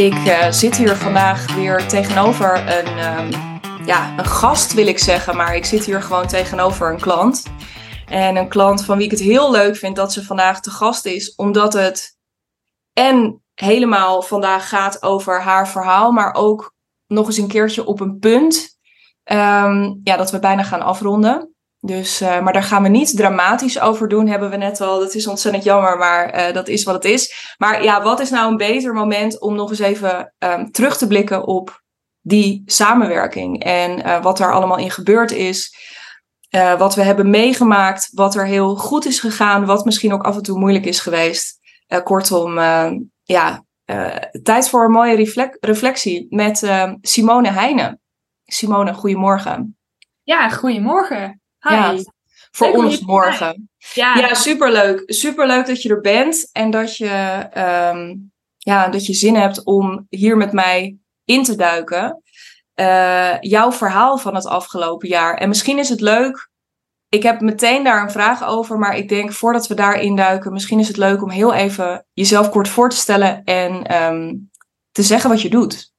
Ik 0.00 0.14
uh, 0.14 0.50
zit 0.50 0.76
hier 0.76 0.96
vandaag 0.96 1.54
weer 1.54 1.88
tegenover 1.88 2.78
een, 2.78 3.18
um, 3.18 3.30
ja, 3.86 4.18
een 4.18 4.24
gast, 4.24 4.74
wil 4.74 4.86
ik 4.86 4.98
zeggen. 4.98 5.36
Maar 5.36 5.56
ik 5.56 5.64
zit 5.64 5.84
hier 5.84 6.02
gewoon 6.02 6.26
tegenover 6.26 6.92
een 6.92 7.00
klant. 7.00 7.42
En 8.06 8.36
een 8.36 8.48
klant 8.48 8.84
van 8.84 8.96
wie 8.96 9.04
ik 9.04 9.10
het 9.10 9.20
heel 9.20 9.50
leuk 9.50 9.76
vind 9.76 9.96
dat 9.96 10.12
ze 10.12 10.24
vandaag 10.24 10.60
te 10.60 10.70
gast 10.70 11.06
is. 11.06 11.34
Omdat 11.34 11.72
het 11.72 12.18
en 12.92 13.42
helemaal 13.54 14.22
vandaag 14.22 14.68
gaat 14.68 15.02
over 15.02 15.42
haar 15.42 15.68
verhaal. 15.68 16.12
Maar 16.12 16.34
ook 16.34 16.74
nog 17.06 17.26
eens 17.26 17.38
een 17.38 17.48
keertje 17.48 17.84
op 17.84 18.00
een 18.00 18.18
punt. 18.18 18.78
Um, 19.24 20.00
ja, 20.04 20.16
dat 20.16 20.30
we 20.30 20.38
bijna 20.38 20.62
gaan 20.62 20.82
afronden. 20.82 21.54
Dus, 21.82 22.22
uh, 22.22 22.40
maar 22.40 22.52
daar 22.52 22.62
gaan 22.62 22.82
we 22.82 22.88
niet 22.88 23.16
dramatisch 23.16 23.80
over 23.80 24.08
doen, 24.08 24.26
hebben 24.26 24.50
we 24.50 24.56
net 24.56 24.80
al. 24.80 24.98
Dat 24.98 25.14
is 25.14 25.26
ontzettend 25.26 25.64
jammer, 25.64 25.98
maar 25.98 26.48
uh, 26.48 26.54
dat 26.54 26.68
is 26.68 26.84
wat 26.84 26.94
het 26.94 27.04
is. 27.04 27.54
Maar 27.58 27.82
ja, 27.82 28.02
wat 28.02 28.20
is 28.20 28.30
nou 28.30 28.50
een 28.50 28.56
beter 28.56 28.92
moment 28.92 29.40
om 29.40 29.54
nog 29.54 29.70
eens 29.70 29.78
even 29.78 30.34
um, 30.38 30.70
terug 30.70 30.96
te 30.96 31.06
blikken 31.06 31.46
op 31.46 31.82
die 32.20 32.62
samenwerking 32.66 33.64
en 33.64 33.98
uh, 33.98 34.22
wat 34.22 34.40
er 34.40 34.52
allemaal 34.52 34.78
in 34.78 34.90
gebeurd 34.90 35.32
is. 35.32 35.74
wat 36.78 36.94
we 36.94 37.02
hebben 37.02 37.30
meegemaakt, 37.30 38.10
wat 38.14 38.34
er 38.34 38.46
heel 38.46 38.76
goed 38.76 39.06
is 39.06 39.20
gegaan, 39.20 39.64
wat 39.66 39.84
misschien 39.84 40.12
ook 40.12 40.22
af 40.22 40.36
en 40.36 40.42
toe 40.42 40.58
moeilijk 40.58 40.84
is 40.84 41.00
geweest. 41.00 41.58
kortom, 42.04 42.58
ja, 43.22 43.64
tijd 44.42 44.68
voor 44.68 44.84
een 44.84 44.90
mooie 44.90 45.54
reflectie 45.60 46.26
met 46.30 46.70
Simone 47.00 47.50
Heijnen. 47.50 48.00
Simone, 48.44 48.94
goedemorgen. 48.94 49.78
Ja, 50.22 50.48
goedemorgen. 50.48 51.39
Hi. 51.60 51.74
Ja, 51.74 51.96
voor 52.50 52.72
ons 52.72 53.00
morgen. 53.00 53.70
Ja. 53.94 54.14
ja, 54.14 54.34
superleuk. 54.34 55.02
Superleuk 55.06 55.66
dat 55.66 55.82
je 55.82 55.88
er 55.88 56.00
bent 56.00 56.48
en 56.52 56.70
dat 56.70 56.96
je, 56.96 57.48
um, 57.94 58.32
ja, 58.58 58.88
dat 58.88 59.06
je 59.06 59.12
zin 59.12 59.34
hebt 59.34 59.64
om 59.64 60.06
hier 60.08 60.36
met 60.36 60.52
mij 60.52 60.96
in 61.24 61.42
te 61.42 61.56
duiken. 61.56 62.22
Uh, 62.74 63.40
jouw 63.40 63.72
verhaal 63.72 64.18
van 64.18 64.34
het 64.34 64.46
afgelopen 64.46 65.08
jaar. 65.08 65.34
En 65.34 65.48
misschien 65.48 65.78
is 65.78 65.88
het 65.88 66.00
leuk. 66.00 66.48
Ik 67.08 67.22
heb 67.22 67.40
meteen 67.40 67.84
daar 67.84 68.02
een 68.02 68.10
vraag 68.10 68.44
over, 68.44 68.78
maar 68.78 68.96
ik 68.96 69.08
denk 69.08 69.32
voordat 69.32 69.66
we 69.66 69.74
daar 69.74 70.00
induiken, 70.00 70.52
misschien 70.52 70.78
is 70.78 70.88
het 70.88 70.96
leuk 70.96 71.22
om 71.22 71.30
heel 71.30 71.54
even 71.54 72.06
jezelf 72.12 72.50
kort 72.50 72.68
voor 72.68 72.90
te 72.90 72.96
stellen 72.96 73.44
en 73.44 74.02
um, 74.02 74.50
te 74.90 75.02
zeggen 75.02 75.30
wat 75.30 75.42
je 75.42 75.50
doet. 75.50 75.89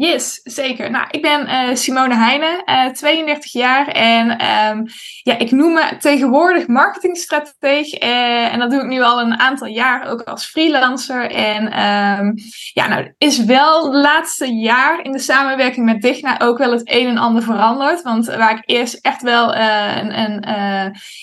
Yes, 0.00 0.40
zeker. 0.42 0.90
Nou, 0.90 1.06
ik 1.10 1.22
ben 1.22 1.48
uh, 1.48 1.74
Simone 1.74 2.14
Heijnen, 2.14 2.62
uh, 2.66 2.84
eh, 2.84 2.92
32 2.92 3.52
jaar 3.52 3.88
en 3.88 4.30
um, 4.30 4.84
ja, 5.22 5.38
ik 5.38 5.50
noem 5.50 5.72
me 5.72 5.96
tegenwoordig 5.98 6.66
marketingstrateeg 6.66 8.02
uh, 8.02 8.52
en 8.52 8.58
dat 8.58 8.70
doe 8.70 8.80
ik 8.80 8.86
nu 8.86 9.02
al 9.02 9.20
een 9.20 9.38
aantal 9.38 9.66
jaar 9.66 10.10
ook 10.10 10.22
als 10.22 10.46
freelancer. 10.46 11.30
En 11.30 11.62
um, 11.64 12.34
ja, 12.72 12.88
nou 12.88 13.14
is 13.18 13.44
wel 13.44 13.84
het 13.84 13.94
laatste 13.94 14.54
jaar 14.54 15.04
in 15.04 15.12
de 15.12 15.18
samenwerking 15.18 15.86
met 15.86 16.02
Digna 16.02 16.40
ook 16.40 16.58
wel 16.58 16.72
het 16.72 16.82
een 16.84 17.06
en 17.06 17.18
ander 17.18 17.42
veranderd. 17.42 18.02
Want 18.02 18.26
waar 18.26 18.56
ik 18.56 18.62
eerst 18.64 18.94
echt 18.94 19.22
wel 19.22 19.54
een, 19.54 20.44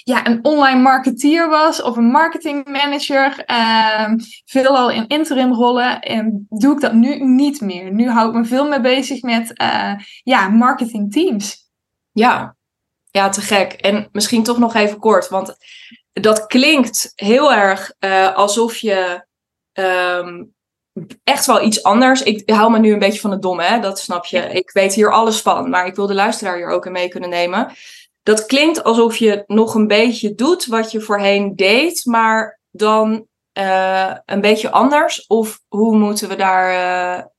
ja, 0.03 0.27
een 0.27 0.39
online 0.41 0.79
marketeer 0.79 1.49
was 1.49 1.81
of 1.81 1.97
een 1.97 2.11
marketing 2.11 2.65
manager, 2.67 3.45
um, 4.07 4.17
veelal 4.45 4.89
in 4.89 5.07
interim 5.07 5.53
rollen, 5.53 5.99
en 5.99 6.45
doe 6.49 6.73
ik 6.73 6.81
dat 6.81 6.93
nu 6.93 7.23
niet 7.23 7.61
meer. 7.61 7.93
Nu 7.93 8.09
hou 8.09 8.29
ik 8.29 8.35
me 8.35 8.45
veel 8.45 8.63
veel 8.67 8.79
mee 8.79 8.95
bezig 8.95 9.21
met 9.21 9.61
uh, 9.61 9.93
ja, 10.23 10.47
marketingteams. 10.47 11.69
Ja. 12.11 12.55
ja, 13.11 13.29
te 13.29 13.41
gek. 13.41 13.71
En 13.71 14.09
misschien 14.11 14.43
toch 14.43 14.57
nog 14.57 14.73
even 14.73 14.99
kort, 14.99 15.29
want 15.29 15.57
dat 16.13 16.45
klinkt 16.45 17.11
heel 17.15 17.53
erg 17.53 17.93
uh, 17.99 18.35
alsof 18.35 18.77
je 18.77 19.25
um, 19.73 20.53
echt 21.23 21.45
wel 21.45 21.61
iets 21.61 21.83
anders. 21.83 22.23
Ik 22.23 22.49
hou 22.49 22.71
me 22.71 22.79
nu 22.79 22.93
een 22.93 22.99
beetje 22.99 23.19
van 23.19 23.31
het 23.31 23.41
domme, 23.41 23.63
hè? 23.63 23.79
dat 23.79 23.99
snap 23.99 24.25
je. 24.25 24.39
Ik 24.39 24.71
weet 24.71 24.93
hier 24.93 25.11
alles 25.11 25.41
van, 25.41 25.69
maar 25.69 25.85
ik 25.85 25.95
wil 25.95 26.07
de 26.07 26.13
luisteraar 26.13 26.55
hier 26.55 26.69
ook 26.69 26.85
in 26.85 26.91
mee 26.91 27.07
kunnen 27.07 27.29
nemen. 27.29 27.71
Dat 28.23 28.45
klinkt 28.45 28.83
alsof 28.83 29.17
je 29.17 29.43
nog 29.47 29.75
een 29.75 29.87
beetje 29.87 30.35
doet 30.35 30.65
wat 30.65 30.91
je 30.91 31.01
voorheen 31.01 31.55
deed, 31.55 32.05
maar 32.05 32.59
dan 32.71 33.27
uh, 33.57 34.11
een 34.25 34.41
beetje 34.41 34.71
anders? 34.71 35.27
Of 35.27 35.59
hoe 35.67 35.97
moeten 35.97 36.29
we 36.29 36.35
daar, 36.35 36.73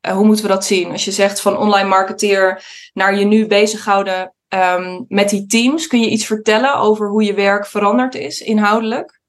uh, 0.00 0.12
hoe 0.12 0.24
moeten 0.24 0.44
we 0.44 0.50
dat 0.50 0.64
zien? 0.64 0.90
Als 0.90 1.04
je 1.04 1.10
zegt 1.10 1.40
van 1.40 1.56
online 1.56 1.88
marketeer 1.88 2.64
naar 2.92 3.18
je 3.18 3.24
nu 3.24 3.46
bezighouden 3.46 4.34
um, 4.48 5.04
met 5.08 5.28
die 5.28 5.46
teams, 5.46 5.86
kun 5.86 6.00
je 6.00 6.10
iets 6.10 6.26
vertellen 6.26 6.74
over 6.74 7.08
hoe 7.08 7.24
je 7.24 7.34
werk 7.34 7.66
veranderd 7.66 8.14
is 8.14 8.40
inhoudelijk? 8.40 9.20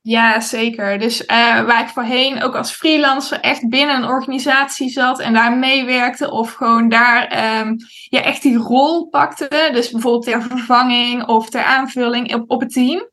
Ja, 0.00 0.40
zeker. 0.40 0.98
Dus 0.98 1.20
uh, 1.20 1.26
waar 1.66 1.82
ik 1.82 1.88
voorheen 1.88 2.42
ook 2.42 2.54
als 2.54 2.72
freelancer 2.72 3.40
echt 3.40 3.68
binnen 3.68 3.96
een 3.96 4.08
organisatie 4.08 4.88
zat 4.88 5.20
en 5.20 5.32
daar 5.32 5.56
meewerkte 5.56 6.30
of 6.30 6.52
gewoon 6.52 6.88
daar 6.88 7.22
um, 7.60 7.76
ja, 8.08 8.20
echt 8.20 8.42
die 8.42 8.56
rol 8.56 9.08
pakte. 9.08 9.68
Dus 9.72 9.90
bijvoorbeeld 9.90 10.24
ter 10.24 10.42
vervanging 10.42 11.26
of 11.26 11.50
ter 11.50 11.62
aanvulling 11.62 12.34
op, 12.34 12.50
op 12.50 12.60
het 12.60 12.72
team. 12.72 13.08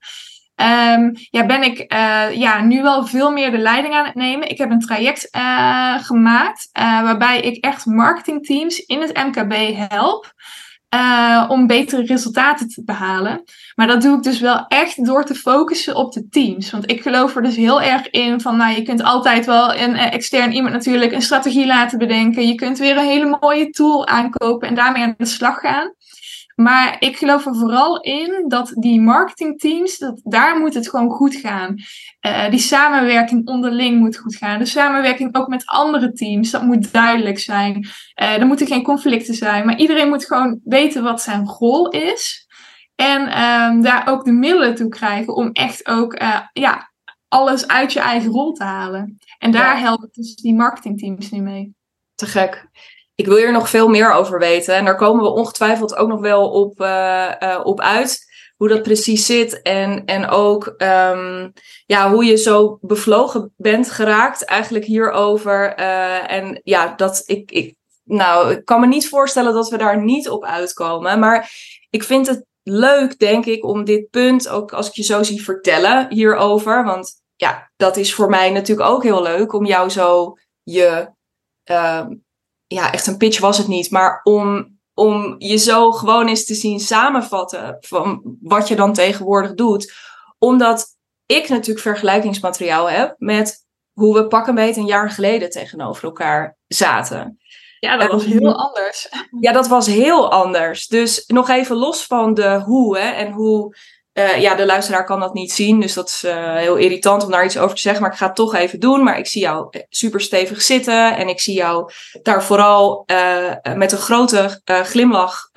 Um, 0.61 1.11
ja, 1.29 1.45
ben 1.45 1.63
ik 1.63 1.93
uh, 1.93 2.35
ja, 2.37 2.61
nu 2.61 2.81
wel 2.81 3.05
veel 3.05 3.31
meer 3.31 3.51
de 3.51 3.57
leiding 3.57 3.93
aan 3.93 4.05
het 4.05 4.15
nemen. 4.15 4.49
Ik 4.49 4.57
heb 4.57 4.71
een 4.71 4.79
traject 4.79 5.27
uh, 5.35 6.03
gemaakt 6.03 6.69
uh, 6.79 7.01
waarbij 7.01 7.41
ik 7.41 7.63
echt 7.63 7.85
marketingteams 7.85 8.79
in 8.79 9.01
het 9.01 9.13
MKB 9.13 9.53
help. 9.89 10.33
om 11.49 11.67
betere 11.67 12.05
resultaten 12.05 12.67
te 12.67 12.83
behalen. 12.83 13.43
Maar 13.75 13.87
dat 13.87 14.01
doe 14.01 14.17
ik 14.17 14.23
dus 14.23 14.39
wel 14.39 14.65
echt 14.67 15.05
door 15.05 15.25
te 15.25 15.35
focussen 15.35 15.95
op 15.95 16.13
de 16.13 16.27
teams. 16.27 16.71
Want 16.71 16.91
ik 16.91 17.01
geloof 17.01 17.35
er 17.35 17.43
dus 17.43 17.55
heel 17.55 17.81
erg 17.81 18.09
in 18.09 18.41
van, 18.41 18.57
nou, 18.57 18.75
je 18.75 18.81
kunt 18.81 19.03
altijd 19.03 19.45
wel 19.45 19.75
een 19.75 19.95
extern 19.95 20.51
iemand 20.51 20.73
natuurlijk 20.73 21.11
een 21.11 21.21
strategie 21.21 21.65
laten 21.65 21.97
bedenken. 21.97 22.47
Je 22.47 22.55
kunt 22.55 22.77
weer 22.77 22.97
een 22.97 23.05
hele 23.05 23.37
mooie 23.39 23.69
tool 23.69 24.07
aankopen 24.07 24.67
en 24.67 24.75
daarmee 24.75 25.03
aan 25.03 25.13
de 25.17 25.25
slag 25.25 25.59
gaan. 25.59 25.93
Maar 26.55 26.95
ik 26.99 27.17
geloof 27.17 27.45
er 27.45 27.55
vooral 27.55 28.01
in 28.01 28.45
dat 28.47 28.71
die 28.75 29.01
marketingteams, 29.01 29.97
dat, 29.97 30.21
daar 30.23 30.59
moet 30.59 30.73
het 30.73 30.89
gewoon 30.89 31.09
goed 31.09 31.35
gaan. 31.35 31.75
Uh, 32.27 32.49
die 32.49 32.59
samenwerking 32.59 33.47
onderling 33.47 33.99
moet 33.99 34.17
goed 34.17 34.35
gaan. 34.35 34.59
De 34.59 34.65
samenwerking 34.65 35.35
ook 35.35 35.47
met 35.47 35.65
andere 35.65 36.13
teams, 36.13 36.51
dat 36.51 36.63
moet 36.63 36.93
duidelijk 36.93 37.39
zijn. 37.39 37.87
Uh, 38.21 38.37
er 38.37 38.45
moeten 38.45 38.67
geen 38.67 38.83
conflicten 38.83 39.33
zijn. 39.33 39.65
Maar 39.65 39.77
iedereen 39.77 40.09
moet 40.09 40.25
gewoon 40.25 40.59
weten 40.63 41.03
wat 41.03 41.21
zijn 41.21 41.45
rol 41.45 41.89
is. 41.89 42.47
En 42.95 43.21
uh, 43.21 43.81
daar 43.81 44.07
ook 44.07 44.25
de 44.25 44.31
middelen 44.31 44.75
toe 44.75 44.89
krijgen 44.89 45.35
om 45.35 45.51
echt 45.51 45.87
ook 45.87 46.21
uh, 46.21 46.39
ja, 46.53 46.91
alles 47.27 47.67
uit 47.67 47.93
je 47.93 47.99
eigen 47.99 48.31
rol 48.31 48.51
te 48.51 48.63
halen. 48.63 49.17
En 49.39 49.51
daar 49.51 49.75
ja. 49.75 49.81
helpen 49.81 50.09
dus 50.11 50.35
die 50.35 50.55
marketingteams 50.55 51.31
nu 51.31 51.41
mee. 51.41 51.75
Te 52.15 52.25
gek 52.25 52.69
ik 53.21 53.27
wil 53.27 53.37
hier 53.37 53.51
nog 53.51 53.69
veel 53.69 53.87
meer 53.87 54.13
over 54.13 54.39
weten. 54.39 54.75
En 54.75 54.85
daar 54.85 54.95
komen 54.95 55.23
we 55.23 55.29
ongetwijfeld 55.29 55.95
ook 55.95 56.07
nog 56.07 56.19
wel 56.19 56.49
op, 56.49 56.81
uh, 56.81 57.31
uh, 57.39 57.59
op 57.63 57.79
uit. 57.79 58.29
Hoe 58.57 58.67
dat 58.67 58.81
precies 58.81 59.25
zit. 59.25 59.61
En, 59.61 60.05
en 60.05 60.29
ook 60.29 60.75
um, 60.77 61.53
ja, 61.85 62.11
hoe 62.11 62.25
je 62.25 62.35
zo 62.35 62.77
bevlogen 62.81 63.53
bent 63.57 63.91
geraakt 63.91 64.45
eigenlijk 64.45 64.85
hierover. 64.85 65.79
Uh, 65.79 66.31
en 66.31 66.59
ja, 66.63 66.93
dat 66.95 67.23
ik, 67.25 67.51
ik, 67.51 67.75
nou, 68.03 68.51
ik 68.51 68.65
kan 68.65 68.79
me 68.79 68.87
niet 68.87 69.09
voorstellen 69.09 69.53
dat 69.53 69.69
we 69.69 69.77
daar 69.77 70.01
niet 70.01 70.29
op 70.29 70.45
uitkomen. 70.45 71.19
Maar 71.19 71.51
ik 71.89 72.03
vind 72.03 72.27
het 72.27 72.45
leuk, 72.63 73.19
denk 73.19 73.45
ik, 73.45 73.65
om 73.65 73.83
dit 73.83 74.09
punt 74.09 74.49
ook 74.49 74.73
als 74.73 74.87
ik 74.87 74.93
je 74.93 75.03
zo 75.03 75.23
zie 75.23 75.43
vertellen 75.43 76.07
hierover. 76.09 76.83
Want 76.83 77.21
ja, 77.35 77.71
dat 77.75 77.97
is 77.97 78.13
voor 78.13 78.29
mij 78.29 78.51
natuurlijk 78.51 78.89
ook 78.89 79.03
heel 79.03 79.21
leuk 79.21 79.53
om 79.53 79.65
jou 79.65 79.89
zo 79.89 80.37
je 80.63 81.09
uh, 81.71 82.05
ja, 82.73 82.91
echt 82.91 83.07
een 83.07 83.17
pitch 83.17 83.39
was 83.39 83.57
het 83.57 83.67
niet, 83.67 83.91
maar 83.91 84.19
om, 84.23 84.77
om 84.93 85.35
je 85.37 85.57
zo 85.57 85.91
gewoon 85.91 86.27
eens 86.27 86.45
te 86.45 86.53
zien 86.53 86.79
samenvatten 86.79 87.77
van 87.79 88.37
wat 88.41 88.67
je 88.67 88.75
dan 88.75 88.93
tegenwoordig 88.93 89.53
doet. 89.53 89.93
Omdat 90.37 90.87
ik 91.25 91.49
natuurlijk 91.49 91.79
vergelijkingsmateriaal 91.79 92.89
heb 92.89 93.15
met 93.17 93.65
hoe 93.93 94.13
we 94.13 94.27
pak 94.27 94.47
een 94.47 94.55
beetje 94.55 94.81
een 94.81 94.87
jaar 94.87 95.09
geleden 95.09 95.49
tegenover 95.49 96.03
elkaar 96.03 96.57
zaten. 96.67 97.39
Ja, 97.79 97.97
dat 97.97 98.11
was 98.11 98.25
heel 98.25 98.55
anders. 98.55 99.09
Ja, 99.39 99.51
dat 99.51 99.67
was 99.67 99.87
heel 99.87 100.31
anders. 100.31 100.87
Dus 100.87 101.23
nog 101.27 101.49
even 101.49 101.75
los 101.75 102.05
van 102.05 102.33
de 102.33 102.61
hoe 102.65 102.97
hè, 102.97 103.09
en 103.09 103.31
hoe 103.31 103.75
uh, 104.13 104.41
ja, 104.41 104.55
de 104.55 104.65
luisteraar 104.65 105.05
kan 105.05 105.19
dat 105.19 105.33
niet 105.33 105.51
zien, 105.51 105.79
dus 105.79 105.93
dat 105.93 106.09
is 106.09 106.23
uh, 106.23 106.55
heel 106.55 106.75
irritant 106.75 107.23
om 107.23 107.31
daar 107.31 107.45
iets 107.45 107.57
over 107.57 107.75
te 107.75 107.81
zeggen. 107.81 108.01
Maar 108.01 108.11
ik 108.11 108.17
ga 108.17 108.25
het 108.25 108.35
toch 108.35 108.55
even 108.55 108.79
doen. 108.79 109.03
Maar 109.03 109.17
ik 109.17 109.27
zie 109.27 109.41
jou 109.41 109.67
eh, 109.69 109.81
super 109.89 110.21
stevig 110.21 110.61
zitten. 110.61 111.17
En 111.17 111.27
ik 111.27 111.39
zie 111.39 111.55
jou 111.55 111.91
daar 112.21 112.43
vooral 112.43 113.03
uh, 113.05 113.53
met 113.75 113.91
een 113.91 113.97
grote 113.97 114.61
glimlach 114.65 115.49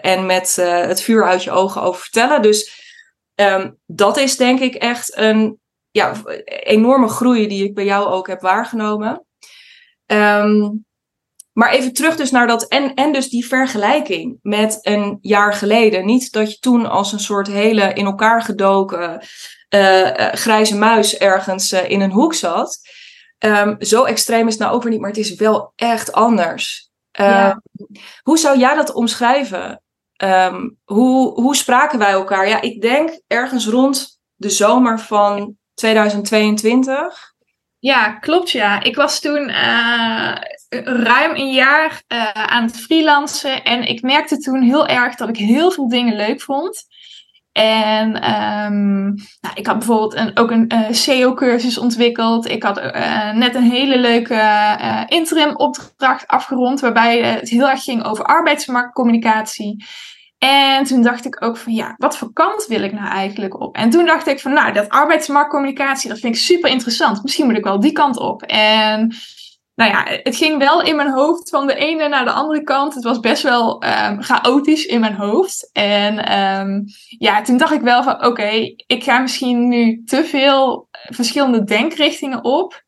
en 0.00 0.26
met 0.26 0.56
het 0.60 1.02
vuur 1.02 1.24
uit 1.24 1.44
je 1.44 1.50
ogen 1.50 1.82
over 1.82 2.00
vertellen. 2.00 2.42
Dus 2.42 2.86
um, 3.34 3.78
dat 3.86 4.16
is 4.16 4.36
denk 4.36 4.60
ik 4.60 4.74
echt 4.74 5.16
een 5.16 5.58
ja, 5.90 6.12
enorme 6.44 7.08
groei 7.08 7.48
die 7.48 7.64
ik 7.64 7.74
bij 7.74 7.84
jou 7.84 8.06
ook 8.06 8.26
heb 8.26 8.40
waargenomen. 8.40 9.26
Um, 10.06 10.86
maar 11.58 11.70
even 11.70 11.92
terug 11.92 12.16
dus 12.16 12.30
naar 12.30 12.46
dat 12.46 12.68
en, 12.68 12.94
en 12.94 13.12
dus 13.12 13.28
die 13.28 13.46
vergelijking 13.46 14.38
met 14.42 14.78
een 14.82 15.18
jaar 15.20 15.52
geleden. 15.52 16.06
Niet 16.06 16.32
dat 16.32 16.52
je 16.52 16.58
toen 16.58 16.86
als 16.86 17.12
een 17.12 17.20
soort 17.20 17.46
hele 17.46 17.92
in 17.92 18.04
elkaar 18.04 18.42
gedoken 18.42 19.22
uh, 19.74 20.00
uh, 20.00 20.32
grijze 20.32 20.76
muis 20.76 21.16
ergens 21.16 21.72
uh, 21.72 21.90
in 21.90 22.00
een 22.00 22.10
hoek 22.10 22.34
zat. 22.34 22.80
Ehm, 23.38 23.74
zo 23.78 24.04
extreem 24.04 24.46
is 24.46 24.52
het 24.52 24.62
nou 24.62 24.74
ook 24.74 24.82
weer 24.82 24.92
niet, 24.92 25.00
maar 25.00 25.10
het 25.10 25.18
is 25.18 25.34
wel 25.34 25.72
echt 25.76 26.12
anders. 26.12 26.90
Ehm, 27.10 27.30
Ja. 27.30 27.62
Hoe 28.22 28.38
zou 28.38 28.58
jij 28.58 28.74
dat 28.74 28.92
omschrijven? 28.92 29.82
Ehm, 30.16 30.68
hoe, 30.84 31.40
hoe 31.40 31.56
spraken 31.56 31.98
wij 31.98 32.10
elkaar? 32.10 32.48
Ja, 32.48 32.60
ik 32.60 32.80
denk 32.80 33.20
ergens 33.26 33.66
rond 33.66 34.20
de 34.34 34.50
zomer 34.50 34.98
van 35.00 35.56
2022. 35.74 37.36
Ja, 37.78 38.12
klopt 38.12 38.50
ja. 38.50 38.82
Ik 38.82 38.96
was 38.96 39.20
toen 39.20 39.48
eh, 39.48 40.36
ruim 40.84 41.34
een 41.34 41.52
jaar 41.52 42.02
eh, 42.06 42.30
aan 42.30 42.62
het 42.62 42.80
freelancen 42.80 43.64
en 43.64 43.82
ik 43.82 44.02
merkte 44.02 44.38
toen 44.38 44.62
heel 44.62 44.86
erg 44.86 45.14
dat 45.14 45.28
ik 45.28 45.36
heel 45.36 45.70
veel 45.70 45.88
dingen 45.88 46.16
leuk 46.16 46.40
vond. 46.40 46.86
En 47.58 48.20
ehm, 48.20 49.04
nou, 49.40 49.54
ik 49.54 49.66
had 49.66 49.78
bijvoorbeeld 49.78 50.14
een, 50.14 50.38
ook 50.38 50.50
een 50.50 50.68
eh, 50.68 50.90
SEO-cursus 50.90 51.78
ontwikkeld. 51.78 52.48
Ik 52.48 52.62
had 52.62 52.78
eh, 52.78 53.32
net 53.32 53.54
een 53.54 53.70
hele 53.70 53.98
leuke 53.98 54.34
eh, 54.34 55.02
interim-opdracht 55.06 56.26
afgerond, 56.26 56.80
waarbij 56.80 57.22
het 57.22 57.48
heel 57.48 57.68
erg 57.68 57.82
ging 57.82 58.04
over 58.04 58.24
arbeidsmarktcommunicatie. 58.24 59.84
En 60.38 60.84
toen 60.84 61.02
dacht 61.02 61.24
ik 61.24 61.44
ook 61.44 61.56
van 61.56 61.72
ja, 61.72 61.94
wat 61.96 62.16
voor 62.16 62.32
kant 62.32 62.66
wil 62.66 62.82
ik 62.82 62.92
nou 62.92 63.08
eigenlijk 63.08 63.60
op? 63.60 63.76
En 63.76 63.90
toen 63.90 64.06
dacht 64.06 64.26
ik 64.26 64.40
van 64.40 64.52
nou, 64.52 64.72
dat 64.72 64.88
arbeidsmarktcommunicatie, 64.88 66.08
dat 66.08 66.18
vind 66.18 66.34
ik 66.34 66.40
super 66.40 66.70
interessant. 66.70 67.22
Misschien 67.22 67.46
moet 67.46 67.56
ik 67.56 67.64
wel 67.64 67.80
die 67.80 67.92
kant 67.92 68.18
op. 68.18 68.42
En 68.42 69.14
nou 69.78 69.90
ja, 69.90 70.04
het 70.22 70.36
ging 70.36 70.58
wel 70.58 70.82
in 70.82 70.96
mijn 70.96 71.10
hoofd 71.10 71.50
van 71.50 71.66
de 71.66 71.74
ene 71.74 72.08
naar 72.08 72.24
de 72.24 72.30
andere 72.30 72.62
kant. 72.62 72.94
Het 72.94 73.04
was 73.04 73.20
best 73.20 73.42
wel 73.42 73.80
ehm, 73.82 74.20
chaotisch 74.20 74.86
in 74.86 75.00
mijn 75.00 75.14
hoofd. 75.14 75.70
En 75.72 76.24
ehm, 76.24 76.80
ja, 77.18 77.42
toen 77.42 77.56
dacht 77.56 77.72
ik 77.72 77.80
wel 77.80 78.02
van 78.02 78.24
oké, 78.26 78.74
ik 78.86 79.04
ga 79.04 79.18
misschien 79.18 79.68
nu 79.68 80.02
te 80.04 80.24
veel 80.24 80.88
verschillende 80.92 81.64
denkrichtingen 81.64 82.44
op. 82.44 82.82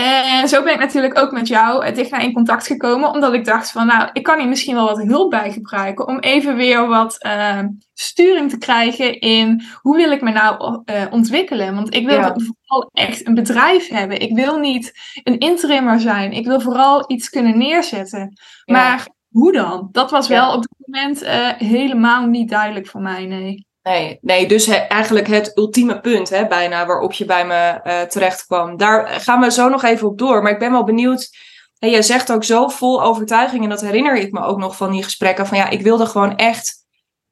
En 0.00 0.48
zo 0.48 0.62
ben 0.62 0.72
ik 0.72 0.78
natuurlijk 0.78 1.18
ook 1.18 1.32
met 1.32 1.48
jou 1.48 1.84
eh, 1.84 1.94
dicht 1.94 2.10
naar 2.10 2.24
in 2.24 2.32
contact 2.32 2.66
gekomen, 2.66 3.10
omdat 3.10 3.34
ik 3.34 3.44
dacht 3.44 3.70
van, 3.70 3.86
nou, 3.86 4.08
ik 4.12 4.22
kan 4.22 4.38
hier 4.38 4.48
misschien 4.48 4.74
wel 4.74 4.86
wat 4.86 5.02
hulp 5.02 5.30
bij 5.30 5.52
gebruiken 5.52 6.06
om 6.06 6.18
even 6.18 6.56
weer 6.56 6.86
wat 6.86 7.16
uh, 7.26 7.62
sturing 7.94 8.50
te 8.50 8.58
krijgen 8.58 9.20
in 9.20 9.62
hoe 9.80 9.96
wil 9.96 10.10
ik 10.10 10.20
me 10.20 10.30
nou 10.30 10.82
uh, 10.84 11.02
ontwikkelen. 11.10 11.74
Want 11.74 11.94
ik 11.94 12.06
wil 12.06 12.16
ja. 12.16 12.34
vooral 12.34 12.90
echt 12.92 13.26
een 13.26 13.34
bedrijf 13.34 13.88
hebben. 13.88 14.20
Ik 14.20 14.34
wil 14.34 14.58
niet 14.58 14.92
een 15.22 15.38
interimmer 15.38 16.00
zijn. 16.00 16.32
Ik 16.32 16.46
wil 16.46 16.60
vooral 16.60 17.04
iets 17.06 17.28
kunnen 17.28 17.58
neerzetten. 17.58 18.32
Ja. 18.64 18.74
Maar 18.74 19.08
hoe 19.28 19.52
dan? 19.52 19.88
Dat 19.92 20.10
was 20.10 20.28
wel 20.28 20.48
ja. 20.48 20.54
op 20.54 20.62
dit 20.62 20.86
moment 20.86 21.22
uh, 21.22 21.48
helemaal 21.48 22.26
niet 22.26 22.48
duidelijk 22.48 22.86
voor 22.86 23.00
mij, 23.00 23.26
nee. 23.26 23.68
Nee, 23.82 24.18
nee, 24.20 24.48
dus 24.48 24.66
eigenlijk 24.66 25.26
het 25.26 25.56
ultieme 25.56 26.00
punt, 26.00 26.28
hè, 26.28 26.46
bijna, 26.46 26.86
waarop 26.86 27.12
je 27.12 27.24
bij 27.24 27.46
me 27.46 27.80
uh, 27.84 28.00
terecht 28.00 28.46
kwam. 28.46 28.76
Daar 28.76 29.06
gaan 29.06 29.40
we 29.40 29.50
zo 29.50 29.68
nog 29.68 29.82
even 29.82 30.08
op 30.08 30.18
door. 30.18 30.42
Maar 30.42 30.52
ik 30.52 30.58
ben 30.58 30.72
wel 30.72 30.84
benieuwd. 30.84 31.28
Jij 31.78 32.02
zegt 32.02 32.32
ook 32.32 32.44
zo 32.44 32.68
vol 32.68 33.02
overtuiging, 33.02 33.62
en 33.62 33.68
dat 33.68 33.80
herinner 33.80 34.16
ik 34.16 34.32
me 34.32 34.40
ook 34.40 34.58
nog 34.58 34.76
van 34.76 34.90
die 34.90 35.02
gesprekken. 35.02 35.46
Van 35.46 35.56
ja, 35.58 35.68
ik 35.68 35.82
wilde 35.82 36.06
gewoon 36.06 36.36
echt 36.36 36.74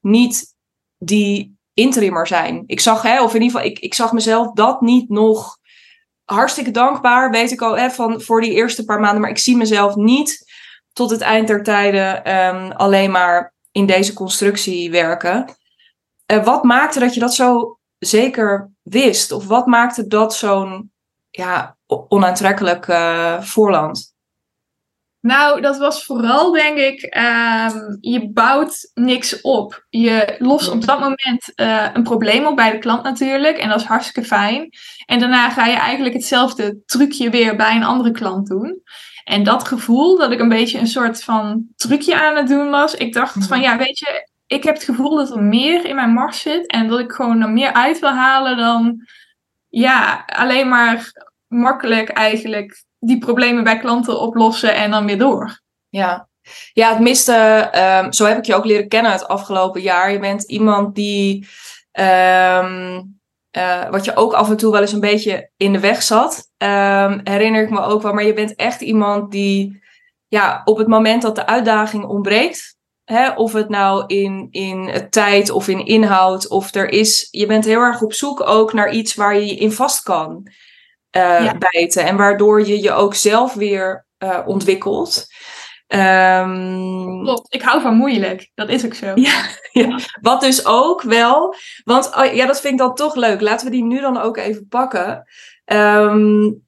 niet 0.00 0.54
die 0.98 1.58
interimmer 1.74 2.26
zijn. 2.26 2.62
Ik 2.66 2.80
zag, 2.80 3.02
hè, 3.02 3.22
of 3.22 3.34
in 3.34 3.42
ieder 3.42 3.56
geval, 3.56 3.70
ik, 3.70 3.78
ik 3.78 3.94
zag 3.94 4.12
mezelf 4.12 4.52
dat 4.52 4.80
niet 4.80 5.08
nog 5.08 5.58
hartstikke 6.24 6.70
dankbaar, 6.70 7.30
weet 7.30 7.50
ik 7.50 7.60
al, 7.60 7.78
hè, 7.78 7.90
van, 7.90 8.20
voor 8.20 8.40
die 8.40 8.52
eerste 8.52 8.84
paar 8.84 9.00
maanden. 9.00 9.20
Maar 9.20 9.30
ik 9.30 9.38
zie 9.38 9.56
mezelf 9.56 9.94
niet 9.94 10.52
tot 10.92 11.10
het 11.10 11.20
eind 11.20 11.48
der 11.48 11.62
tijden 11.62 12.36
um, 12.36 12.70
alleen 12.70 13.10
maar 13.10 13.54
in 13.72 13.86
deze 13.86 14.12
constructie 14.12 14.90
werken. 14.90 15.56
Uh, 16.32 16.44
wat 16.44 16.64
maakte 16.64 16.98
dat 16.98 17.14
je 17.14 17.20
dat 17.20 17.34
zo 17.34 17.78
zeker 17.98 18.70
wist? 18.82 19.32
Of 19.32 19.46
wat 19.46 19.66
maakte 19.66 20.06
dat 20.06 20.34
zo'n 20.34 20.92
ja, 21.30 21.76
onaantrekkelijk 21.86 22.86
uh, 22.86 23.40
voorland? 23.40 24.16
Nou, 25.20 25.60
dat 25.60 25.78
was 25.78 26.04
vooral, 26.04 26.52
denk 26.52 26.78
ik, 26.78 27.02
um, 27.02 27.98
je 28.00 28.30
bouwt 28.32 28.90
niks 28.94 29.40
op. 29.40 29.86
Je 29.88 30.36
lost 30.38 30.68
op 30.68 30.84
dat 30.84 31.00
moment 31.00 31.52
uh, 31.56 31.86
een 31.92 32.02
probleem 32.02 32.46
op 32.46 32.56
bij 32.56 32.70
de 32.70 32.78
klant 32.78 33.02
natuurlijk. 33.02 33.58
En 33.58 33.68
dat 33.68 33.80
is 33.80 33.86
hartstikke 33.86 34.28
fijn. 34.28 34.68
En 35.06 35.18
daarna 35.18 35.50
ga 35.50 35.66
je 35.66 35.76
eigenlijk 35.76 36.14
hetzelfde 36.14 36.82
trucje 36.86 37.30
weer 37.30 37.56
bij 37.56 37.76
een 37.76 37.84
andere 37.84 38.10
klant 38.10 38.46
doen. 38.46 38.82
En 39.24 39.42
dat 39.42 39.68
gevoel 39.68 40.18
dat 40.18 40.32
ik 40.32 40.40
een 40.40 40.48
beetje 40.48 40.78
een 40.78 40.86
soort 40.86 41.24
van 41.24 41.66
trucje 41.76 42.20
aan 42.20 42.36
het 42.36 42.48
doen 42.48 42.70
was. 42.70 42.94
Ik 42.94 43.12
dacht 43.12 43.46
van, 43.46 43.60
ja, 43.60 43.76
weet 43.76 43.98
je, 43.98 44.30
ik 44.48 44.64
heb 44.64 44.74
het 44.74 44.84
gevoel 44.84 45.16
dat 45.16 45.30
er 45.30 45.42
meer 45.42 45.84
in 45.84 45.94
mijn 45.94 46.12
mars 46.12 46.40
zit 46.40 46.66
en 46.66 46.88
dat 46.88 47.00
ik 47.00 47.12
gewoon 47.12 47.42
er 47.42 47.50
meer 47.50 47.72
uit 47.72 47.98
wil 47.98 48.14
halen 48.14 48.56
dan 48.56 49.06
ja, 49.68 50.24
alleen 50.26 50.68
maar 50.68 51.12
makkelijk 51.46 52.08
eigenlijk 52.08 52.84
die 52.98 53.18
problemen 53.18 53.64
bij 53.64 53.78
klanten 53.78 54.20
oplossen 54.20 54.74
en 54.74 54.90
dan 54.90 55.06
weer 55.06 55.18
door. 55.18 55.60
Ja, 55.88 56.28
ja 56.72 56.90
het 56.90 57.00
miste, 57.00 57.70
um, 58.04 58.12
zo 58.12 58.24
heb 58.24 58.38
ik 58.38 58.44
je 58.44 58.54
ook 58.54 58.64
leren 58.64 58.88
kennen 58.88 59.12
het 59.12 59.28
afgelopen 59.28 59.80
jaar. 59.80 60.12
Je 60.12 60.18
bent 60.18 60.42
iemand 60.42 60.94
die, 60.94 61.48
um, 61.92 63.20
uh, 63.56 63.88
wat 63.90 64.04
je 64.04 64.16
ook 64.16 64.32
af 64.32 64.50
en 64.50 64.56
toe 64.56 64.72
wel 64.72 64.80
eens 64.80 64.92
een 64.92 65.00
beetje 65.00 65.50
in 65.56 65.72
de 65.72 65.80
weg 65.80 66.02
zat, 66.02 66.50
um, 66.56 67.20
herinner 67.24 67.62
ik 67.62 67.70
me 67.70 67.80
ook 67.80 68.02
wel. 68.02 68.12
Maar 68.12 68.24
je 68.24 68.32
bent 68.32 68.54
echt 68.54 68.80
iemand 68.80 69.30
die, 69.30 69.82
ja, 70.28 70.62
op 70.64 70.78
het 70.78 70.86
moment 70.86 71.22
dat 71.22 71.34
de 71.34 71.46
uitdaging 71.46 72.04
ontbreekt, 72.04 72.77
Hè, 73.08 73.30
of 73.30 73.52
het 73.52 73.68
nou 73.68 74.04
in, 74.06 74.48
in 74.50 75.06
tijd 75.10 75.50
of 75.50 75.68
in 75.68 75.86
inhoud, 75.86 76.48
of 76.48 76.74
er 76.74 76.88
is, 76.88 77.28
je 77.30 77.46
bent 77.46 77.64
heel 77.64 77.80
erg 77.80 78.02
op 78.02 78.12
zoek 78.12 78.40
ook 78.40 78.72
naar 78.72 78.90
iets 78.90 79.14
waar 79.14 79.38
je 79.40 79.56
in 79.56 79.72
vast 79.72 80.02
kan 80.02 80.48
uh, 81.16 81.44
ja. 81.44 81.58
bijten. 81.58 82.04
En 82.04 82.16
waardoor 82.16 82.66
je 82.66 82.82
je 82.82 82.92
ook 82.92 83.14
zelf 83.14 83.54
weer 83.54 84.06
uh, 84.18 84.38
ontwikkelt. 84.46 85.26
Um, 85.86 87.22
Klopt, 87.22 87.54
ik 87.54 87.62
hou 87.62 87.80
van 87.80 87.94
moeilijk. 87.94 88.50
Dat 88.54 88.68
is 88.68 88.84
ook 88.84 88.94
zo. 88.94 89.12
Ja, 89.14 89.46
ja. 89.72 89.98
Wat 90.20 90.40
dus 90.40 90.66
ook 90.66 91.02
wel, 91.02 91.54
want 91.84 92.16
oh, 92.16 92.34
ja, 92.34 92.46
dat 92.46 92.60
vind 92.60 92.72
ik 92.72 92.78
dan 92.78 92.94
toch 92.94 93.14
leuk. 93.14 93.40
Laten 93.40 93.66
we 93.66 93.72
die 93.72 93.84
nu 93.84 94.00
dan 94.00 94.18
ook 94.18 94.36
even 94.36 94.68
pakken. 94.68 95.24
Um, 95.64 96.67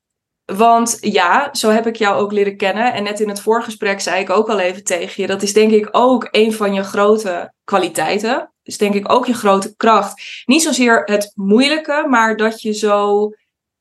want 0.56 0.96
ja, 1.00 1.48
zo 1.52 1.70
heb 1.70 1.86
ik 1.86 1.96
jou 1.96 2.20
ook 2.20 2.32
leren 2.32 2.56
kennen. 2.56 2.92
En 2.92 3.02
net 3.02 3.20
in 3.20 3.28
het 3.28 3.40
voorgesprek 3.40 4.00
zei 4.00 4.20
ik 4.20 4.30
ook 4.30 4.48
al 4.48 4.58
even 4.58 4.84
tegen 4.84 5.22
je. 5.22 5.28
Dat 5.28 5.42
is 5.42 5.52
denk 5.52 5.72
ik 5.72 5.88
ook 5.90 6.28
een 6.30 6.52
van 6.52 6.74
je 6.74 6.82
grote 6.82 7.52
kwaliteiten. 7.64 8.52
Dus 8.62 8.78
denk 8.78 8.94
ik 8.94 9.12
ook 9.12 9.26
je 9.26 9.34
grote 9.34 9.76
kracht. 9.76 10.42
Niet 10.46 10.62
zozeer 10.62 11.02
het 11.04 11.32
moeilijke, 11.34 12.06
maar 12.08 12.36
dat 12.36 12.62
je 12.62 12.72
zo. 12.72 13.28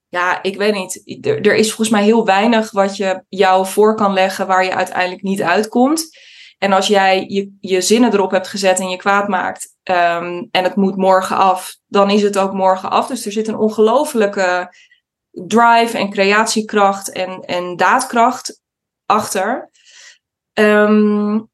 Ja, 0.07 0.43
ik 0.43 0.57
weet 0.57 0.73
niet. 0.73 1.25
Er, 1.25 1.55
is 1.55 1.67
volgens 1.67 1.89
mij 1.89 2.03
heel 2.03 2.25
weinig 2.25 2.71
wat 2.71 2.97
je 2.97 3.23
jou 3.29 3.65
voor 3.65 3.95
kan 3.95 4.13
leggen 4.13 4.47
waar 4.47 4.63
je 4.63 4.75
uiteindelijk 4.75 5.21
niet 5.21 5.41
uitkomt. 5.41 6.09
En 6.57 6.71
als 6.71 6.87
jij 6.87 7.25
je, 7.59 7.81
zinnen 7.81 8.13
erop 8.13 8.31
hebt 8.31 8.47
gezet 8.47 8.79
en 8.79 8.89
je 8.89 8.97
kwaad 8.97 9.27
maakt. 9.27 9.67
Um, 9.83 10.47
en 10.51 10.63
het 10.63 10.75
moet 10.75 10.95
morgen 10.95 11.37
af, 11.37 11.75
dan 11.87 12.09
is 12.09 12.21
het 12.21 12.37
ook 12.37 12.53
morgen 12.53 12.89
af. 12.89 13.07
Dus 13.07 13.25
er 13.25 13.31
zit 13.31 13.47
een 13.47 13.57
ongelofelijke 13.57 14.73
drive 15.47 15.97
en 15.97 16.09
creatiekracht 16.09 17.11
en, 17.11 17.41
en 17.41 17.75
daadkracht 17.75 18.61
achter. 19.05 19.69
Um, 20.53 21.49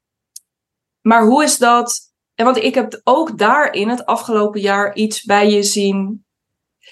maar 1.00 1.22
hoe 1.22 1.44
is 1.44 1.58
dat? 1.58 2.00
En 2.34 2.44
want 2.44 2.56
ik 2.56 2.74
heb 2.74 3.00
ook 3.04 3.38
daarin 3.38 3.88
het 3.88 4.06
afgelopen 4.06 4.60
jaar 4.60 4.94
iets 4.94 5.22
bij 5.22 5.50
je 5.50 5.62
zien. 5.62 6.24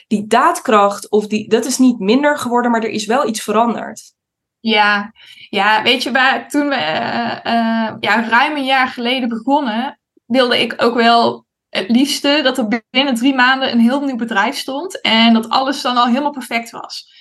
Die 0.06 0.26
daadkracht, 0.26 1.10
of 1.10 1.26
die, 1.26 1.48
dat 1.48 1.64
is 1.64 1.78
niet 1.78 1.98
minder 1.98 2.38
geworden, 2.38 2.70
maar 2.70 2.82
er 2.82 2.90
is 2.90 3.06
wel 3.06 3.28
iets 3.28 3.42
veranderd. 3.42 4.12
Ja, 4.60 5.12
ja 5.48 5.82
weet 5.82 6.02
je, 6.02 6.12
waar, 6.12 6.48
toen 6.48 6.68
we 6.68 6.74
uh, 6.74 7.52
uh, 7.54 7.94
ja, 8.00 8.28
ruim 8.28 8.56
een 8.56 8.64
jaar 8.64 8.88
geleden 8.88 9.28
begonnen, 9.28 10.00
wilde 10.24 10.60
ik 10.60 10.74
ook 10.76 10.94
wel 10.94 11.46
het 11.76 11.88
liefste 11.88 12.40
dat 12.42 12.58
er 12.58 12.82
binnen 12.90 13.14
drie 13.14 13.34
maanden 13.34 13.72
een 13.72 13.80
heel 13.80 14.00
nieuw 14.00 14.16
bedrijf 14.16 14.56
stond 14.56 15.00
en 15.00 15.34
dat 15.34 15.48
alles 15.48 15.82
dan 15.82 15.96
al 15.96 16.06
helemaal 16.06 16.30
perfect 16.30 16.70
was. 16.70 17.12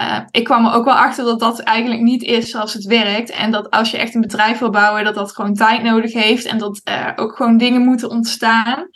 Uh, 0.00 0.20
ik 0.30 0.44
kwam 0.44 0.66
er 0.66 0.72
ook 0.72 0.84
wel 0.84 0.94
achter 0.94 1.24
dat 1.24 1.40
dat 1.40 1.60
eigenlijk 1.60 2.00
niet 2.00 2.22
is 2.22 2.50
zoals 2.50 2.72
het 2.72 2.84
werkt. 2.84 3.30
En 3.30 3.50
dat 3.50 3.70
als 3.70 3.90
je 3.90 3.96
echt 3.96 4.14
een 4.14 4.20
bedrijf 4.20 4.58
wil 4.58 4.70
bouwen, 4.70 5.04
dat 5.04 5.14
dat 5.14 5.32
gewoon 5.32 5.54
tijd 5.54 5.82
nodig 5.82 6.12
heeft. 6.12 6.44
En 6.44 6.58
dat 6.58 6.82
ook 7.16 7.36
gewoon 7.36 7.56
dingen 7.56 7.82
moeten 7.82 8.10
ontstaan. 8.10 8.88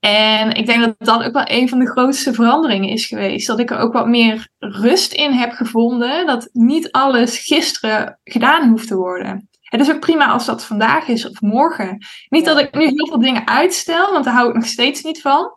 En 0.00 0.52
ik 0.52 0.66
denk 0.66 0.80
dat 0.80 0.94
dat 0.98 1.22
ook 1.22 1.32
wel 1.32 1.44
een 1.46 1.68
van 1.68 1.78
de 1.78 1.90
grootste 1.90 2.34
veranderingen 2.34 2.88
is 2.88 3.06
geweest. 3.06 3.46
Dat 3.46 3.58
ik 3.58 3.70
er 3.70 3.78
ook 3.78 3.92
wat 3.92 4.06
meer 4.06 4.48
rust 4.58 5.12
in 5.12 5.32
heb 5.32 5.52
gevonden. 5.52 6.26
Dat 6.26 6.48
niet 6.52 6.90
alles 6.90 7.38
gisteren 7.38 8.18
gedaan 8.24 8.68
hoeft 8.68 8.88
te 8.88 8.96
worden. 8.96 9.50
Het 9.72 9.80
is 9.80 9.90
ook 9.90 10.00
prima 10.00 10.26
als 10.26 10.46
dat 10.46 10.64
vandaag 10.64 11.08
is 11.08 11.28
of 11.28 11.40
morgen. 11.40 11.98
Niet 12.28 12.44
dat 12.44 12.58
ik 12.58 12.74
nu 12.74 12.84
heel 12.84 13.06
veel 13.06 13.18
dingen 13.20 13.46
uitstel, 13.46 14.12
want 14.12 14.24
daar 14.24 14.34
hou 14.34 14.48
ik 14.48 14.54
nog 14.54 14.66
steeds 14.66 15.02
niet 15.02 15.20
van. 15.20 15.56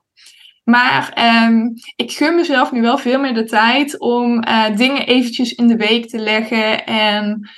Maar 0.63 1.17
um, 1.47 1.73
ik 1.95 2.11
gun 2.11 2.35
mezelf 2.35 2.71
nu 2.71 2.81
wel 2.81 2.97
veel 2.97 3.19
meer 3.19 3.33
de 3.33 3.43
tijd 3.43 3.99
om 3.99 4.43
uh, 4.47 4.75
dingen 4.75 5.05
eventjes 5.05 5.53
in 5.53 5.67
de 5.67 5.75
week 5.75 6.09
te 6.09 6.17
leggen. 6.17 6.85
En 6.85 7.49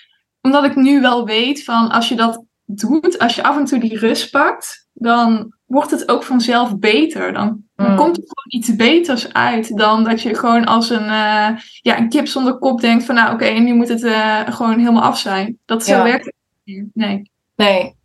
omdat 0.41 0.63
ik 0.63 0.75
nu 0.75 1.01
wel 1.01 1.25
weet 1.25 1.63
van 1.63 1.89
als 1.91 2.09
je 2.09 2.15
dat 2.15 2.43
doet, 2.65 3.19
als 3.19 3.35
je 3.35 3.43
af 3.43 3.57
en 3.57 3.65
toe 3.65 3.79
die 3.79 3.99
rust 3.99 4.31
pakt, 4.31 4.87
dan 4.93 5.53
wordt 5.65 5.91
het 5.91 6.09
ook 6.09 6.23
vanzelf 6.23 6.77
beter. 6.77 7.33
Dan, 7.33 7.63
dan 7.75 7.89
Mm. 7.91 7.95
komt 7.95 8.17
er 8.17 8.23
gewoon 8.23 8.61
iets 8.61 8.75
beters 8.75 9.33
uit 9.33 9.77
dan 9.77 10.03
dat 10.03 10.21
je 10.21 10.35
gewoon 10.35 10.65
als 10.65 10.89
een, 10.89 11.09
eh, 11.09 11.49
ja, 11.81 11.97
een 11.97 12.09
kip 12.09 12.27
zonder 12.27 12.57
kop 12.57 12.81
denkt 12.81 13.03
van 13.05 13.15
nou 13.15 13.33
oké, 13.33 13.49
nu 13.49 13.73
moet 13.73 13.87
het 13.87 14.03
eh, 14.03 14.39
gewoon 14.49 14.79
helemaal 14.79 15.03
af 15.03 15.19
zijn. 15.19 15.57
Dat 15.65 15.85
zo 15.85 15.95
Ja. 15.95 16.03
werkt 16.03 16.35
Nee. 16.93 17.31
Nee. 17.55 17.95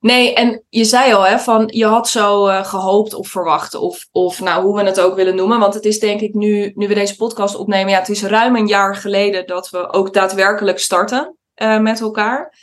Nee, 0.00 0.34
en 0.34 0.62
je 0.68 0.84
zei 0.84 1.12
al, 1.12 1.26
hè, 1.26 1.38
van 1.38 1.68
je 1.72 1.84
had 1.84 2.08
zo 2.08 2.46
eh, 2.46 2.64
gehoopt 2.64 3.14
of 3.14 3.28
verwacht, 3.28 3.74
of, 3.74 4.06
of 4.12 4.40
nou, 4.40 4.64
hoe 4.64 4.76
we 4.76 4.82
het 4.82 5.00
ook 5.00 5.16
willen 5.16 5.36
noemen. 5.36 5.58
Want 5.58 5.74
het 5.74 5.84
is 5.84 5.98
denk 5.98 6.20
ik 6.20 6.34
nu, 6.34 6.72
nu 6.74 6.88
we 6.88 6.94
deze 6.94 7.16
podcast 7.16 7.54
opnemen, 7.54 7.92
ja, 7.92 7.98
het 7.98 8.08
is 8.08 8.22
ruim 8.22 8.56
een 8.56 8.66
jaar 8.66 8.96
geleden 8.96 9.46
dat 9.46 9.70
we 9.70 9.92
ook 9.92 10.12
daadwerkelijk 10.12 10.78
starten 10.78 11.36
eh, 11.54 11.80
met 11.80 12.00
elkaar. 12.00 12.54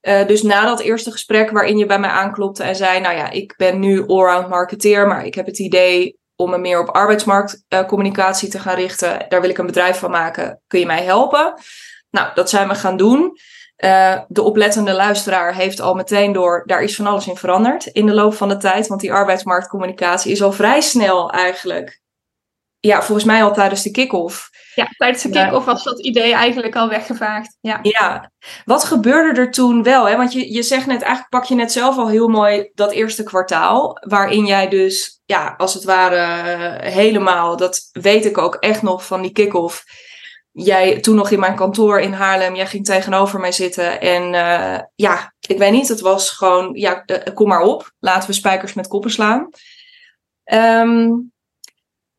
Eh, 0.00 0.26
dus 0.26 0.42
na 0.42 0.64
dat 0.64 0.80
eerste 0.80 1.10
gesprek 1.10 1.50
waarin 1.50 1.78
je 1.78 1.86
bij 1.86 1.98
mij 1.98 2.10
aanklopte 2.10 2.62
en 2.62 2.76
zei, 2.76 3.00
nou 3.00 3.16
ja, 3.16 3.30
ik 3.30 3.54
ben 3.56 3.78
nu 3.78 4.06
allround 4.06 4.48
marketeer, 4.48 5.06
maar 5.06 5.26
ik 5.26 5.34
heb 5.34 5.46
het 5.46 5.58
idee 5.58 6.18
om 6.36 6.50
me 6.50 6.58
meer 6.58 6.80
op 6.80 6.88
arbeidsmarktcommunicatie 6.88 8.48
te 8.48 8.58
gaan 8.58 8.74
richten. 8.74 9.26
Daar 9.28 9.40
wil 9.40 9.50
ik 9.50 9.58
een 9.58 9.66
bedrijf 9.66 9.98
van 9.98 10.10
maken. 10.10 10.60
Kun 10.66 10.80
je 10.80 10.86
mij 10.86 11.02
helpen? 11.02 11.54
Nou, 12.10 12.34
dat 12.34 12.50
zijn 12.50 12.68
we 12.68 12.74
gaan 12.74 12.96
doen. 12.96 13.38
Eh, 13.84 14.20
de 14.28 14.42
oplettende 14.42 14.92
luisteraar 14.92 15.54
heeft 15.54 15.80
al 15.80 15.94
meteen 15.94 16.32
door, 16.32 16.62
daar 16.66 16.82
is 16.82 16.96
van 16.96 17.06
alles 17.06 17.26
in 17.26 17.36
veranderd 17.36 17.86
in 17.86 18.06
de 18.06 18.14
loop 18.14 18.34
van 18.34 18.48
de 18.48 18.56
tijd. 18.56 18.86
Want 18.86 19.00
die 19.00 19.12
arbeidsmarktcommunicatie 19.12 20.32
is 20.32 20.42
al 20.42 20.52
vrij 20.52 20.80
snel 20.80 21.30
eigenlijk. 21.30 22.02
Ja, 22.80 23.02
volgens 23.02 23.26
mij 23.26 23.44
al 23.44 23.52
tijdens 23.52 23.82
de 23.82 23.90
kick-off. 23.90 24.50
Ja, 24.74 24.88
tijdens 24.96 25.22
de 25.22 25.28
kick-off 25.28 25.66
was 25.66 25.84
dat 25.84 26.00
idee 26.00 26.32
eigenlijk 26.32 26.76
al 26.76 26.88
weggevaagd. 26.88 27.56
Ja. 27.60 27.78
Ja, 27.82 28.30
wat 28.64 28.84
gebeurde 28.84 29.40
er 29.40 29.50
toen 29.50 29.82
wel? 29.82 30.08
Hè? 30.08 30.16
Want 30.16 30.32
je, 30.32 30.52
je 30.52 30.62
zegt 30.62 30.86
net, 30.86 31.02
eigenlijk 31.02 31.30
pak 31.30 31.44
je 31.44 31.54
net 31.54 31.72
zelf 31.72 31.96
al 31.96 32.08
heel 32.08 32.28
mooi 32.28 32.70
dat 32.74 32.92
eerste 32.92 33.22
kwartaal. 33.22 33.98
Waarin 34.00 34.46
jij 34.46 34.68
dus, 34.68 35.20
ja, 35.24 35.54
als 35.56 35.74
het 35.74 35.84
ware 35.84 36.16
eh, 36.16 36.92
helemaal, 36.92 37.56
dat 37.56 37.80
weet 37.92 38.24
ik 38.24 38.38
ook 38.38 38.54
echt 38.54 38.82
nog 38.82 39.06
van 39.06 39.22
die 39.22 39.32
kick-off. 39.32 39.84
Jij 40.56 41.00
toen 41.00 41.16
nog 41.16 41.30
in 41.30 41.40
mijn 41.40 41.54
kantoor 41.54 42.00
in 42.00 42.12
Haarlem, 42.12 42.54
jij 42.54 42.66
ging 42.66 42.84
tegenover 42.84 43.40
mij 43.40 43.52
zitten. 43.52 44.00
En 44.00 44.34
eh, 44.34 44.80
ja, 44.94 45.34
ik 45.40 45.58
weet 45.58 45.72
niet, 45.72 45.88
het 45.88 46.00
was 46.00 46.30
gewoon, 46.30 46.74
ja, 46.74 47.04
eh, 47.04 47.34
kom 47.34 47.48
maar 47.48 47.60
op. 47.60 47.92
Laten 47.98 48.28
we 48.28 48.34
spijkers 48.34 48.74
met 48.74 48.86
koppen 48.86 49.10
slaan. 49.10 49.50
Ehm, 50.44 51.10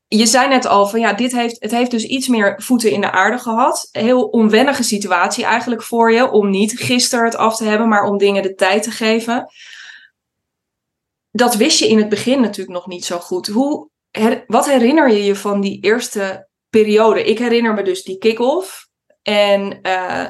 je 0.08 0.26
zei 0.26 0.48
net 0.48 0.66
al 0.66 0.88
van 0.88 1.00
ja, 1.00 1.14
dit 1.14 1.32
heeft, 1.32 1.56
het 1.60 1.72
heeft 1.72 1.92
dus 1.92 2.04
iets 2.04 2.28
meer 2.28 2.62
voeten 2.62 2.92
in 2.92 3.02
de 3.02 3.12
aarde 3.12 3.38
gehad. 3.38 3.90
Een 3.92 4.04
heel 4.04 4.24
onwennige 4.24 4.84
situatie 4.84 5.46
eigenlijk 5.46 5.84
voor 5.84 6.12
je. 6.12 6.32
Om 6.32 6.50
niet 6.50 6.80
gisteren 6.80 7.26
het 7.26 7.36
af 7.36 7.56
te 7.56 7.66
hebben, 7.66 7.88
maar 7.88 8.04
om 8.04 8.18
dingen 8.18 8.44
de 8.44 8.56
tijd 8.56 8.84
te 8.84 8.92
geven. 8.92 9.48
Dat 11.32 11.56
wist 11.56 11.80
je 11.80 11.88
in 11.88 11.98
het 11.98 12.10
begin 12.10 12.42
natuurlijk 12.42 12.78
nog 12.78 12.88
niet 12.88 13.06
zo 13.06 13.20
goed. 13.20 13.48
Hoe, 13.48 13.90
wat 14.48 14.66
herinner 14.66 15.12
je 15.12 15.24
je 15.24 15.36
van 15.36 15.62
die 15.62 15.80
eerste 15.82 16.48
periode? 16.82 17.24
Ik 17.24 17.40
herinner 17.40 17.74
me 17.74 17.84
dus 17.84 18.04
die 18.04 18.18
kick-off. 18.18 18.88
En 19.22 19.82
eh, 19.82 20.28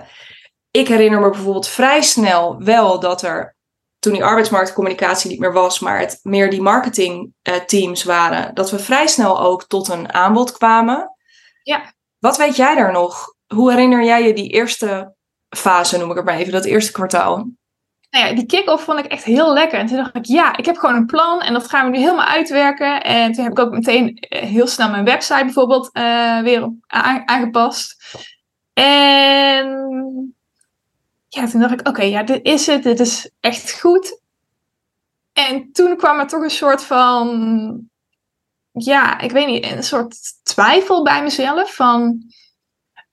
ik 0.71 0.87
herinner 0.87 1.19
me 1.19 1.29
bijvoorbeeld 1.29 1.67
vrij 1.67 2.01
snel 2.01 2.63
wel 2.63 2.99
dat 2.99 3.21
er 3.21 3.55
toen 3.99 4.13
die 4.13 4.23
arbeidsmarktcommunicatie 4.23 5.29
niet 5.29 5.39
meer 5.39 5.53
was, 5.53 5.79
maar 5.79 5.99
het 5.99 6.19
meer 6.21 6.49
die 6.49 6.61
marketingteams 6.61 8.03
waren, 8.03 8.55
dat 8.55 8.71
we 8.71 8.79
vrij 8.79 9.07
snel 9.07 9.41
ook 9.41 9.67
tot 9.67 9.87
een 9.87 10.13
aanbod 10.13 10.51
kwamen. 10.51 11.15
Ja. 11.63 11.93
Wat 12.19 12.37
weet 12.37 12.55
jij 12.55 12.75
daar 12.75 12.91
nog? 12.91 13.33
Hoe 13.53 13.69
herinner 13.71 14.03
jij 14.03 14.27
je 14.27 14.33
die 14.33 14.49
eerste 14.49 15.15
fase, 15.49 15.97
noem 15.97 16.09
ik 16.09 16.15
het 16.15 16.25
maar 16.25 16.37
even, 16.37 16.51
dat 16.51 16.65
eerste 16.65 16.91
kwartaal? 16.91 17.49
Nou 18.15 18.27
ja, 18.27 18.33
die 18.33 18.45
kick-off 18.45 18.83
vond 18.83 18.99
ik 18.99 19.05
echt 19.05 19.23
heel 19.23 19.53
lekker. 19.53 19.79
En 19.79 19.85
toen 19.85 19.97
dacht 19.97 20.15
ik, 20.15 20.25
ja, 20.25 20.57
ik 20.57 20.65
heb 20.65 20.77
gewoon 20.77 20.95
een 20.95 21.05
plan 21.05 21.41
en 21.41 21.53
dat 21.53 21.69
gaan 21.69 21.85
we 21.85 21.97
nu 21.97 22.03
helemaal 22.03 22.25
uitwerken. 22.25 23.03
En 23.03 23.31
toen 23.31 23.43
heb 23.43 23.51
ik 23.51 23.59
ook 23.59 23.71
meteen 23.71 24.17
eh, 24.17 24.41
heel 24.41 24.67
snel 24.67 24.89
mijn 24.89 25.05
website 25.05 25.43
bijvoorbeeld 25.43 25.89
eh, 25.91 26.39
weer 26.39 26.71
aangepast. 27.25 28.03
En 28.73 29.65
ja, 31.27 31.47
toen 31.47 31.61
dacht 31.61 31.73
ik, 31.73 31.87
oké, 31.87 32.03
ja, 32.03 32.23
dit 32.23 32.45
is 32.45 32.67
het. 32.67 32.83
Dit 32.83 32.99
is 32.99 33.29
echt 33.39 33.79
goed. 33.79 34.19
En 35.33 35.71
toen 35.71 35.97
kwam 35.97 36.19
er 36.19 36.27
toch 36.27 36.41
een 36.41 36.49
soort 36.49 36.83
van, 36.83 37.79
ja, 38.71 39.19
ik 39.19 39.31
weet 39.31 39.47
niet, 39.47 39.65
een 39.65 39.83
soort 39.83 40.17
twijfel 40.43 41.03
bij 41.03 41.23
mezelf 41.23 41.75
van, 41.75 42.23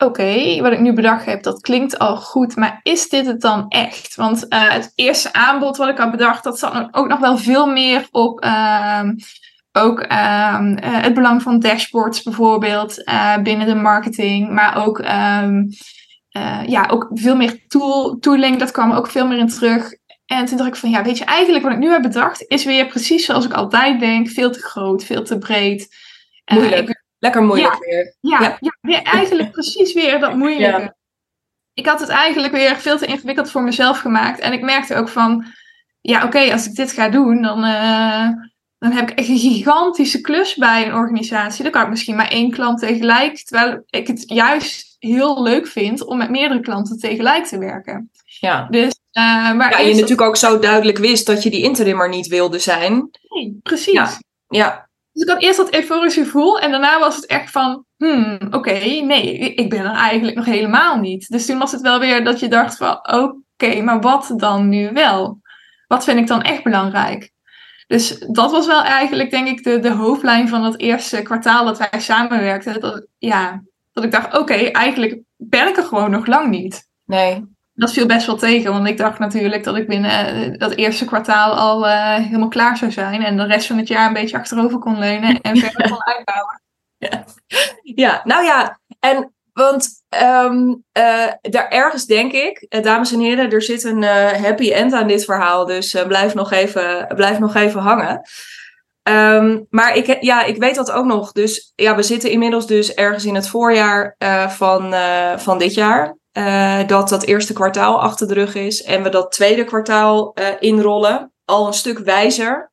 oké, 0.04 0.60
wat 0.60 0.72
ik 0.72 0.80
nu 0.80 0.92
bedacht 0.92 1.24
heb, 1.24 1.42
dat 1.42 1.60
klinkt 1.60 1.98
al 1.98 2.16
goed, 2.16 2.56
maar 2.56 2.80
is 2.82 3.08
dit 3.08 3.26
het 3.26 3.40
dan 3.40 3.68
echt? 3.68 4.14
Want 4.14 4.48
eh, 4.48 4.70
het 4.70 4.92
eerste 4.94 5.32
aanbod 5.32 5.76
wat 5.76 5.88
ik 5.88 5.98
had 5.98 6.10
bedacht, 6.10 6.44
dat 6.44 6.58
zat 6.58 6.88
ook 6.90 7.08
nog 7.08 7.18
wel 7.18 7.38
veel 7.38 7.66
meer 7.66 8.08
op 8.10 8.40
ehm, 8.40 9.10
ook 9.72 10.00
ehm, 10.00 10.74
eh, 10.74 11.02
het 11.02 11.14
belang 11.14 11.42
van 11.42 11.60
dashboards 11.60 12.22
bijvoorbeeld 12.22 13.04
eh, 13.04 13.38
binnen 13.38 13.66
de 13.66 13.74
marketing, 13.74 14.50
maar 14.50 14.86
ook, 14.86 14.98
ehm, 14.98 15.64
eh, 16.30 16.60
ja, 16.66 16.88
ook 16.90 17.08
veel 17.12 17.36
meer 17.36 17.66
tool, 17.68 18.18
tooling, 18.18 18.58
dat 18.58 18.70
kwam 18.70 18.92
ook 18.92 19.06
veel 19.06 19.26
meer 19.26 19.38
in 19.38 19.48
terug. 19.48 19.94
En 20.26 20.44
toen 20.44 20.56
dacht 20.56 20.68
ik 20.68 20.76
van, 20.76 20.90
ja, 20.90 21.02
weet 21.02 21.18
je, 21.18 21.24
eigenlijk 21.24 21.64
wat 21.64 21.72
ik 21.72 21.78
nu 21.78 21.90
heb 21.90 22.02
bedacht, 22.02 22.44
is 22.48 22.64
weer 22.64 22.86
precies 22.86 23.24
zoals 23.24 23.44
ik 23.44 23.52
altijd 23.52 24.00
denk, 24.00 24.28
veel 24.28 24.50
te 24.50 24.60
groot, 24.60 25.04
veel 25.04 25.22
te 25.22 25.38
breed. 25.38 25.88
Moeilijk. 26.44 27.01
Lekker 27.22 27.42
moeilijk 27.42 27.78
weer. 27.78 28.16
ja, 28.20 28.40
Ja. 28.40 28.56
ja. 28.60 28.76
weer 28.80 29.02
eigenlijk 29.02 29.50
precies 29.58 29.92
weer 29.92 30.20
dat 30.20 30.36
moeilijke. 30.36 30.80
Ja. 30.80 30.94
Ik 31.74 31.86
had 31.86 32.00
het 32.00 32.08
eigenlijk 32.08 32.52
weer 32.52 32.76
veel 32.76 32.98
te 32.98 33.06
ingewikkeld 33.06 33.50
voor 33.50 33.62
mezelf 33.62 33.98
gemaakt. 33.98 34.38
En 34.40 34.52
ik 34.52 34.62
merkte 34.62 34.94
ook 34.94 35.08
van, 35.08 35.46
ja 36.00 36.24
oké, 36.24 36.52
als 36.52 36.66
ik 36.66 36.74
dit 36.74 36.92
ga 36.92 37.08
doen, 37.08 37.42
dan, 37.42 37.64
eh, 37.64 38.28
dan 38.78 38.92
heb 38.92 39.10
ik 39.10 39.18
echt 39.18 39.28
een 39.28 39.38
gigantische 39.38 40.20
klus 40.20 40.54
bij 40.54 40.86
een 40.86 40.94
organisatie. 40.94 41.62
Dan 41.62 41.72
kan 41.72 41.82
ik 41.82 41.88
misschien 41.88 42.16
maar 42.16 42.28
één 42.28 42.50
klant 42.50 42.78
tegelijk. 42.78 43.44
Terwijl 43.44 43.82
ik 43.86 44.06
het 44.06 44.22
juist 44.26 44.96
heel 44.98 45.42
leuk 45.42 45.66
vind 45.66 46.04
om 46.04 46.16
met 46.16 46.30
meerdere 46.30 46.60
klanten 46.60 46.98
tegelijk 46.98 47.46
te 47.46 47.58
werken. 47.58 48.10
Ja. 48.24 48.66
Dus, 48.70 48.92
eh, 49.12 49.52
maar 49.52 49.70
Ja, 49.70 49.78
en 49.78 49.86
je 49.86 49.94
natuurlijk 49.94 50.28
ook 50.28 50.36
zo 50.36 50.58
duidelijk 50.58 50.98
wist 50.98 51.26
dat 51.26 51.42
je 51.42 51.50
die 51.50 51.62
interimmer 51.62 52.08
niet 52.08 52.26
wilde 52.26 52.58
zijn. 52.58 53.10
Nee, 53.28 53.58
precies. 53.62 53.92
Ja. 53.92 54.10
Ja, 54.48 54.90
Dus 55.12 55.22
ik 55.22 55.28
had 55.28 55.42
eerst 55.42 55.56
dat 55.56 55.74
euforische 55.74 56.24
gevoel 56.24 56.58
en 56.60 56.70
daarna 56.70 56.98
was 56.98 57.16
het 57.16 57.26
echt 57.26 57.50
van, 57.50 57.84
hmm, 57.96 58.38
oké, 58.50 58.78
nee, 59.02 59.54
ik 59.54 59.70
ben 59.70 59.84
er 59.84 59.96
eigenlijk 59.96 60.36
nog 60.36 60.44
helemaal 60.44 60.98
niet. 60.98 61.28
Dus 61.28 61.46
toen 61.46 61.58
was 61.58 61.72
het 61.72 61.80
wel 61.80 61.98
weer 61.98 62.24
dat 62.24 62.40
je 62.40 62.48
dacht 62.48 62.76
van, 62.76 62.98
oké, 63.12 63.82
maar 63.82 64.00
wat 64.00 64.32
dan 64.36 64.68
nu 64.68 64.90
wel? 64.92 65.40
Wat 65.86 66.04
vind 66.04 66.18
ik 66.18 66.26
dan 66.26 66.42
echt 66.42 66.62
belangrijk? 66.62 67.30
Dus 67.86 68.18
dat 68.18 68.50
was 68.50 68.66
wel 68.66 68.82
eigenlijk, 68.82 69.30
denk 69.30 69.48
ik, 69.48 69.64
de, 69.64 69.78
de 69.78 69.90
hoofdlijn 69.90 70.48
van 70.48 70.64
het 70.64 70.80
eerste 70.80 71.22
kwartaal 71.22 71.64
dat 71.64 71.78
wij 71.78 72.00
samenwerkten. 72.00 72.80
Dat, 72.80 73.06
ja, 73.18 73.62
dat 73.92 74.04
ik 74.04 74.10
dacht, 74.10 74.38
oké, 74.38 74.54
eigenlijk 74.54 75.20
ben 75.36 75.68
ik 75.68 75.76
er 75.76 75.84
gewoon 75.84 76.10
nog 76.10 76.26
lang 76.26 76.50
niet. 76.50 76.88
nee. 77.04 77.50
Dat 77.74 77.92
viel 77.92 78.06
best 78.06 78.26
wel 78.26 78.36
tegen, 78.36 78.72
want 78.72 78.86
ik 78.86 78.96
dacht 78.96 79.18
natuurlijk 79.18 79.64
dat 79.64 79.76
ik 79.76 79.88
binnen 79.88 80.10
eh, 80.10 80.58
dat 80.58 80.74
eerste 80.74 81.04
kwartaal 81.04 81.54
al 81.54 81.86
eh, 81.86 82.14
helemaal 82.14 82.48
klaar 82.48 82.76
zou 82.76 82.90
zijn. 82.90 83.22
En 83.22 83.36
de 83.36 83.46
rest 83.46 83.66
van 83.66 83.78
het 83.78 83.88
jaar 83.88 84.06
een 84.06 84.12
beetje 84.12 84.36
achterover 84.36 84.78
kon 84.78 84.98
leunen 84.98 85.40
en 85.40 85.56
verder 85.56 85.88
kon 85.88 86.04
uitbouwen. 86.04 86.60
Ja, 87.82 88.20
nou 88.24 88.44
ja, 88.44 88.80
en 89.00 89.34
want 89.52 89.88
ehm, 90.08 90.74
eh, 90.92 91.28
daar 91.40 91.68
ergens 91.68 92.06
denk 92.06 92.32
ik, 92.32 92.82
dames 92.82 93.12
en 93.12 93.20
heren, 93.20 93.50
er 93.50 93.62
zit 93.62 93.84
een 93.84 94.02
happy 94.42 94.72
end 94.72 94.92
aan 94.92 95.06
dit 95.06 95.24
verhaal, 95.24 95.66
dus 95.66 95.96
blijf, 96.06 96.34
nog 96.34 96.52
even, 96.52 97.06
blijf 97.14 97.38
nog 97.38 97.54
even 97.54 97.80
hangen. 97.80 98.20
Ehm, 99.02 99.60
maar 99.70 99.96
ik, 99.96 100.22
ja, 100.22 100.44
ik 100.44 100.56
weet 100.56 100.74
dat 100.74 100.90
ook 100.90 101.04
nog. 101.04 101.32
Dus 101.32 101.72
ja, 101.74 101.96
we 101.96 102.02
zitten 102.02 102.30
inmiddels 102.30 102.66
dus 102.66 102.94
ergens 102.94 103.24
in 103.24 103.34
het 103.34 103.48
voorjaar 103.48 104.16
van, 104.48 104.94
van 105.36 105.58
dit 105.58 105.74
jaar. 105.74 106.16
Eh, 106.32 106.86
dat 106.86 107.08
dat 107.08 107.22
eerste 107.22 107.52
kwartaal 107.52 108.00
achter 108.00 108.28
de 108.28 108.34
rug 108.34 108.54
is. 108.54 108.82
En 108.82 109.02
we 109.02 109.08
dat 109.08 109.32
tweede 109.32 109.64
kwartaal 109.64 110.34
eh, 110.34 110.48
inrollen. 110.60 111.32
Al 111.44 111.66
een 111.66 111.72
stuk 111.74 111.98
wijzer 111.98 112.72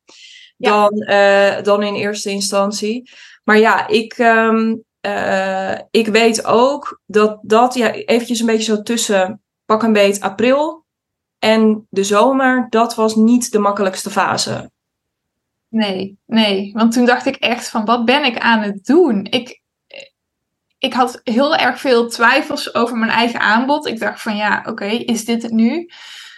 Ja. 0.56 0.70
dan, 0.70 1.00
eh, 1.00 1.62
dan 1.62 1.82
in 1.82 1.94
eerste 1.94 2.30
instantie. 2.30 3.10
Maar 3.44 3.58
ja, 3.58 3.86
ik, 3.88 4.12
ehm, 4.12 4.76
eh, 5.00 5.78
ik 5.90 6.06
weet 6.06 6.44
ook 6.44 7.00
dat 7.06 7.38
dat 7.42 7.74
ja, 7.74 7.92
eventjes 7.92 8.40
een 8.40 8.46
beetje 8.46 8.74
zo 8.76 8.82
tussen 8.82 9.42
pak 9.64 9.82
een 9.82 9.92
beet 9.92 10.20
april 10.20 10.84
en 11.38 11.86
de 11.90 12.04
zomer, 12.04 12.66
dat 12.70 12.94
was 12.94 13.14
niet 13.14 13.52
de 13.52 13.58
makkelijkste 13.58 14.10
fase. 14.10 14.70
Nee, 15.68 16.18
nee. 16.26 16.72
Want 16.72 16.92
toen 16.92 17.04
dacht 17.04 17.26
ik 17.26 17.36
echt 17.36 17.68
van, 17.68 17.84
wat 17.84 18.04
ben 18.04 18.24
ik 18.24 18.38
aan 18.38 18.62
het 18.62 18.84
doen? 18.84 19.24
Ik, 19.24 19.59
ik 20.80 20.92
had 20.94 21.20
heel 21.24 21.56
erg 21.56 21.80
veel 21.80 22.08
twijfels 22.08 22.74
over 22.74 22.96
mijn 22.96 23.10
eigen 23.10 23.40
aanbod. 23.40 23.86
Ik 23.86 23.98
dacht 23.98 24.22
van, 24.22 24.36
ja, 24.36 24.62
oké, 24.66 24.84
is 24.84 25.24
dit 25.24 25.42
het 25.42 25.52
nu? 25.52 25.90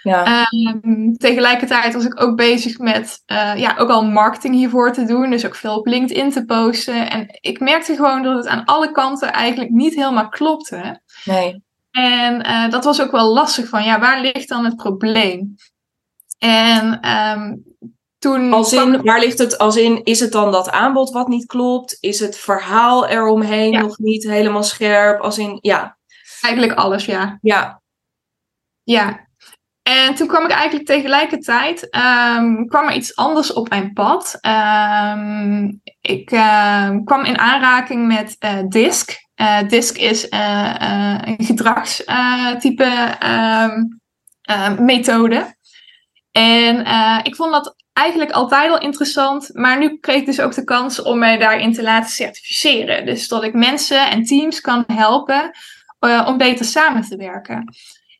Ja, 0.02 0.24
Ehm, 0.24 1.12
tegelijkertijd 1.12 1.94
was 1.94 2.04
ik 2.04 2.22
ook 2.22 2.36
bezig 2.36 2.78
met 2.78 3.22
eh, 3.26 3.56
ja, 3.56 3.74
ook 3.78 3.88
al 3.88 4.04
marketing 4.04 4.54
hiervoor 4.54 4.92
te 4.92 5.04
doen. 5.04 5.30
Dus 5.30 5.46
ook 5.46 5.54
veel 5.54 5.76
op 5.76 5.86
LinkedIn 5.86 6.30
te 6.30 6.44
posten. 6.44 7.10
En 7.10 7.26
ik 7.40 7.60
merkte 7.60 7.94
gewoon 7.94 8.22
dat 8.22 8.36
het 8.36 8.46
aan 8.46 8.64
alle 8.64 8.92
kanten 8.92 9.32
eigenlijk 9.32 9.70
niet 9.70 9.94
helemaal 9.94 10.28
klopte. 10.28 11.00
nee. 11.24 11.62
En 11.90 12.42
eh, 12.42 12.70
dat 12.70 12.84
was 12.84 13.02
ook 13.02 13.10
wel 13.10 13.32
lastig 13.32 13.68
van, 13.68 13.84
ja, 13.84 14.00
waar 14.00 14.20
ligt 14.20 14.48
dan 14.48 14.64
het 14.64 14.76
probleem? 14.76 15.54
En 16.38 17.00
ehm, 17.00 17.54
toen... 18.22 18.52
Als 18.52 18.72
in, 18.72 19.02
waar 19.02 19.20
ligt 19.20 19.38
het, 19.38 19.58
als 19.58 19.76
in, 19.76 20.04
is 20.04 20.20
het 20.20 20.32
dan 20.32 20.52
dat 20.52 20.70
aanbod 20.70 21.10
wat 21.10 21.28
niet 21.28 21.46
klopt? 21.46 21.96
Is 22.00 22.20
het 22.20 22.38
verhaal 22.38 23.08
eromheen 23.08 23.72
nog 23.72 23.98
niet 23.98 24.24
helemaal 24.24 24.62
scherp? 24.62 25.20
Als 25.20 25.38
in, 25.38 25.58
ja. 25.60 25.98
Eigenlijk 26.40 26.78
alles, 26.78 27.04
ja. 27.04 27.38
Ja. 27.40 27.82
Ja. 28.82 29.30
En 29.82 30.14
toen 30.14 30.26
kwam 30.26 30.44
ik 30.44 30.50
eigenlijk 30.50 30.86
tegelijkertijd, 30.86 31.96
um, 32.36 32.66
kwam 32.66 32.86
er 32.86 32.94
iets 32.94 33.16
anders 33.16 33.52
op 33.52 33.68
mijn 33.68 33.92
pad. 33.92 34.38
Um, 34.40 35.80
ik 36.00 36.30
uh, 36.30 36.90
kwam 37.04 37.24
in 37.24 37.38
aanraking 37.38 38.06
met 38.06 38.36
uh, 38.44 38.58
DISC. 38.68 39.20
Uh, 39.36 39.68
DISC 39.68 39.96
is 39.96 40.28
uh, 40.28 41.18
een 41.20 41.44
gedragstype 41.44 43.16
methode. 44.78 45.56
En 46.30 46.86
ik 47.22 47.36
vond 47.36 47.52
dat 47.52 47.81
eigenlijk 47.92 48.30
altijd 48.30 48.70
al 48.70 48.80
interessant, 48.80 49.50
maar 49.52 49.78
nu 49.78 49.98
kreeg 49.98 50.16
ik 50.16 50.26
dus 50.26 50.40
ook 50.40 50.54
de 50.54 50.64
kans 50.64 51.02
om 51.02 51.18
mij 51.18 51.38
daarin 51.38 51.72
te 51.72 51.82
laten 51.82 52.10
certificeren. 52.10 53.06
Dus 53.06 53.28
dat 53.28 53.44
ik 53.44 53.54
mensen 53.54 54.10
en 54.10 54.24
teams 54.24 54.60
kan 54.60 54.84
helpen 54.86 55.50
om 56.26 56.36
beter 56.36 56.64
samen 56.64 57.02
te 57.02 57.16
werken. 57.16 57.74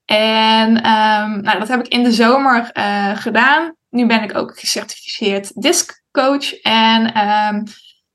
En 0.04 0.68
um, 0.68 1.40
nou, 1.40 1.58
dat 1.58 1.68
heb 1.68 1.80
ik 1.80 1.88
in 1.88 2.02
de 2.02 2.12
zomer 2.12 2.70
uh, 2.72 3.16
gedaan. 3.16 3.74
Nu 3.90 4.06
ben 4.06 4.22
ik 4.22 4.36
ook 4.36 4.58
gecertificeerd 4.58 5.62
DISC 5.62 6.02
coach. 6.10 6.60
En 6.60 7.28
um, 7.28 7.62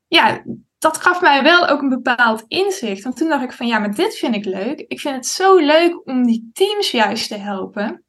ja, 0.08 0.42
dat 0.78 0.96
gaf 0.96 1.20
mij 1.20 1.42
wel 1.42 1.68
ook 1.68 1.80
een 1.82 1.88
bepaald 1.88 2.44
inzicht. 2.48 3.02
Want 3.02 3.16
toen 3.16 3.28
dacht 3.28 3.42
ik 3.42 3.52
van 3.52 3.66
ja, 3.66 3.78
maar 3.78 3.94
dit 3.94 4.16
vind 4.16 4.34
ik 4.34 4.44
leuk. 4.44 4.84
Ik 4.88 5.00
vind 5.00 5.14
het 5.14 5.26
zo 5.26 5.56
leuk 5.56 6.00
om 6.04 6.26
die 6.26 6.50
teams 6.52 6.90
juist 6.90 7.28
te 7.28 7.36
helpen. 7.36 8.04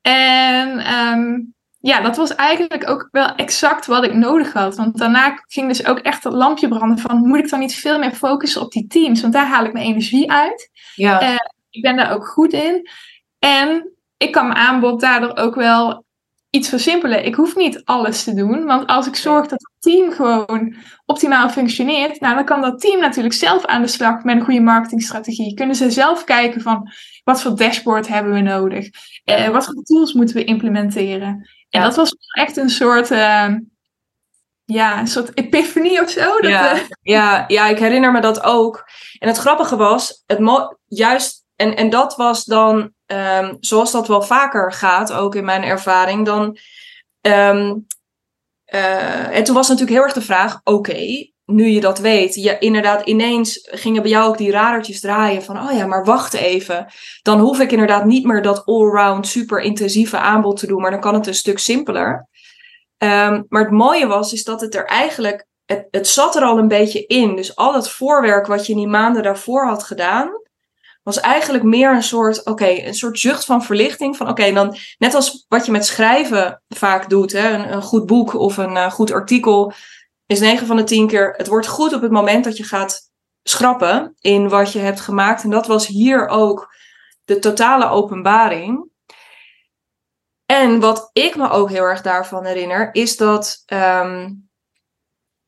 En 0.00 0.94
um, 0.94 1.54
ja, 1.86 2.00
dat 2.00 2.16
was 2.16 2.34
eigenlijk 2.34 2.90
ook 2.90 3.08
wel 3.10 3.34
exact 3.34 3.86
wat 3.86 4.04
ik 4.04 4.14
nodig 4.14 4.52
had. 4.52 4.76
Want 4.76 4.98
daarna 4.98 5.42
ging 5.46 5.68
dus 5.68 5.86
ook 5.86 5.98
echt 5.98 6.22
dat 6.22 6.32
lampje 6.32 6.68
branden 6.68 6.98
van... 6.98 7.26
moet 7.26 7.38
ik 7.38 7.50
dan 7.50 7.58
niet 7.58 7.74
veel 7.74 7.98
meer 7.98 8.12
focussen 8.12 8.60
op 8.60 8.72
die 8.72 8.86
teams? 8.86 9.20
Want 9.20 9.32
daar 9.32 9.46
haal 9.46 9.64
ik 9.64 9.72
mijn 9.72 9.86
energie 9.86 10.30
uit. 10.30 10.70
Ja. 10.94 11.22
Uh, 11.22 11.36
ik 11.70 11.82
ben 11.82 11.96
daar 11.96 12.12
ook 12.12 12.26
goed 12.26 12.52
in. 12.52 12.88
En 13.38 13.92
ik 14.16 14.32
kan 14.32 14.46
mijn 14.46 14.58
aanbod 14.58 15.00
daardoor 15.00 15.36
ook 15.36 15.54
wel 15.54 16.04
iets 16.50 16.68
versimpelen. 16.68 17.24
Ik 17.24 17.34
hoef 17.34 17.56
niet 17.56 17.84
alles 17.84 18.24
te 18.24 18.34
doen, 18.34 18.64
want 18.64 18.86
als 18.86 19.06
ik 19.06 19.16
zorg 19.16 19.46
dat 19.46 19.60
het 19.60 19.92
team 19.92 20.12
gewoon 20.12 20.74
optimaal 21.04 21.48
functioneert, 21.48 22.20
nou, 22.20 22.34
dan 22.34 22.44
kan 22.44 22.60
dat 22.60 22.80
team 22.80 23.00
natuurlijk 23.00 23.34
zelf 23.34 23.64
aan 23.64 23.82
de 23.82 23.88
slag 23.88 24.24
met 24.24 24.36
een 24.36 24.44
goede 24.44 24.60
marketingstrategie. 24.60 25.54
Kunnen 25.54 25.76
ze 25.76 25.90
zelf 25.90 26.24
kijken 26.24 26.60
van 26.60 26.90
wat 27.24 27.42
voor 27.42 27.56
dashboard 27.56 28.08
hebben 28.08 28.32
we 28.32 28.40
nodig? 28.40 28.88
Eh, 29.24 29.48
wat 29.48 29.64
voor 29.64 29.82
tools 29.82 30.12
moeten 30.12 30.36
we 30.36 30.44
implementeren? 30.44 31.48
En 31.70 31.82
dat 31.82 31.96
was 31.96 32.16
echt 32.30 32.56
een 32.56 32.70
soort, 32.70 33.10
uh, 33.10 33.48
ja, 34.64 34.98
een 34.98 35.06
soort 35.06 35.38
epiphanie 35.38 36.02
of 36.02 36.10
zo. 36.10 36.40
Dat, 36.40 36.50
ja, 36.50 36.80
ja, 37.02 37.44
ja, 37.48 37.66
ik 37.66 37.78
herinner 37.78 38.12
me 38.12 38.20
dat 38.20 38.42
ook. 38.42 38.84
En 39.18 39.28
het 39.28 39.38
grappige 39.38 39.76
was, 39.76 40.22
het 40.26 40.40
juist, 40.84 41.44
en, 41.56 41.76
en 41.76 41.90
dat 41.90 42.16
was 42.16 42.44
dan 42.44 42.94
um, 43.06 43.56
zoals 43.60 43.92
dat 43.92 44.08
wel 44.08 44.22
vaker 44.22 44.72
gaat, 44.72 45.12
ook 45.12 45.34
in 45.34 45.44
mijn 45.44 45.62
ervaring, 45.62 46.24
dan. 46.24 46.58
Um, 47.20 47.86
uh, 48.74 49.36
en 49.36 49.44
toen 49.44 49.54
was 49.54 49.68
natuurlijk 49.68 49.96
heel 49.96 50.06
erg 50.06 50.12
de 50.12 50.20
vraag: 50.20 50.60
oké, 50.64 51.30
nu 51.46 51.66
je 51.66 51.80
dat 51.80 51.98
weet, 51.98 52.34
je, 52.34 52.58
inderdaad, 52.58 53.06
ineens 53.06 53.68
gingen 53.70 54.02
bij 54.02 54.10
jou 54.10 54.28
ook 54.28 54.38
die 54.38 54.50
radertjes 54.50 55.00
draaien 55.00 55.42
van: 55.42 55.58
oh 55.58 55.72
ja, 55.72 55.86
maar 55.86 56.04
wacht 56.04 56.34
even. 56.34 56.86
Dan 57.22 57.40
hoef 57.40 57.60
ik 57.60 57.72
inderdaad 57.72 58.04
niet 58.04 58.24
meer 58.24 58.42
dat 58.42 58.64
allround 58.64 59.26
super 59.26 59.60
intensieve 59.60 60.18
aanbod 60.18 60.56
te 60.56 60.66
doen, 60.66 60.80
maar 60.80 60.90
dan 60.90 61.00
kan 61.00 61.14
het 61.14 61.26
een 61.26 61.34
stuk 61.34 61.58
simpeler. 61.58 62.28
Um, 62.98 63.46
maar 63.48 63.62
het 63.62 63.70
mooie 63.70 64.06
was, 64.06 64.32
is 64.32 64.44
dat 64.44 64.60
het 64.60 64.74
er 64.74 64.84
eigenlijk, 64.84 65.46
het, 65.64 65.86
het 65.90 66.08
zat 66.08 66.36
er 66.36 66.42
al 66.42 66.58
een 66.58 66.68
beetje 66.68 67.06
in. 67.06 67.36
Dus 67.36 67.56
al 67.56 67.74
het 67.74 67.90
voorwerk 67.90 68.46
wat 68.46 68.66
je 68.66 68.72
in 68.72 68.78
die 68.78 68.88
maanden 68.88 69.22
daarvoor 69.22 69.66
had 69.66 69.82
gedaan, 69.82 70.30
was 71.02 71.20
eigenlijk 71.20 71.64
meer 71.64 71.94
een 71.94 72.02
soort, 72.02 72.46
oké, 72.46 72.68
een 72.68 72.94
soort 72.94 73.18
zucht 73.18 73.44
van 73.44 73.62
verlichting. 73.62 74.16
Van 74.16 74.28
oké, 74.28 74.52
dan 74.52 74.76
net 74.98 75.14
als 75.14 75.44
wat 75.48 75.66
je 75.66 75.72
met 75.72 75.86
schrijven 75.86 76.62
vaak 76.68 77.08
doet, 77.08 77.32
hè, 77.32 77.52
een, 77.52 77.82
goed 77.82 78.06
boek 78.06 78.34
of 78.34 78.56
een 78.56 78.72
uh, 78.72 78.90
goed 78.90 79.12
artikel, 79.12 79.72
is 80.26 80.40
9 80.40 80.66
van 80.66 80.76
de 80.76 80.84
10 80.84 81.06
keer, 81.06 81.34
het 81.36 81.46
wordt 81.46 81.66
goed 81.66 81.94
op 81.94 82.02
het 82.02 82.10
moment 82.10 82.44
dat 82.44 82.56
je 82.56 82.64
gaat 82.64 83.10
schrappen 83.42 84.14
in 84.20 84.48
wat 84.48 84.72
je 84.72 84.78
hebt 84.78 85.00
gemaakt. 85.00 85.42
En 85.42 85.50
dat 85.50 85.66
was 85.66 85.86
hier 85.86 86.28
ook 86.28 86.74
de 87.24 87.38
totale 87.38 87.88
openbaring. 87.88 88.90
En 90.46 90.80
wat 90.80 91.10
ik 91.12 91.36
me 91.36 91.50
ook 91.50 91.70
heel 91.70 91.82
erg 91.82 92.02
daarvan 92.02 92.44
herinner, 92.44 92.88
is 92.94 93.16
dat 93.16 93.62
um, 93.66 94.48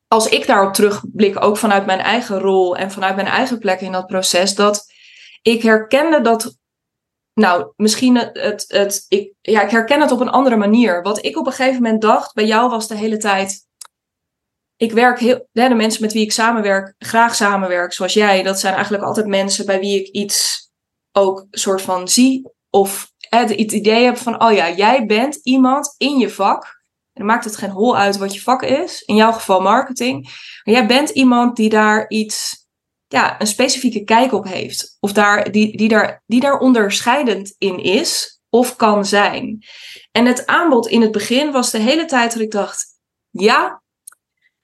als 0.09 0.29
ik 0.29 0.47
daarop 0.47 0.75
terugblik, 0.75 1.45
ook 1.45 1.57
vanuit 1.57 1.87
mijn 1.87 1.99
eigen 1.99 2.39
rol 2.39 2.77
en 2.77 2.91
vanuit 2.91 3.17
mijn 3.17 3.29
eigen 3.29 3.59
plek 3.59 3.81
in 3.81 3.93
dat 3.93 4.07
proces, 4.07 4.55
dat 4.55 4.93
ik 5.43 5.63
herkende 5.63 6.21
dat. 6.21 6.57
Nou, 7.35 7.73
misschien 7.77 8.17
het, 8.17 8.39
het, 8.39 8.65
het, 8.69 9.05
ik, 9.09 9.33
ja, 9.41 9.63
ik 9.63 9.71
herken 9.71 10.01
het 10.01 10.11
op 10.11 10.21
een 10.21 10.29
andere 10.29 10.57
manier. 10.57 11.03
Wat 11.03 11.25
ik 11.25 11.39
op 11.39 11.47
een 11.47 11.53
gegeven 11.53 11.83
moment 11.83 12.03
dacht 12.03 12.35
bij 12.35 12.47
jou 12.47 12.71
was 12.71 12.89
de 12.89 12.97
hele 12.97 13.17
tijd. 13.17 13.68
Ik 14.79 14.93
werk 14.93 15.19
heel. 15.19 15.49
De 15.53 15.75
mensen 15.75 16.03
met 16.03 16.13
wie 16.13 16.23
ik 16.23 16.33
samenwerk, 16.33 16.95
graag 16.99 17.35
samenwerk, 17.35 17.93
zoals 17.93 18.13
jij, 18.13 18.43
dat 18.43 18.61
zijn 18.61 18.75
eigenlijk 18.75 19.05
altijd 19.05 19.27
mensen 19.27 19.67
bij 19.67 19.81
wie 19.81 20.01
ik 20.01 20.09
iets 20.09 20.69
ook 21.13 21.47
soort 21.51 21.83
van 21.83 22.09
zie. 22.09 22.51
Of 22.71 23.13
het 23.19 23.51
idee 23.51 24.05
heb 24.05 24.17
van: 24.17 24.43
oh 24.43 24.53
ja, 24.53 24.71
jij 24.71 25.07
bent 25.07 25.41
iemand 25.43 25.95
in 25.97 26.19
je 26.19 26.31
vak. 26.31 26.65
En 27.13 27.25
dan 27.25 27.27
maakt 27.27 27.45
het 27.45 27.57
geen 27.57 27.71
hol 27.71 27.97
uit 27.97 28.17
wat 28.17 28.35
je 28.35 28.41
vak 28.41 28.63
is. 28.63 29.03
In 29.03 29.15
jouw 29.15 29.33
geval 29.33 29.61
marketing. 29.61 30.23
Maar 30.65 30.75
jij 30.75 30.87
bent 30.87 31.11
iemand 31.11 31.57
die 31.57 31.69
daar 31.69 32.09
iets 32.09 32.67
ja, 33.07 33.41
een 33.41 33.47
specifieke 33.47 34.05
kijk 34.05 34.33
op 34.33 34.45
heeft. 34.45 34.97
Of 35.01 35.13
daar, 35.13 35.51
die, 35.53 35.77
die, 35.77 35.89
daar, 35.89 36.23
die 36.27 36.41
daar 36.41 36.59
onderscheidend 36.59 37.55
in 37.59 37.79
is 37.83 38.41
of 38.51 38.77
kan 38.77 39.05
zijn. 39.05 39.65
En 40.13 40.27
het 40.27 40.47
aanbod 40.47 40.89
in 40.89 41.03
het 41.03 41.13
begin 41.13 41.53
was 41.53 41.71
de 41.71 41.79
hele 41.79 42.05
tijd 42.05 42.33
dat 42.33 42.43
ik 42.43 42.51
dacht: 42.51 42.87
ja, 43.31 43.83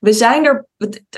we 0.04 0.12
zijn 0.12 0.44
er. 0.44 0.66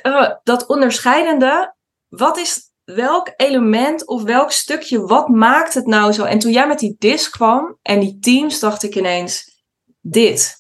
Uh, 0.03 0.31
dat 0.43 0.67
onderscheidende, 0.67 1.75
wat 2.09 2.37
is 2.37 2.71
welk 2.85 3.33
element 3.37 4.07
of 4.07 4.23
welk 4.23 4.53
stukje, 4.53 5.01
wat 5.01 5.29
maakt 5.29 5.75
het 5.75 5.87
nou 5.87 6.13
zo? 6.13 6.25
En 6.25 6.39
toen 6.39 6.53
jij 6.53 6.67
met 6.67 6.79
die 6.79 6.97
disc 6.99 7.31
kwam 7.31 7.79
en 7.83 8.01
die 8.01 8.19
teams, 8.19 8.61
dacht 8.61 8.83
ik 8.83 8.95
ineens: 8.95 9.63
dit. 10.01 10.55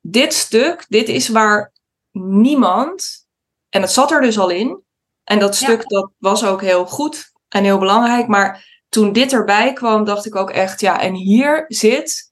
Dit 0.00 0.34
stuk, 0.34 0.84
dit 0.88 1.08
is 1.08 1.28
waar 1.28 1.72
niemand, 2.12 3.26
en 3.68 3.80
het 3.80 3.90
zat 3.90 4.10
er 4.10 4.20
dus 4.20 4.38
al 4.38 4.50
in, 4.50 4.82
en 5.24 5.38
dat 5.38 5.56
stuk 5.56 5.88
dat 5.88 6.10
was 6.18 6.44
ook 6.44 6.60
heel 6.60 6.86
goed 6.86 7.32
en 7.48 7.64
heel 7.64 7.78
belangrijk. 7.78 8.26
Maar 8.26 8.82
toen 8.88 9.12
dit 9.12 9.32
erbij 9.32 9.72
kwam, 9.72 10.04
dacht 10.04 10.26
ik 10.26 10.36
ook 10.36 10.50
echt, 10.50 10.80
ja, 10.80 11.00
en 11.00 11.14
hier 11.14 11.64
zit 11.66 12.27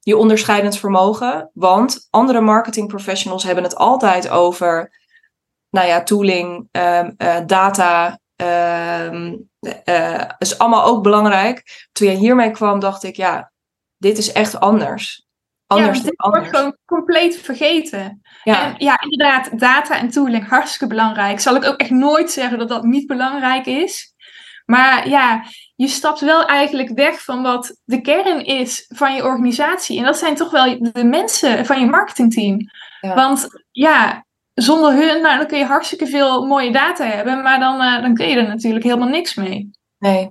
je 0.00 0.16
onderscheidend 0.16 0.78
vermogen. 0.78 1.50
Want 1.54 2.06
andere 2.10 2.40
marketing 2.40 2.88
professionals 2.88 3.42
hebben 3.42 3.64
het 3.64 3.76
altijd 3.76 4.28
over, 4.28 4.98
nou 5.70 5.86
ja, 5.86 6.02
tooling, 6.02 6.68
um, 6.72 7.14
uh, 7.18 7.36
data. 7.46 8.18
Um, 8.36 9.50
uh, 9.84 10.24
is 10.38 10.58
allemaal 10.58 10.84
ook 10.84 11.02
belangrijk. 11.02 11.88
Toen 11.92 12.06
jij 12.06 12.16
hiermee 12.16 12.50
kwam, 12.50 12.80
dacht 12.80 13.02
ik, 13.02 13.16
ja, 13.16 13.52
dit 13.96 14.18
is 14.18 14.32
echt 14.32 14.60
anders 14.60 15.28
anders 15.70 15.98
ja, 15.98 16.04
dit 16.04 16.14
wordt 16.16 16.48
gewoon 16.48 16.76
compleet 16.84 17.36
vergeten. 17.36 18.20
Ja. 18.44 18.64
En 18.64 18.74
ja, 18.78 19.00
inderdaad, 19.00 19.58
data 19.58 19.98
en 19.98 20.10
tooling 20.10 20.48
hartstikke 20.48 20.86
belangrijk. 20.86 21.40
Zal 21.40 21.56
ik 21.56 21.64
ook 21.64 21.76
echt 21.76 21.90
nooit 21.90 22.30
zeggen 22.30 22.58
dat 22.58 22.68
dat 22.68 22.82
niet 22.82 23.06
belangrijk 23.06 23.66
is. 23.66 24.14
Maar 24.66 25.08
ja, 25.08 25.44
je 25.80 25.88
stapt 25.88 26.20
wel 26.20 26.44
eigenlijk 26.44 26.90
weg 26.94 27.24
van 27.24 27.42
wat 27.42 27.76
de 27.84 28.00
kern 28.00 28.44
is 28.44 28.84
van 28.88 29.14
je 29.14 29.24
organisatie. 29.24 29.98
En 29.98 30.04
dat 30.04 30.18
zijn 30.18 30.34
toch 30.34 30.50
wel 30.50 30.78
de 30.92 31.04
mensen 31.04 31.66
van 31.66 31.80
je 31.80 31.86
marketingteam. 31.86 32.58
Ja. 33.00 33.14
Want 33.14 33.48
ja, 33.70 34.24
zonder 34.54 34.92
hun, 34.92 35.22
nou, 35.22 35.38
dan 35.38 35.46
kun 35.46 35.58
je 35.58 35.64
hartstikke 35.64 36.06
veel 36.06 36.46
mooie 36.46 36.72
data 36.72 37.04
hebben. 37.04 37.42
Maar 37.42 37.58
dan, 37.58 37.80
uh, 37.80 38.02
dan 38.02 38.14
kun 38.14 38.28
je 38.28 38.36
er 38.36 38.48
natuurlijk 38.48 38.84
helemaal 38.84 39.08
niks 39.08 39.34
mee. 39.34 39.70
Nee, 39.98 40.30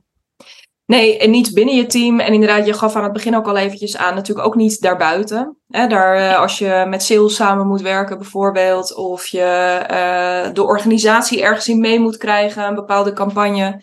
Nee, 0.90 1.18
en 1.18 1.30
niet 1.30 1.54
binnen 1.54 1.76
je 1.76 1.86
team. 1.86 2.20
En 2.20 2.34
inderdaad, 2.34 2.66
je 2.66 2.74
gaf 2.74 2.96
aan 2.96 3.04
het 3.04 3.14
begin 3.14 3.36
ook 3.36 3.48
al 3.48 3.58
eventjes 3.58 3.98
aan, 3.98 4.16
natuurlijk 4.16 4.48
ook 4.48 4.56
niet 4.56 4.82
daarbuiten. 4.82 5.58
Hè, 5.68 5.88
daar, 5.88 6.16
eh, 6.16 6.40
als 6.40 6.58
je 6.58 6.86
met 6.88 7.04
sales 7.04 7.36
samen 7.36 7.68
moet 7.68 7.82
werken 7.82 8.18
bijvoorbeeld, 8.18 8.96
of 8.96 9.28
je 9.28 9.80
uh, 9.92 10.54
de 10.54 10.64
organisatie 10.64 11.42
ergens 11.42 11.68
in 11.68 11.80
mee 11.80 12.00
moet 12.00 12.18
krijgen, 12.18 12.64
een 12.64 12.76
bepaalde 12.76 13.14
campagne, 13.14 13.82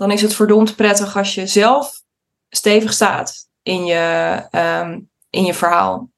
dan 0.00 0.10
is 0.10 0.22
het 0.22 0.34
verdomd 0.34 0.76
prettig 0.76 1.16
als 1.16 1.34
je 1.34 1.46
zelf 1.46 2.02
stevig 2.48 2.92
staat 2.92 3.48
in 3.62 3.84
je, 3.84 4.42
um, 4.50 5.10
in 5.30 5.44
je 5.44 5.54
verhaal. 5.54 6.10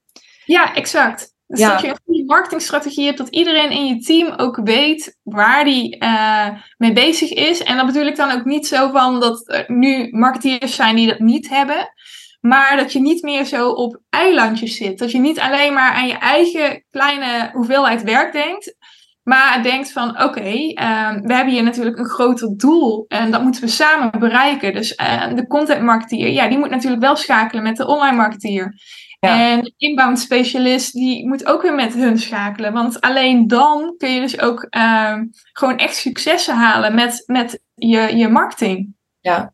Ja, 0.44 0.74
exact. 0.74 1.34
Dus 1.46 1.60
ja. 1.60 1.72
dat 1.72 1.80
je 1.80 1.88
een 1.88 1.98
goede 2.04 2.24
marketingstrategie 2.24 3.04
hebt, 3.04 3.18
dat 3.18 3.28
iedereen 3.28 3.70
in 3.70 3.86
je 3.86 3.98
team 3.98 4.34
ook 4.36 4.60
weet 4.64 5.18
waar 5.22 5.64
die 5.64 5.96
uh, 6.04 6.48
mee 6.76 6.92
bezig 6.92 7.30
is. 7.30 7.62
En 7.62 7.76
dat 7.76 7.86
bedoel 7.86 8.06
ik 8.06 8.16
dan 8.16 8.30
ook 8.30 8.44
niet 8.44 8.66
zo 8.66 8.90
van 8.90 9.20
dat 9.20 9.48
er 9.48 9.64
nu 9.66 10.08
marketeers 10.10 10.74
zijn 10.74 10.96
die 10.96 11.06
dat 11.06 11.18
niet 11.18 11.48
hebben. 11.48 11.92
Maar 12.40 12.76
dat 12.76 12.92
je 12.92 13.00
niet 13.00 13.22
meer 13.22 13.44
zo 13.44 13.70
op 13.70 14.00
eilandjes 14.10 14.76
zit. 14.76 14.98
Dat 14.98 15.10
je 15.10 15.18
niet 15.18 15.40
alleen 15.40 15.72
maar 15.72 15.92
aan 15.92 16.06
je 16.06 16.18
eigen 16.18 16.84
kleine 16.90 17.50
hoeveelheid 17.52 18.02
werk 18.02 18.32
denkt. 18.32 18.76
Maar 19.22 19.62
denkt 19.62 19.92
van 19.92 20.22
oké, 20.22 20.72
ehm, 20.74 21.20
we 21.20 21.34
hebben 21.34 21.54
hier 21.54 21.62
natuurlijk 21.62 21.98
een 21.98 22.08
groter 22.08 22.56
doel. 22.56 23.04
En 23.08 23.30
dat 23.30 23.42
moeten 23.42 23.62
we 23.62 23.68
samen 23.68 24.18
bereiken. 24.18 24.72
Dus 24.72 24.98
uh, 25.00 25.34
de 25.34 25.46
content 25.46 25.82
marketeer, 25.82 26.28
ja, 26.28 26.48
die 26.48 26.58
moet 26.58 26.70
natuurlijk 26.70 27.02
wel 27.02 27.16
schakelen 27.16 27.62
met 27.62 27.76
de 27.76 27.86
online 27.86 28.16
marketeer. 28.16 28.74
En 29.20 29.62
de 29.62 29.74
inbound 29.76 30.18
specialist, 30.18 30.92
die 30.92 31.28
moet 31.28 31.46
ook 31.46 31.62
weer 31.62 31.74
met 31.74 31.94
hun 31.94 32.18
schakelen. 32.18 32.72
Want 32.72 33.00
alleen 33.00 33.46
dan 33.46 33.94
kun 33.98 34.10
je 34.10 34.20
dus 34.20 34.40
ook 34.40 34.66
ehm, 34.70 35.24
gewoon 35.52 35.76
echt 35.76 35.96
successen 35.96 36.56
halen 36.56 36.94
met, 36.94 37.22
met 37.26 37.60
je, 37.74 38.16
je 38.16 38.28
marketing. 38.28 38.94
Ja, 39.20 39.52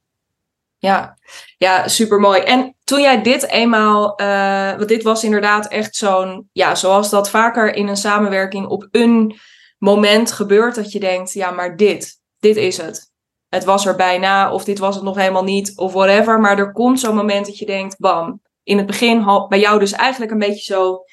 ja, 0.79 1.19
ja, 1.59 1.89
super 1.89 2.21
mooi. 2.21 2.41
En 2.41 2.77
toen 2.85 3.01
jij 3.01 3.23
dit 3.23 3.49
eenmaal, 3.51 4.21
uh, 4.21 4.77
want 4.77 4.89
dit 4.89 5.03
was 5.03 5.25
inderdaad 5.25 5.69
echt 5.69 5.97
zo'n, 5.97 6.49
ja, 6.53 6.75
zoals 6.75 7.11
dat 7.11 7.31
vaker 7.31 7.75
in 7.75 7.89
een 7.89 7.97
samenwerking 7.97 8.67
op 8.67 8.89
een 8.91 9.37
moment 9.79 10.33
gebeurt, 10.33 10.75
dat 10.75 10.93
je 10.93 11.01
denkt, 11.01 11.33
ja, 11.33 11.51
maar 11.51 11.77
dit, 11.77 12.21
dit 12.39 12.57
is 12.57 12.77
het. 12.77 13.11
Het 13.49 13.65
was 13.65 13.87
er 13.87 13.97
bijna, 13.97 14.53
of 14.53 14.65
dit 14.65 14.79
was 14.79 14.95
het 14.95 15.05
nog 15.05 15.17
helemaal 15.17 15.45
niet, 15.45 15.77
of 15.77 15.93
whatever. 15.93 16.41
Maar 16.41 16.59
er 16.59 16.73
komt 16.73 17.01
zo'n 17.01 17.15
moment 17.15 17.47
dat 17.47 17.59
je 17.59 17.67
denkt, 17.67 17.99
bam, 17.99 18.41
in 18.63 18.77
het 18.77 18.87
begin 18.87 19.47
bij 19.49 19.61
jou 19.61 19.79
dus 19.79 19.93
eigenlijk 19.93 20.33
een 20.33 20.39
beetje 20.39 20.75
zo, 20.75 21.05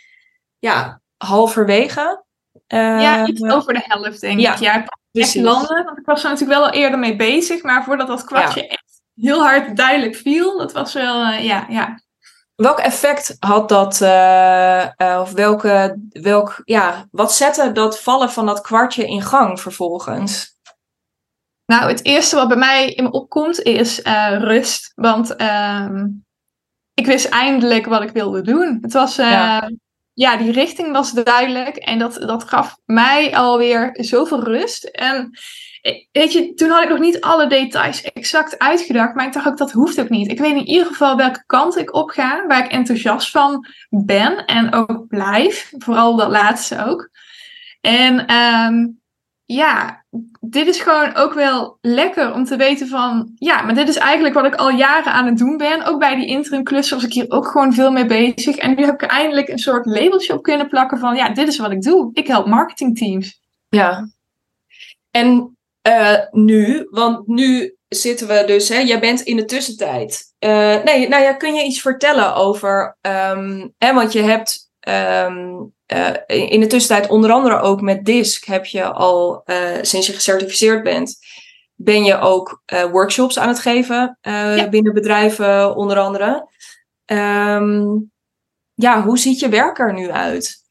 ja, 0.60 1.02
halverwege. 1.18 2.24
Uh, 2.68 3.02
ja, 3.02 3.28
iets 3.28 3.44
over 3.44 3.74
de 3.74 3.82
helft, 3.84 4.22
denk 4.22 4.40
ja, 4.40 4.54
ik. 4.54 4.60
Ja, 4.60 4.86
echt 5.12 5.36
landen. 5.36 5.84
Want 5.84 5.98
ik 5.98 6.06
was 6.06 6.24
er 6.24 6.30
natuurlijk 6.30 6.60
wel 6.60 6.68
al 6.68 6.74
eerder 6.74 7.00
mee 7.00 7.16
bezig, 7.16 7.64
maar 7.64 7.84
voordat 7.84 8.08
dat 8.08 8.24
kwartje 8.24 8.68
echt 8.68 9.02
heel 9.16 9.42
hard 9.42 9.78
duidelijk 9.78 10.16
viel, 10.16 10.58
dat 10.58 10.72
was 10.72 10.94
wel, 10.94 11.26
uh, 11.26 11.44
ja, 11.44 11.66
ja. 11.70 12.00
Welk 12.56 12.80
effect 12.80 13.36
had 13.40 13.70
dat, 13.70 14.02
uh, 14.02 15.20
of 15.22 15.32
welke, 15.32 16.00
welk, 16.10 16.62
ja, 16.64 17.08
wat 17.12 17.34
zette 17.34 17.72
dat 17.72 18.02
vallen 18.02 18.30
van 18.32 18.46
dat 18.46 18.62
kwartje 18.62 19.08
in 19.08 19.22
gang 19.22 19.62
vervolgens? 19.62 20.54
Nou, 21.66 21.90
het 21.90 22.06
eerste 22.06 22.36
wat 22.36 22.48
bij 22.48 22.58
mij 22.58 22.90
in 22.90 23.04
me 23.04 23.12
opkomt 23.12 23.62
is 23.62 24.00
rust. 24.38 24.92
Want 24.96 25.36
ehm, 25.36 26.08
ik 26.94 27.06
wist 27.06 27.26
eindelijk 27.26 27.86
wat 27.86 28.02
ik 28.02 28.12
wilde 28.12 28.42
doen. 28.42 28.78
Het 28.82 28.94
was, 28.94 29.20
uh, 29.20 29.62
ja. 30.14 30.38
die 30.38 30.52
richting 30.52 30.92
was 30.92 31.12
duidelijk 31.12 31.76
en 31.76 32.00
dat, 32.00 32.14
dat 32.14 32.44
gaf 32.44 32.78
mij 32.86 33.36
alweer 33.36 33.90
zoveel 33.94 34.44
rust. 34.44 34.84
En 34.84 35.32
weet 36.12 36.34
je, 36.34 36.54
toen 36.54 36.70
had 36.70 36.84
ik 36.84 36.90
nog 36.90 37.00
niet 37.00 37.22
alle 37.22 37.48
details 37.48 38.02
exact 38.02 38.60
uitgedacht, 38.60 39.16
maar 39.16 39.26
ik 39.26 39.34
dacht 39.34 39.48
ook 39.48 39.58
dat 39.58 39.72
hoeft 39.72 40.00
ook 40.00 40.10
niet. 40.10 40.32
Ik 40.32 40.40
weet 40.40 40.56
in 40.56 40.68
ieder 40.68 40.86
geval 40.86 41.16
welke 41.16 41.44
kant 41.46 41.78
ik 41.78 41.94
op 41.94 42.10
ga, 42.10 42.46
waar 42.48 42.66
ik 42.66 42.72
enthousiast 42.72 43.32
van 43.32 43.68
ben 43.90 44.46
en 44.46 44.74
ook 44.74 45.08
blijf. 45.08 45.72
Vooral 45.78 46.16
dat 46.16 46.30
laatste 46.30 46.86
ook. 46.86 47.10
En 47.82 48.34
um, 48.34 49.00
ja, 49.46 50.04
dit 50.40 50.68
is 50.68 50.80
gewoon 50.80 51.16
ook 51.16 51.34
wel 51.34 51.78
lekker 51.82 52.34
om 52.34 52.46
te 52.46 52.56
weten 52.56 52.88
van, 52.88 53.32
ja, 53.36 53.62
maar 53.62 53.76
dit 53.76 53.88
is 53.88 53.98
eigenlijk 53.98 54.36
wat 54.36 54.46
ik 54.46 54.56
al 54.56 54.70
jaren 54.70 55.14
aan 55.14 55.26
het 55.26 55.38
doen 55.38 55.58
ben. 55.58 55.84
Ook 55.84 56.00
bij 56.00 56.16
die 56.16 56.28
interim 56.28 56.64
klussen 56.64 56.96
was 56.96 57.06
ik 57.06 57.14
hier 57.14 57.32
ook 57.32 57.48
gewoon 57.48 57.74
veel 57.74 57.92
mee 57.92 58.06
bezig. 58.06 58.56
En 58.56 58.76
nu 58.76 58.86
heb 58.86 59.02
ik 59.02 59.10
eindelijk 59.10 59.48
een 59.48 59.60
soort 59.60 59.86
labeltje 59.86 60.34
op 60.34 60.44
kunnen 60.44 60.68
plakken 60.68 61.00
van, 61.00 61.16
ja, 61.16 61.30
dit 61.30 61.48
is 61.48 61.58
wat 61.58 61.72
ik 61.72 61.82
doe. 61.82 62.10
Ik 62.14 62.28
help 62.28 62.46
marketingteams. 62.46 63.40
Ja. 63.70 64.10
En 65.12 65.55
uh, 65.88 66.18
nu, 66.32 66.88
want 66.90 67.28
nu 67.28 67.76
zitten 67.88 68.28
we 68.28 68.44
dus, 68.46 68.70
hè, 68.70 68.80
jij 68.80 69.00
bent 69.00 69.22
in 69.22 69.36
de 69.36 69.46
tussentijd. 69.46 70.34
Uh, 70.40 70.84
nee, 70.84 71.08
nou 71.08 71.24
ja, 71.24 71.34
kun 71.34 71.54
je 71.54 71.64
iets 71.64 71.82
vertellen 71.82 72.36
over, 72.36 72.98
um, 73.02 73.74
hè, 73.78 73.94
want 73.94 74.12
je 74.12 74.22
hebt 74.22 74.64
Um, 74.90 75.74
uh, 75.94 76.14
in 76.28 76.60
de 76.60 76.68
tussentijd, 76.68 77.10
onder 77.10 77.32
andere 77.32 77.60
ook 77.60 77.82
met 77.82 78.06
DISC, 78.06 78.46
heb 78.46 78.66
je 78.66 78.84
al 78.84 79.44
sinds 79.82 80.08
je 80.08 80.14
gecertificeerd 80.14 80.84
bent, 80.84 81.18
ben 81.76 82.04
je 82.04 82.20
ook 82.20 82.64
workshops 82.92 83.40
aan 83.40 83.48
het 83.48 83.60
geven 83.60 84.18
ja. 84.22 84.70
binnen 84.70 84.94
bedrijven, 84.94 85.76
onder 85.76 85.98
andere. 85.98 86.50
Um, 87.06 88.12
ja, 88.74 89.04
hoe 89.04 89.18
ziet 89.18 89.40
je 89.40 89.50
werk 89.50 89.80
er 89.80 89.94
nu 89.94 90.12
uit? 90.12 90.65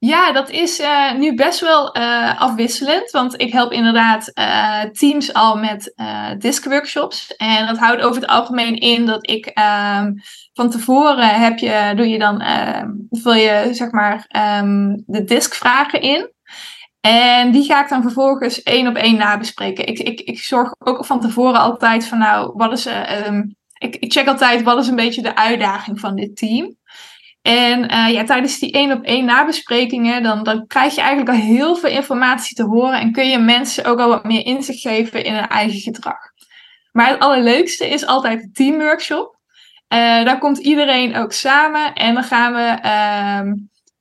Ja, 0.00 0.32
dat 0.32 0.50
is 0.50 0.80
uh, 0.80 1.14
nu 1.14 1.34
best 1.34 1.60
wel 1.60 1.96
uh, 1.96 2.40
afwisselend. 2.40 3.10
Want 3.10 3.40
ik 3.40 3.52
help 3.52 3.72
inderdaad 3.72 4.30
uh, 4.34 4.82
teams 4.82 5.32
al 5.32 5.56
met 5.56 5.94
disc 6.38 6.64
workshops. 6.64 7.36
En 7.36 7.66
dat 7.66 7.78
houdt 7.78 8.02
over 8.02 8.20
het 8.20 8.30
algemeen 8.30 8.78
in 8.78 9.06
dat 9.06 9.30
ik 9.30 9.46
um, 9.46 10.14
van 10.52 10.70
tevoren 10.70 11.40
heb 11.40 11.58
je, 11.58 11.92
doe 11.96 12.08
je 12.08 12.18
dan, 12.18 12.40
ehm, 12.40 12.88
vul 13.10 13.34
je 13.34 13.68
zeg 13.70 13.90
maar 13.90 14.26
um, 14.60 15.02
de 15.06 15.24
diskvragen 15.24 16.00
in. 16.00 16.30
En 17.00 17.50
die 17.50 17.64
ga 17.64 17.82
ik 17.82 17.88
dan 17.88 18.02
vervolgens 18.02 18.62
één 18.62 18.86
op 18.86 18.96
één 18.96 19.16
nabespreken. 19.16 19.86
Ik, 19.86 19.98
ik, 19.98 20.20
ik 20.20 20.38
zorg 20.38 20.74
ook 20.78 21.06
van 21.06 21.20
tevoren 21.20 21.60
altijd 21.60 22.06
van 22.06 22.18
nou, 22.18 22.52
wat 22.54 22.72
is, 22.72 22.86
ik, 23.78 23.96
ik 23.96 24.12
check 24.12 24.26
altijd 24.26 24.62
wat 24.62 24.78
is 24.78 24.88
een 24.88 24.96
beetje 24.96 25.22
de 25.22 25.36
uitdaging 25.36 26.00
van 26.00 26.14
dit 26.14 26.36
team. 26.36 26.78
En 27.42 27.92
uh, 27.92 28.12
ja, 28.12 28.24
tijdens 28.24 28.58
die 28.58 28.72
één 28.72 28.92
op 28.92 29.04
één 29.04 29.24
nabesprekingen, 29.24 30.22
dan, 30.22 30.42
dan 30.42 30.66
krijg 30.66 30.94
je 30.94 31.00
eigenlijk 31.00 31.30
al 31.30 31.44
heel 31.44 31.76
veel 31.76 31.90
informatie 31.90 32.56
te 32.56 32.64
horen 32.64 33.00
en 33.00 33.12
kun 33.12 33.28
je 33.28 33.38
mensen 33.38 33.84
ook 33.84 33.98
al 33.98 34.08
wat 34.08 34.24
meer 34.24 34.46
inzicht 34.46 34.80
geven 34.80 35.24
in 35.24 35.34
hun 35.34 35.48
eigen 35.48 35.80
gedrag. 35.80 36.18
Maar 36.92 37.08
het 37.08 37.18
allerleukste 37.18 37.88
is 37.88 38.06
altijd 38.06 38.40
de 38.40 38.50
teamworkshop. 38.50 39.38
Uh, 39.88 39.98
daar 39.98 40.38
komt 40.38 40.58
iedereen 40.58 41.16
ook 41.16 41.32
samen 41.32 41.94
en 41.94 42.14
dan 42.14 42.24
gaan 42.24 42.52
we 42.52 42.78
uh, 42.84 43.52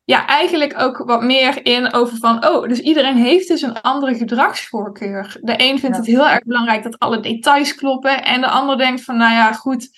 ja, 0.03 0.25
eigenlijk 0.25 0.79
ook 0.79 0.97
wat 0.97 1.23
meer 1.23 1.65
in 1.65 1.93
over 1.93 2.17
van, 2.17 2.47
oh, 2.47 2.67
dus 2.67 2.79
iedereen 2.79 3.17
heeft 3.17 3.47
dus 3.47 3.61
een 3.61 3.81
andere 3.81 4.15
gedragsvoorkeur. 4.15 5.37
De 5.41 5.53
een 5.57 5.79
vindt 5.79 5.97
het 5.97 6.05
heel 6.05 6.27
erg 6.27 6.43
belangrijk 6.43 6.83
dat 6.83 6.99
alle 6.99 7.19
details 7.19 7.75
kloppen 7.75 8.23
en 8.23 8.41
de 8.41 8.47
ander 8.47 8.77
denkt 8.77 9.03
van, 9.03 9.17
nou 9.17 9.33
ja, 9.33 9.53
goed, 9.53 9.89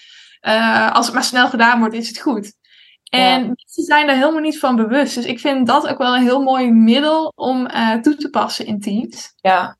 uh, 0.48 0.92
als 0.92 1.06
het 1.06 1.16
maar 1.16 1.24
snel 1.24 1.48
gedaan 1.48 1.80
wordt, 1.80 1.96
is 1.96 2.08
het 2.08 2.20
goed. 2.20 2.54
En 3.12 3.42
mensen 3.42 3.84
zijn 3.84 4.08
daar 4.08 4.16
helemaal 4.16 4.42
niet 4.42 4.60
van 4.60 4.76
bewust. 4.76 5.16
Dus 5.16 5.26
ik 5.26 5.40
vind 5.40 5.68
dat 5.68 5.88
ook 5.88 5.98
wel 5.98 6.16
een 6.16 6.22
heel 6.22 6.42
mooi 6.42 6.72
middel 6.72 7.32
om 7.36 7.68
uh, 7.68 7.94
toe 7.94 8.16
te 8.16 8.30
passen 8.30 8.66
in 8.66 8.80
teams. 8.80 9.34
Ja. 9.36 9.78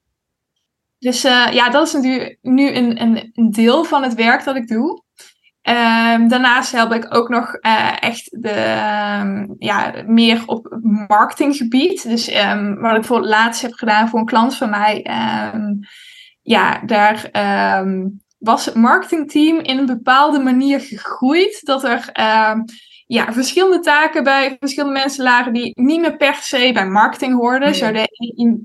Dus 0.98 1.26
uh, 1.26 1.48
ja, 1.52 1.70
dat 1.70 1.88
is 1.88 1.94
natuurlijk 1.94 2.38
nu 2.42 2.72
een, 2.72 3.02
een, 3.02 3.30
een, 3.34 3.52
deel 3.52 3.84
van 3.84 4.04
het 4.04 4.14
werk 4.14 4.44
dat 4.44 4.56
ik 4.56 4.68
doe. 4.68 5.04
Um, 5.64 6.28
daarnaast 6.28 6.72
help 6.72 6.94
ik 6.94 7.16
ook 7.16 7.30
nog 7.30 7.58
uh, 7.62 8.04
echt 8.04 8.42
de, 8.42 8.60
um, 9.22 9.56
ja, 9.58 9.94
meer 10.06 10.44
op 10.46 10.78
marketinggebied. 11.08 12.04
Dus 12.04 12.36
um, 12.36 12.82
wat 12.82 12.92
ik 12.92 13.00
bijvoorbeeld 13.00 13.30
laatst 13.30 13.62
heb 13.62 13.74
gedaan 13.74 14.10
voor 14.10 14.20
een 14.20 14.26
klant 14.26 14.56
van 14.56 14.70
mij. 14.70 15.06
ja, 16.42 16.82
daar 16.86 17.30
was 18.38 18.66
het 18.66 18.76
marketingteam 18.76 19.60
in 19.60 19.78
een 19.78 19.86
bepaalde 19.86 20.40
manier 20.40 20.80
gegroeid. 20.80 21.60
Dat 21.66 21.84
er 21.84 22.10
ja, 23.14 23.34
verschillende 23.34 23.80
taken 23.80 24.24
bij 24.24 24.56
verschillende 24.60 25.00
mensen 25.00 25.24
lagen 25.24 25.54
die 25.54 25.72
niet 25.82 26.02
meer 26.02 26.18
per 26.18 26.34
se 26.34 26.72
bij 26.74 26.88
marketing 26.88 27.34
hoorden. 27.34 27.70
Nee. 27.70 27.78
Zo 27.78 27.92
deed 27.92 28.10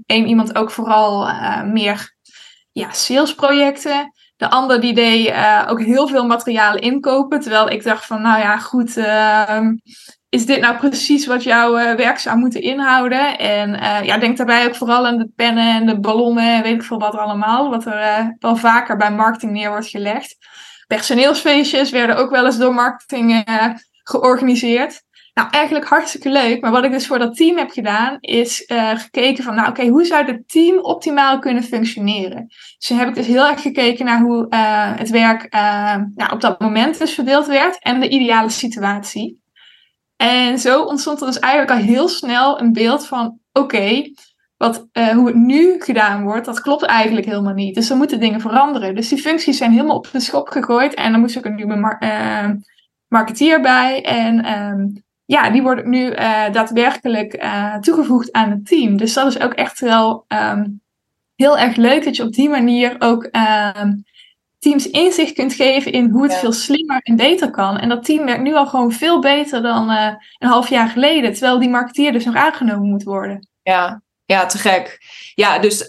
één 0.06 0.26
iemand 0.26 0.56
ook 0.56 0.70
vooral 0.70 1.28
uh, 1.28 1.62
meer 1.62 2.14
ja, 2.72 2.92
salesprojecten. 2.92 4.12
De 4.36 4.50
ander 4.50 4.80
die 4.80 4.94
deed 4.94 5.28
uh, 5.28 5.66
ook 5.68 5.80
heel 5.80 6.08
veel 6.08 6.26
materialen 6.26 6.80
inkopen. 6.80 7.40
Terwijl 7.40 7.70
ik 7.70 7.82
dacht 7.82 8.06
van, 8.06 8.22
nou 8.22 8.40
ja, 8.40 8.58
goed, 8.58 8.96
uh, 8.96 9.60
is 10.28 10.46
dit 10.46 10.60
nou 10.60 10.76
precies 10.76 11.26
wat 11.26 11.42
jouw 11.42 11.78
uh, 11.78 11.92
werk 11.92 12.18
zou 12.18 12.38
moeten 12.38 12.62
inhouden? 12.62 13.38
En 13.38 13.70
ja, 14.04 14.18
denk 14.18 14.36
daarbij 14.36 14.66
ook 14.66 14.76
vooral 14.76 15.06
aan 15.06 15.18
de 15.18 15.30
pennen 15.36 15.74
en 15.74 15.86
de 15.86 16.00
ballonnen 16.00 16.54
en 16.54 16.62
weet 16.62 16.74
ik 16.74 16.82
veel 16.82 16.98
wat 16.98 17.16
allemaal. 17.16 17.70
Wat 17.70 17.86
er 17.86 18.34
wel 18.38 18.56
vaker 18.56 18.96
bij 18.96 19.10
marketing 19.10 19.52
neer 19.52 19.70
wordt 19.70 19.88
gelegd. 19.88 20.36
Personeelsfeestjes 20.86 21.90
werden 21.90 22.16
ook 22.16 22.30
wel 22.30 22.44
eens 22.44 22.58
door 22.58 22.74
marketing 22.74 23.44
georganiseerd. 24.08 25.04
Nou, 25.34 25.48
eigenlijk 25.50 25.86
hartstikke 25.86 26.30
leuk. 26.30 26.60
Maar 26.60 26.70
wat 26.70 26.84
ik 26.84 26.90
dus 26.90 27.06
voor 27.06 27.18
dat 27.18 27.36
team 27.36 27.56
heb 27.56 27.70
gedaan, 27.70 28.16
is 28.20 28.64
uh, 28.66 28.98
gekeken 28.98 29.44
van, 29.44 29.54
nou 29.54 29.68
oké, 29.68 29.86
hoe 29.86 30.04
zou 30.04 30.24
het 30.24 30.48
team 30.48 30.78
optimaal 30.78 31.38
kunnen 31.38 31.62
functioneren? 31.62 32.46
Dus 32.48 32.88
dan 32.88 32.98
heb 32.98 33.08
ik 33.08 33.14
dus 33.14 33.26
heel 33.26 33.46
erg 33.46 33.62
gekeken 33.62 34.04
naar 34.04 34.20
hoe 34.20 34.46
uh, 34.50 34.92
het 34.96 35.10
werk 35.10 35.54
uh, 35.54 35.96
nou, 36.14 36.32
op 36.32 36.40
dat 36.40 36.60
moment 36.60 36.98
dus 36.98 37.14
verdeeld 37.14 37.46
werd 37.46 37.78
en 37.78 38.00
de 38.00 38.08
ideale 38.08 38.48
situatie. 38.48 39.42
En 40.16 40.58
zo 40.58 40.82
ontstond 40.82 41.20
er 41.20 41.26
dus 41.26 41.38
eigenlijk 41.38 41.72
al 41.72 41.86
heel 41.86 42.08
snel 42.08 42.60
een 42.60 42.72
beeld 42.72 43.06
van, 43.06 43.38
oké, 43.52 44.02
wat, 44.56 44.86
hoe 44.92 45.26
het 45.26 45.34
nu 45.34 45.80
gedaan 45.80 46.22
wordt, 46.22 46.46
dat 46.46 46.60
klopt 46.60 46.82
eigenlijk 46.82 47.26
helemaal 47.26 47.54
niet. 47.54 47.74
Dus 47.74 47.90
er 47.90 47.96
moeten 47.96 48.20
dingen 48.20 48.40
veranderen. 48.40 48.94
Dus 48.94 49.08
die 49.08 49.18
functies 49.18 49.56
zijn 49.56 49.70
helemaal 49.70 49.96
op 49.96 50.08
de 50.12 50.20
schop 50.20 50.48
gegooid 50.48 50.94
en 50.94 51.12
dan 51.12 51.20
moest 51.20 51.38
ook 51.38 51.44
een 51.44 51.54
nieuwe 51.54 51.76
marketeer 53.08 53.60
bij. 53.60 54.04
En 54.04 54.60
um, 54.60 55.04
ja, 55.24 55.50
die 55.50 55.62
wordt 55.62 55.84
nu 55.84 56.10
uh, 56.10 56.52
daadwerkelijk 56.52 57.42
uh, 57.42 57.76
toegevoegd 57.76 58.32
aan 58.32 58.50
het 58.50 58.66
team. 58.66 58.96
Dus 58.96 59.12
dat 59.12 59.26
is 59.26 59.40
ook 59.40 59.52
echt 59.52 59.80
wel 59.80 60.24
um, 60.28 60.80
heel 61.34 61.58
erg 61.58 61.76
leuk 61.76 62.04
dat 62.04 62.16
je 62.16 62.22
op 62.22 62.32
die 62.32 62.48
manier 62.48 62.96
ook 62.98 63.28
um, 63.76 64.04
teams 64.58 64.90
inzicht 64.90 65.32
kunt 65.32 65.54
geven 65.54 65.92
in 65.92 66.08
hoe 66.08 66.22
het 66.22 66.34
veel 66.34 66.52
slimmer 66.52 67.00
en 67.02 67.16
beter 67.16 67.50
kan. 67.50 67.78
En 67.78 67.88
dat 67.88 68.04
team 68.04 68.24
werkt 68.24 68.42
nu 68.42 68.54
al 68.54 68.66
gewoon 68.66 68.92
veel 68.92 69.20
beter 69.20 69.62
dan 69.62 69.90
uh, 69.90 70.12
een 70.38 70.48
half 70.48 70.68
jaar 70.68 70.88
geleden, 70.88 71.32
terwijl 71.32 71.58
die 71.58 71.68
marketeer 71.68 72.12
dus 72.12 72.24
nog 72.24 72.34
aangenomen 72.34 72.88
moet 72.88 73.02
worden. 73.02 73.48
Ja, 73.62 74.02
ja, 74.24 74.46
te 74.46 74.58
gek. 74.58 74.98
Ja, 75.34 75.58
dus 75.58 75.86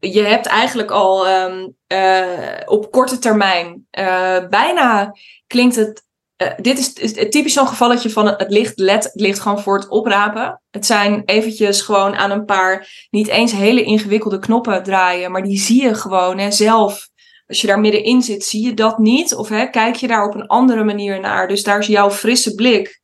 je 0.00 0.22
hebt 0.22 0.46
eigenlijk 0.46 0.90
al 0.90 1.28
um, 1.28 1.76
uh, 1.88 2.56
op 2.64 2.90
korte 2.90 3.18
termijn 3.18 3.86
uh, 3.98 4.48
bijna 4.48 5.14
klinkt 5.46 5.76
het. 5.76 6.10
Uh, 6.42 6.50
dit 6.56 6.78
is, 6.78 6.92
is 6.92 7.12
typisch 7.12 7.52
zo'n 7.52 7.68
gevalletje 7.68 8.10
van 8.10 8.26
het 8.26 8.50
ligt, 8.50 8.78
let, 8.78 9.04
het 9.04 9.20
ligt 9.20 9.40
gewoon 9.40 9.60
voor 9.60 9.78
het 9.78 9.88
oprapen. 9.88 10.62
Het 10.70 10.86
zijn 10.86 11.22
eventjes 11.24 11.80
gewoon 11.80 12.14
aan 12.14 12.30
een 12.30 12.44
paar 12.44 13.06
niet 13.10 13.28
eens 13.28 13.52
hele 13.52 13.82
ingewikkelde 13.82 14.38
knoppen 14.38 14.82
draaien, 14.82 15.30
maar 15.30 15.42
die 15.42 15.58
zie 15.58 15.82
je 15.82 15.94
gewoon 15.94 16.38
hè, 16.38 16.50
zelf. 16.50 17.08
Als 17.46 17.60
je 17.60 17.66
daar 17.66 17.80
middenin 17.80 18.22
zit, 18.22 18.44
zie 18.44 18.64
je 18.64 18.74
dat 18.74 18.98
niet? 18.98 19.34
Of 19.34 19.48
hè, 19.48 19.66
kijk 19.66 19.94
je 19.94 20.06
daar 20.06 20.26
op 20.26 20.34
een 20.34 20.46
andere 20.46 20.84
manier 20.84 21.20
naar? 21.20 21.48
Dus 21.48 21.62
daar 21.62 21.78
is 21.78 21.86
jouw 21.86 22.10
frisse 22.10 22.54
blik 22.54 23.00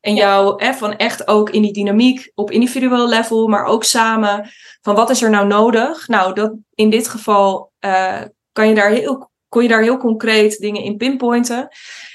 en 0.00 0.14
jou 0.14 0.64
hè, 0.64 0.74
van 0.74 0.96
echt 0.96 1.28
ook 1.28 1.50
in 1.50 1.62
die 1.62 1.72
dynamiek 1.72 2.30
op 2.34 2.50
individueel 2.50 3.08
level, 3.08 3.48
maar 3.48 3.64
ook 3.64 3.84
samen. 3.84 4.50
Van 4.80 4.94
wat 4.94 5.10
is 5.10 5.22
er 5.22 5.30
nou 5.30 5.46
nodig? 5.46 6.08
Nou, 6.08 6.34
dat, 6.34 6.52
in 6.74 6.90
dit 6.90 7.08
geval 7.08 7.72
uh, 7.80 8.20
kan 8.52 8.68
je 8.68 8.74
daar 8.74 8.90
heel, 8.90 9.30
kon 9.48 9.62
je 9.62 9.68
daar 9.68 9.82
heel 9.82 9.96
concreet 9.96 10.58
dingen 10.58 10.82
in 10.82 10.96
pinpointen. 10.96 11.68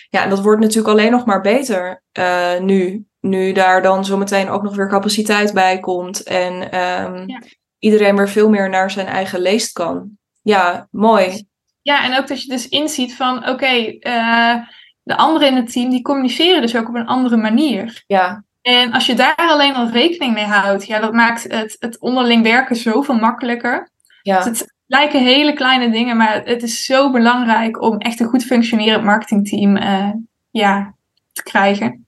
Ja, 0.10 0.24
en 0.24 0.30
dat 0.30 0.41
wordt 0.41 0.62
natuurlijk 0.62 0.93
alleen 0.98 1.12
nog 1.12 1.26
maar 1.26 1.41
beter 1.41 2.04
uh, 2.19 2.60
nu. 2.60 3.04
Nu 3.19 3.52
daar 3.52 3.82
dan 3.82 4.06
zometeen 4.06 4.50
ook 4.50 4.63
nog 4.63 4.76
weer 4.76 4.89
capaciteit 4.89 5.54
bij 5.54 5.80
komt. 5.80 6.24
En 6.24 6.54
um, 6.54 7.28
ja. 7.28 7.41
iedereen 7.80 8.15
weer 8.15 8.30
veel 8.30 8.50
meer 8.50 8.69
naar 8.69 8.91
zijn 8.91 9.08
eigen 9.08 9.39
leest 9.39 9.72
kan. 9.72 10.10
Ja, 10.41 10.88
mooi. 10.91 11.48
Ja, 11.82 12.04
en 12.04 12.17
ook 12.17 12.28
dat 12.28 12.41
je 12.41 12.50
dus 12.50 12.67
inziet 12.67 13.15
van 13.15 13.38
oké, 13.38 13.50
okay, 13.50 13.98
uh, 14.00 14.56
de 15.04 15.17
anderen 15.17 15.48
in 15.48 15.56
het 15.56 15.72
team 15.72 15.89
die 15.89 16.02
communiceren 16.02 16.62
dus 16.62 16.76
ook 16.76 16.88
op 16.88 16.95
een 16.95 17.08
andere 17.08 17.38
manier. 17.38 18.04
Ja. 18.08 18.43
En 18.62 18.91
als 18.91 19.06
je 19.06 19.15
daar 19.15 19.36
alleen 19.36 19.76
al 19.76 19.89
rekening 19.89 20.34
mee 20.34 20.45
houdt, 20.45 20.86
ja, 20.86 21.00
dat 21.00 21.13
maakt 21.13 21.43
het, 21.43 21.76
het 21.80 22.00
onderling 22.00 22.43
werken 22.43 22.76
zoveel 22.76 23.15
makkelijker. 23.15 23.89
Ja. 24.22 24.36
Dus 24.36 24.45
het 24.45 24.74
lijken 24.89 25.23
hele 25.23 25.54
kleine 25.54 25.91
dingen, 25.91 26.17
maar 26.17 26.41
het 26.45 26.63
is 26.63 26.86
zo 26.86 27.12
belangrijk 27.12 27.82
om 27.82 27.97
echt 27.97 28.19
een 28.19 28.28
goed 28.28 28.45
functionerend 28.45 29.04
marketingteam 29.04 29.78
uh, 29.78 30.12
ja, 30.52 30.95
te 31.34 31.43
krijgen. 31.43 32.08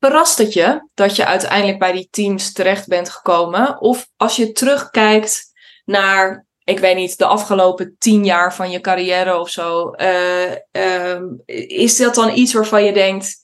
Verrast 0.00 0.38
het 0.38 0.52
je 0.52 0.88
dat 0.94 1.16
je 1.16 1.26
uiteindelijk 1.26 1.78
bij 1.78 1.92
die 1.92 2.08
teams 2.10 2.52
terecht 2.52 2.88
bent 2.88 3.10
gekomen? 3.10 3.80
Of 3.80 4.08
als 4.16 4.36
je 4.36 4.52
terugkijkt 4.52 5.52
naar 5.84 6.46
ik 6.64 6.78
weet 6.78 6.96
niet, 6.96 7.18
de 7.18 7.26
afgelopen 7.26 7.96
tien 7.98 8.24
jaar 8.24 8.54
van 8.54 8.70
je 8.70 8.80
carrière 8.80 9.38
of 9.38 9.48
zo. 9.48 9.94
Uh, 9.96 10.50
uh, 10.72 11.20
is 11.66 11.96
dat 11.96 12.14
dan 12.14 12.36
iets 12.36 12.52
waarvan 12.52 12.84
je 12.84 12.92
denkt, 12.92 13.42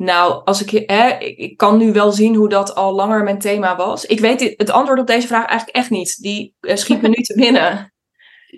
nou, 0.00 0.44
als 0.44 0.64
ik, 0.64 0.90
hè, 0.90 1.08
ik 1.18 1.56
kan 1.56 1.76
nu 1.76 1.92
wel 1.92 2.12
zien 2.12 2.34
hoe 2.34 2.48
dat 2.48 2.74
al 2.74 2.94
langer 2.94 3.22
mijn 3.22 3.38
thema 3.38 3.76
was. 3.76 4.04
Ik 4.04 4.20
weet 4.20 4.54
het 4.56 4.70
antwoord 4.70 5.00
op 5.00 5.06
deze 5.06 5.26
vraag 5.26 5.44
eigenlijk 5.44 5.78
echt 5.78 5.90
niet. 5.90 6.22
Die 6.22 6.54
uh, 6.60 6.76
schiet 6.76 7.02
me 7.02 7.08
nu 7.08 7.22
te 7.22 7.34
binnen. 7.34 7.72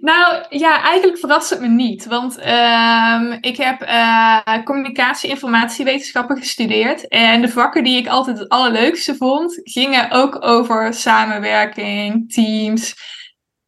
Nou 0.00 0.44
ja, 0.48 0.82
eigenlijk 0.82 1.18
verrast 1.18 1.50
het 1.50 1.60
me 1.60 1.68
niet. 1.68 2.06
Want 2.06 2.38
uh, 2.38 3.36
ik 3.40 3.56
heb 3.56 3.82
uh, 3.82 4.64
communicatie- 4.64 5.28
en 5.28 5.34
informatiewetenschappen 5.34 6.36
gestudeerd. 6.36 7.08
En 7.08 7.40
de 7.40 7.48
vakken 7.48 7.84
die 7.84 7.96
ik 7.96 8.08
altijd 8.08 8.38
het 8.38 8.48
allerleukste 8.48 9.16
vond, 9.16 9.60
gingen 9.62 10.10
ook 10.10 10.44
over 10.44 10.94
samenwerking, 10.94 12.32
teams. 12.32 12.94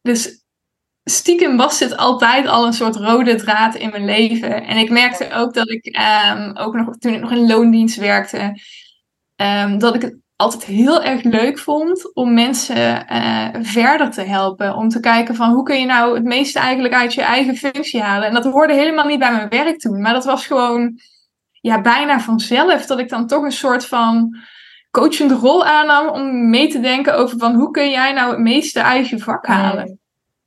Dus 0.01 0.44
stiekem 1.09 1.57
was 1.57 1.79
dit 1.79 1.97
altijd 1.97 2.47
al 2.47 2.65
een 2.65 2.73
soort 2.73 2.95
rode 2.95 3.35
draad 3.35 3.75
in 3.75 3.89
mijn 3.89 4.05
leven. 4.05 4.63
En 4.63 4.77
ik 4.77 4.89
merkte 4.89 5.33
ook 5.33 5.53
dat 5.53 5.69
ik, 5.69 5.97
um, 6.31 6.57
ook 6.57 6.73
nog, 6.73 6.97
toen 6.97 7.13
ik 7.13 7.21
nog 7.21 7.31
in 7.31 7.47
loondienst 7.47 7.97
werkte, 7.97 8.59
um, 9.35 9.79
dat 9.79 9.95
ik 9.95 10.01
het 10.01 10.17
altijd 10.35 10.63
heel 10.63 11.03
erg 11.03 11.23
leuk 11.23 11.59
vond 11.59 12.13
om 12.15 12.33
mensen 12.33 13.05
uh, 13.13 13.47
verder 13.61 14.11
te 14.11 14.21
helpen. 14.21 14.75
Om 14.75 14.89
te 14.89 14.99
kijken 14.99 15.35
van 15.35 15.51
hoe 15.51 15.63
kun 15.63 15.79
je 15.79 15.85
nou 15.85 16.15
het 16.15 16.23
meeste 16.23 16.59
eigenlijk 16.59 16.93
uit 16.93 17.13
je 17.13 17.21
eigen 17.21 17.55
functie 17.55 18.01
halen. 18.01 18.27
En 18.27 18.33
dat 18.33 18.45
hoorde 18.45 18.73
helemaal 18.73 19.05
niet 19.05 19.19
bij 19.19 19.31
mijn 19.31 19.49
werk 19.49 19.79
toen. 19.79 20.01
Maar 20.01 20.13
dat 20.13 20.25
was 20.25 20.47
gewoon 20.47 20.99
ja, 21.51 21.81
bijna 21.81 22.19
vanzelf 22.19 22.85
dat 22.85 22.99
ik 22.99 23.09
dan 23.09 23.27
toch 23.27 23.43
een 23.43 23.51
soort 23.51 23.85
van 23.85 24.37
coachende 24.91 25.33
rol 25.33 25.65
aannam 25.65 26.07
om 26.07 26.49
mee 26.49 26.67
te 26.67 26.79
denken 26.79 27.17
over 27.17 27.37
van 27.37 27.55
hoe 27.55 27.71
kun 27.71 27.89
jij 27.89 28.13
nou 28.13 28.29
het 28.29 28.39
meeste 28.39 28.83
uit 28.83 29.07
je 29.07 29.19
vak 29.19 29.45
halen. 29.45 29.99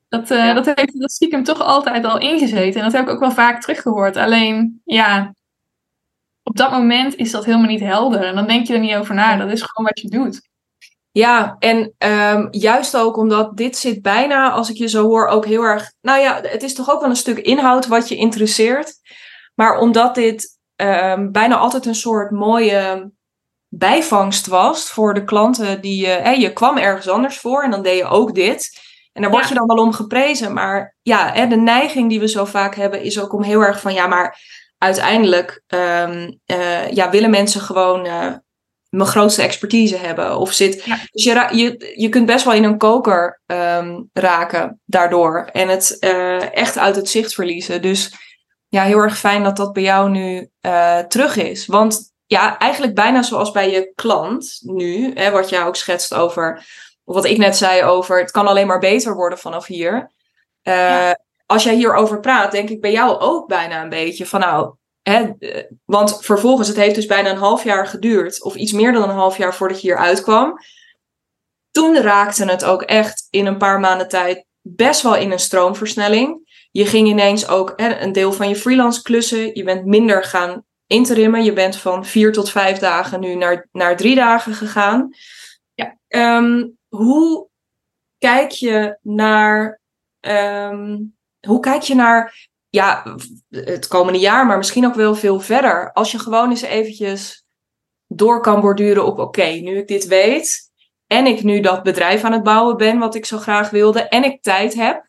Dat, 0.09 0.31
uh, 0.31 0.39
ja. 0.39 0.55
dat 0.55 0.67
heeft 0.67 1.01
dat 1.01 1.11
stiekem 1.11 1.45
toch 1.45 1.61
altijd 1.61 2.05
al 2.05 2.19
ingezeten. 2.19 2.81
En 2.81 2.91
dat 2.91 2.93
heb 2.93 3.07
ik 3.07 3.11
ook 3.11 3.21
wel 3.21 3.31
vaak 3.31 3.61
teruggehoord. 3.61 4.17
Alleen, 4.17 4.81
ja, 4.85 5.35
op 6.43 6.57
dat 6.57 6.71
moment 6.71 7.17
is 7.17 7.31
dat 7.31 7.45
helemaal 7.45 7.67
niet 7.69 7.81
helder. 7.81 8.23
En 8.23 8.35
dan 8.35 8.47
denk 8.47 8.67
je 8.67 8.75
er 8.75 8.81
niet 8.81 8.95
over 8.95 9.15
na. 9.15 9.37
Dat 9.37 9.51
is 9.51 9.63
gewoon 9.63 9.87
wat 9.87 10.01
je 10.01 10.09
doet. 10.09 10.49
Ja, 11.11 11.57
en 11.59 11.95
um, 11.99 12.49
juist 12.51 12.97
ook 12.97 13.17
omdat 13.17 13.57
dit 13.57 13.77
zit 13.77 14.03
bijna, 14.03 14.51
als 14.51 14.71
ik 14.71 14.77
je 14.77 14.89
zo 14.89 15.07
hoor, 15.07 15.27
ook 15.27 15.47
heel 15.47 15.63
erg. 15.63 15.93
Nou 16.01 16.21
ja, 16.21 16.41
het 16.43 16.63
is 16.63 16.75
toch 16.75 16.91
ook 16.91 17.01
wel 17.01 17.11
een 17.11 17.17
stuk 17.17 17.39
inhoud 17.39 17.87
wat 17.87 18.09
je 18.09 18.17
interesseert. 18.17 18.95
Maar 19.55 19.79
omdat 19.79 20.15
dit 20.15 20.59
um, 20.77 21.33
bijna 21.33 21.57
altijd 21.57 21.87
een 21.87 21.95
soort 21.95 22.31
mooie 22.31 23.11
bijvangst 23.69 24.47
was 24.47 24.91
voor 24.91 25.15
de 25.15 25.25
klanten 25.25 25.81
die 25.81 26.01
je. 26.01 26.13
Hè, 26.13 26.31
je 26.31 26.53
kwam 26.53 26.77
ergens 26.77 27.09
anders 27.09 27.39
voor 27.39 27.63
en 27.63 27.71
dan 27.71 27.83
deed 27.83 27.99
je 27.99 28.05
ook 28.05 28.35
dit. 28.35 28.81
En 29.19 29.25
daar 29.25 29.33
word 29.33 29.49
je 29.49 29.55
dan 29.55 29.67
wel 29.67 29.85
om 29.85 29.93
geprezen. 29.93 30.53
Maar 30.53 30.97
ja, 31.03 31.33
hè, 31.33 31.47
de 31.47 31.57
neiging 31.57 32.09
die 32.09 32.21
we 32.21 32.29
zo 32.29 32.45
vaak 32.45 32.75
hebben 32.75 33.03
is 33.03 33.21
ook 33.21 33.33
om 33.33 33.43
heel 33.43 33.61
erg 33.61 33.81
van 33.81 33.95
ja, 33.95 34.07
maar 34.07 34.39
uiteindelijk 34.79 35.63
um, 35.69 36.41
uh, 36.47 36.91
ja, 36.91 37.11
willen 37.11 37.31
mensen 37.31 37.61
gewoon 37.61 38.07
uh, 38.07 38.33
mijn 38.89 39.09
grootste 39.09 39.43
expertise 39.43 39.97
hebben. 39.97 40.37
Of 40.37 40.53
zit. 40.53 40.85
Ja. 40.85 40.99
Dus 41.11 41.25
je, 41.25 41.49
je, 41.53 41.95
je 41.97 42.09
kunt 42.09 42.27
best 42.27 42.45
wel 42.45 42.55
in 42.55 42.65
een 42.65 42.79
koker 42.79 43.41
um, 43.47 44.09
raken 44.13 44.81
daardoor. 44.85 45.49
En 45.53 45.69
het 45.69 45.97
uh, 46.01 46.55
echt 46.55 46.79
uit 46.79 46.97
het 46.97 47.09
zicht 47.09 47.35
verliezen. 47.35 47.83
Dus 47.83 48.13
ja, 48.69 48.83
heel 48.83 48.99
erg 48.99 49.19
fijn 49.19 49.43
dat 49.43 49.57
dat 49.57 49.73
bij 49.73 49.83
jou 49.83 50.11
nu 50.11 50.51
terug 51.09 51.37
is. 51.37 51.67
Want 51.67 52.13
ja, 52.27 52.59
eigenlijk 52.59 52.95
bijna 52.95 53.23
zoals 53.23 53.51
bij 53.51 53.71
je 53.71 53.93
klant 53.95 54.59
nu, 54.61 55.13
hè, 55.15 55.31
wat 55.31 55.49
jij 55.49 55.65
ook 55.65 55.77
schetst 55.77 56.15
over, 56.15 56.67
of 57.09 57.15
wat 57.15 57.25
ik 57.25 57.39
net 57.39 57.57
zei 57.57 57.83
over, 57.83 58.21
het 58.21 58.31
kan 58.31 58.47
alleen 58.47 58.67
maar 58.67 58.79
beter 58.79 59.15
worden 59.15 59.39
vanaf 59.39 59.67
hier. 59.67 59.93
Uh, 60.63 60.75
ja. 60.75 61.19
Als 61.47 61.65
jij 61.65 61.75
hierover 61.75 62.21
praat, 62.21 62.53
denk 62.53 62.69
ik 62.69 62.81
bij 62.81 62.93
jou 62.93 63.19
ook 63.19 63.49
bijna 63.49 63.83
een 63.83 63.89
beetje 63.89 64.27
van 64.27 64.41
nou, 64.41 64.75
hè, 65.03 65.31
want 65.85 66.25
vervolgens, 66.25 66.69
het 66.69 66.77
heeft 66.77 66.95
dus 66.95 67.07
bijna 67.07 67.31
een 67.31 67.37
half 67.37 67.65
jaar 67.65 67.87
geduurd, 67.87 68.43
of 68.43 68.55
iets 68.55 68.73
meer 68.73 68.93
dan 68.93 69.03
een 69.03 69.17
half 69.17 69.37
jaar 69.37 69.55
voordat 69.55 69.81
je 69.81 69.87
hier 69.87 69.97
uitkwam. 69.99 70.59
Toen 71.71 72.01
raakte 72.01 72.45
het 72.45 72.65
ook 72.65 72.83
echt 72.83 73.27
in 73.31 73.47
een 73.47 73.59
paar 73.59 73.81
maanden 73.81 74.09
tijd 74.09 74.45
best 74.61 75.03
wel 75.03 75.17
in 75.17 75.31
een 75.31 75.39
stroomversnelling. 75.39 76.41
Je 76.71 76.87
ging 76.87 77.09
ineens 77.09 77.49
ook 77.49 77.73
hè, 77.77 78.01
een 78.01 78.13
deel 78.13 78.33
van 78.33 78.49
je 78.49 78.57
freelance 78.57 79.03
klussen, 79.03 79.55
je 79.55 79.65
bent 79.65 79.85
minder 79.85 80.25
gaan 80.25 80.65
interimmen. 80.87 81.45
Je 81.45 81.53
bent 81.53 81.77
van 81.77 82.07
vier 82.07 82.33
tot 82.33 82.51
vijf 82.51 82.79
dagen 82.79 83.21
nu 83.21 83.35
naar, 83.35 83.69
naar 83.73 83.97
drie 83.97 84.15
dagen 84.15 84.55
gegaan. 84.55 85.11
Ja. 85.75 85.97
Um, 86.37 86.78
hoe 86.89 87.49
kijk 88.19 88.51
je 88.51 88.99
naar. 89.03 89.81
Um, 90.21 91.17
hoe 91.47 91.61
kijk 91.61 91.83
je 91.83 91.95
naar 91.95 92.49
ja, 92.69 93.17
het 93.49 93.87
komende 93.87 94.19
jaar, 94.19 94.47
maar 94.47 94.57
misschien 94.57 94.87
ook 94.87 94.95
wel 94.95 95.15
veel 95.15 95.41
verder. 95.41 95.93
Als 95.93 96.13
je 96.13 96.19
gewoon 96.19 96.51
eens 96.51 96.63
eventjes 96.63 97.45
door 98.07 98.41
kan 98.41 98.61
borduren 98.61 99.05
op: 99.05 99.13
oké, 99.13 99.23
okay, 99.23 99.61
nu 99.61 99.77
ik 99.77 99.89
dit 99.89 100.07
weet. 100.07 100.67
En 101.07 101.27
ik 101.27 101.43
nu 101.43 101.61
dat 101.61 101.83
bedrijf 101.83 102.25
aan 102.25 102.33
het 102.33 102.43
bouwen 102.43 102.77
ben, 102.77 102.99
wat 102.99 103.15
ik 103.15 103.27
zo 103.27 103.39
graag 103.39 103.71
wilde. 103.71 104.09
En 104.09 104.25
ik 104.25 104.43
tijd 104.43 104.75
heb. 104.75 105.09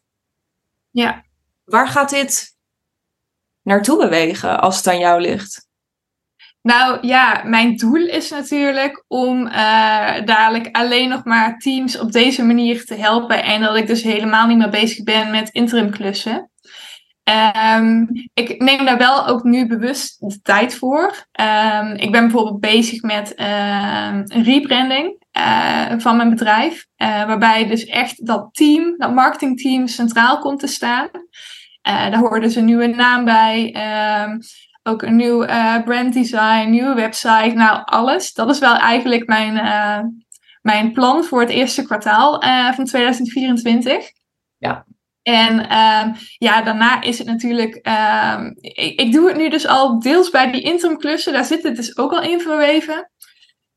Ja. 0.90 1.26
Waar 1.64 1.88
gaat 1.88 2.10
dit 2.10 2.58
naartoe 3.62 3.98
bewegen 3.98 4.60
als 4.60 4.78
het 4.78 4.88
aan 4.88 5.00
jou 5.00 5.22
ligt? 5.22 5.69
Nou 6.62 7.08
ja, 7.08 7.42
mijn 7.46 7.76
doel 7.76 8.08
is 8.08 8.30
natuurlijk 8.30 9.04
om 9.08 9.46
uh, 9.46 10.26
dadelijk 10.26 10.70
alleen 10.72 11.10
nog 11.10 11.24
maar 11.24 11.58
teams 11.58 12.00
op 12.00 12.12
deze 12.12 12.44
manier 12.44 12.86
te 12.86 12.96
helpen. 12.96 13.44
En 13.44 13.62
dat 13.62 13.76
ik 13.76 13.88
dus 13.88 14.04
helemaal 14.04 14.48
niet 14.48 14.58
meer 14.58 14.70
bezig 14.70 15.04
ben 15.04 15.32
met 15.32 15.50
interim 15.50 15.90
klussen. 15.90 16.50
Um, 17.78 18.08
ik 18.34 18.62
neem 18.62 18.86
daar 18.86 18.98
wel 18.98 19.28
ook 19.28 19.44
nu 19.44 19.68
bewust 19.68 20.20
de 20.20 20.42
tijd 20.42 20.76
voor. 20.76 21.28
Um, 21.42 21.92
ik 21.96 22.12
ben 22.12 22.22
bijvoorbeeld 22.22 22.60
bezig 22.60 23.02
met 23.02 23.34
uh, 23.36 24.22
een 24.26 24.44
rebranding 24.44 25.26
uh, 25.38 25.92
van 25.98 26.18
mijn 26.18 26.30
bedrijf. 26.30 26.86
Uh, 26.98 27.08
waarbij 27.08 27.68
dus 27.68 27.86
echt 27.86 28.26
dat 28.26 28.50
team, 28.52 28.96
dat 28.98 29.14
marketingteam 29.14 29.88
centraal 29.88 30.40
komt 30.40 30.60
te 30.60 30.68
staan. 30.68 31.10
daar 31.82 32.18
hoort 32.18 32.42
dus 32.42 32.56
een 32.56 32.66
nieuwe 32.66 32.88
naam 32.88 33.26
bij. 33.26 33.76
Um, 34.24 34.40
ook 34.84 35.02
een 35.02 35.16
nieuw 35.16 35.44
uh, 35.44 35.84
branddesign, 35.84 36.70
nieuwe 36.70 36.94
website, 36.94 37.52
nou 37.56 37.82
alles. 37.86 38.34
Dat 38.34 38.50
is 38.50 38.60
wel 38.60 38.76
eigenlijk 38.76 39.28
mijn, 39.28 39.56
uh, 39.56 40.00
mijn 40.62 40.92
plan 40.92 41.24
voor 41.24 41.40
het 41.42 41.50
eerste 41.50 41.84
kwartaal 41.84 42.44
uh, 42.44 42.74
van 42.74 42.86
2024. 42.86 44.12
Ja. 44.58 44.86
En 45.22 45.60
um, 45.60 46.16
ja, 46.38 46.62
daarna 46.62 47.02
is 47.02 47.18
het 47.18 47.28
natuurlijk. 47.28 47.88
Um, 48.38 48.58
ik, 48.62 49.00
ik, 49.00 49.12
doe 49.12 49.28
het 49.28 49.38
nu 49.38 49.50
dus 49.50 49.68
al 49.68 50.00
deels 50.00 50.30
bij 50.30 50.52
die 50.52 50.62
interimklussen. 50.62 51.34
Daar 51.34 51.46
zit 51.46 51.64
het 51.64 51.76
dus 51.76 51.98
ook 51.98 52.12
al 52.12 52.22
in 52.22 52.42
verweven. 52.42 53.12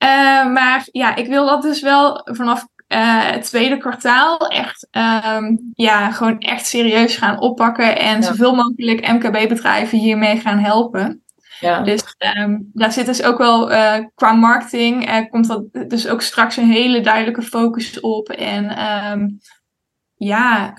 Uh, 0.05 0.47
maar 0.47 0.87
ja, 0.91 1.15
ik 1.15 1.27
wil 1.27 1.47
dat 1.47 1.63
dus 1.63 1.81
wel 1.81 2.21
vanaf 2.25 2.67
uh, 2.93 3.31
het 3.31 3.45
tweede 3.45 3.77
kwartaal 3.77 4.39
echt, 4.39 4.89
um, 5.27 5.73
ja, 5.75 6.11
gewoon 6.11 6.39
echt 6.39 6.67
serieus 6.67 7.17
gaan 7.17 7.41
oppakken. 7.41 7.99
En 7.99 8.21
ja. 8.21 8.23
zoveel 8.23 8.55
mogelijk 8.55 9.13
MKB-bedrijven 9.13 9.99
hiermee 9.99 10.41
gaan 10.41 10.59
helpen. 10.59 11.25
Ja. 11.61 11.81
Dus 11.81 12.03
um, 12.39 12.71
daar 12.73 12.93
zit 12.93 13.07
dus 13.07 13.23
ook 13.23 13.39
wel 13.39 13.73
uh, 13.73 13.99
qua 14.15 14.33
marketing, 14.33 15.09
uh, 15.09 15.31
komt 15.31 15.49
dat 15.49 15.65
dus 15.89 16.09
ook 16.09 16.23
straks 16.23 16.57
een 16.57 16.71
hele 16.71 17.01
duidelijke 17.01 17.43
focus 17.43 18.01
op. 18.01 18.29
En 18.29 18.87
um, 19.11 19.41
ja, 20.15 20.75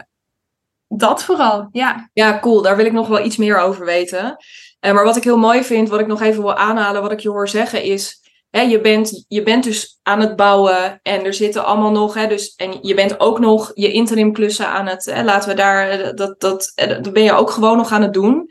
dat 0.87 1.23
vooral, 1.23 1.67
ja. 1.71 2.09
Ja, 2.13 2.39
cool. 2.39 2.61
Daar 2.61 2.75
wil 2.75 2.85
ik 2.85 2.91
nog 2.91 3.07
wel 3.07 3.25
iets 3.25 3.37
meer 3.37 3.57
over 3.57 3.85
weten. 3.85 4.37
Maar 4.79 5.03
wat 5.03 5.17
ik 5.17 5.23
heel 5.23 5.37
mooi 5.37 5.63
vind, 5.63 5.89
wat 5.89 5.99
ik 5.99 6.07
nog 6.07 6.21
even 6.21 6.41
wil 6.41 6.55
aanhalen, 6.55 7.01
wat 7.01 7.11
ik 7.11 7.19
je 7.19 7.29
hoor 7.29 7.49
zeggen, 7.49 7.83
is. 7.83 8.22
Hè, 8.55 8.61
je, 8.61 8.81
bent, 8.81 9.25
je 9.27 9.43
bent 9.43 9.63
dus 9.63 9.99
aan 10.03 10.19
het 10.19 10.35
bouwen 10.35 10.99
en 11.01 11.25
er 11.25 11.33
zitten 11.33 11.65
allemaal 11.65 11.91
nog. 11.91 12.13
Hè, 12.13 12.27
dus, 12.27 12.55
en 12.55 12.77
je 12.81 12.93
bent 12.93 13.19
ook 13.19 13.39
nog 13.39 13.71
je 13.73 13.91
interim 13.91 14.33
klussen 14.33 14.67
aan 14.67 14.87
het. 14.87 15.05
Hè, 15.05 15.23
laten 15.23 15.49
we 15.49 15.55
daar. 15.55 16.15
Dat, 16.15 16.39
dat, 16.39 16.71
dat 16.75 17.13
ben 17.13 17.23
je 17.23 17.33
ook 17.33 17.49
gewoon 17.49 17.77
nog 17.77 17.91
aan 17.91 18.01
het 18.01 18.13
doen. 18.13 18.49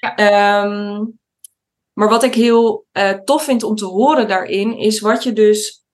Ja. 0.00 0.62
Um, 0.64 1.18
maar 1.92 2.08
wat 2.08 2.22
ik 2.22 2.34
heel 2.34 2.86
uh, 2.92 3.10
tof 3.10 3.44
vind 3.44 3.62
om 3.62 3.76
te 3.76 3.84
horen 3.84 4.28
daarin, 4.28 4.78
is 4.78 5.00
wat 5.00 5.22
je 5.22 5.32
dus 5.32 5.84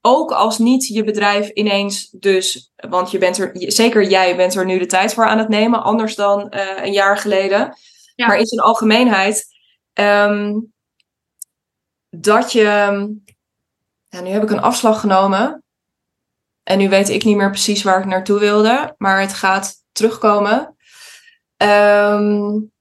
ook 0.00 0.32
als 0.32 0.58
niet 0.58 0.86
je 0.86 1.04
bedrijf 1.04 1.48
ineens 1.48 2.10
dus, 2.10 2.72
want 2.88 3.10
je 3.10 3.18
bent 3.18 3.38
er, 3.38 3.50
zeker 3.52 4.04
jij 4.04 4.36
bent 4.36 4.54
er 4.54 4.64
nu 4.64 4.78
de 4.78 4.86
tijd 4.86 5.14
voor 5.14 5.26
aan 5.26 5.38
het 5.38 5.48
nemen, 5.48 5.82
anders 5.82 6.14
dan 6.14 6.52
uh, 6.54 6.84
een 6.84 6.92
jaar 6.92 7.18
geleden. 7.18 7.76
Ja. 8.14 8.26
Maar 8.26 8.38
in 8.38 8.46
zijn 8.46 8.60
algemeenheid, 8.60 9.46
um, 10.00 10.74
dat 12.20 12.52
je, 12.52 12.62
ja, 14.08 14.20
nu 14.20 14.28
heb 14.28 14.42
ik 14.42 14.50
een 14.50 14.60
afslag 14.60 15.00
genomen 15.00 15.64
en 16.62 16.78
nu 16.78 16.88
weet 16.88 17.08
ik 17.08 17.24
niet 17.24 17.36
meer 17.36 17.50
precies 17.50 17.82
waar 17.82 17.98
ik 17.98 18.06
naartoe 18.06 18.38
wilde, 18.38 18.94
maar 18.98 19.20
het 19.20 19.32
gaat 19.32 19.74
terugkomen. 19.92 20.76
Um, 21.56 22.74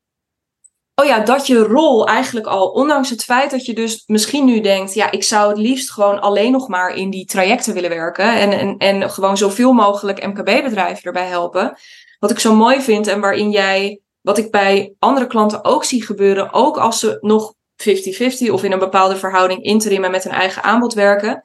Oh 1.01 1.05
ja, 1.05 1.19
dat 1.19 1.47
je 1.47 1.57
rol 1.57 2.07
eigenlijk 2.07 2.45
al, 2.45 2.67
ondanks 2.67 3.09
het 3.09 3.23
feit 3.23 3.51
dat 3.51 3.65
je 3.65 3.73
dus 3.73 4.03
misschien 4.05 4.45
nu 4.45 4.61
denkt, 4.61 4.93
ja, 4.93 5.11
ik 5.11 5.23
zou 5.23 5.49
het 5.49 5.57
liefst 5.57 5.91
gewoon 5.91 6.21
alleen 6.21 6.51
nog 6.51 6.67
maar 6.67 6.95
in 6.95 7.09
die 7.09 7.25
trajecten 7.25 7.73
willen 7.73 7.89
werken 7.89 8.39
en, 8.39 8.51
en, 8.51 8.77
en 8.77 9.09
gewoon 9.09 9.37
zoveel 9.37 9.73
mogelijk 9.73 10.25
MKB-bedrijven 10.25 11.03
erbij 11.03 11.27
helpen. 11.27 11.77
Wat 12.19 12.31
ik 12.31 12.39
zo 12.39 12.55
mooi 12.55 12.81
vind 12.81 13.07
en 13.07 13.19
waarin 13.19 13.51
jij, 13.51 14.01
wat 14.21 14.37
ik 14.37 14.51
bij 14.51 14.93
andere 14.99 15.27
klanten 15.27 15.63
ook 15.63 15.83
zie 15.83 16.05
gebeuren, 16.05 16.53
ook 16.53 16.77
als 16.77 16.99
ze 16.99 17.17
nog 17.21 17.53
50-50 17.77 18.51
of 18.51 18.63
in 18.63 18.71
een 18.71 18.79
bepaalde 18.79 19.15
verhouding 19.15 19.63
interim 19.63 20.03
en 20.03 20.11
met 20.11 20.25
een 20.25 20.31
eigen 20.31 20.63
aanbod 20.63 20.93
werken, 20.93 21.43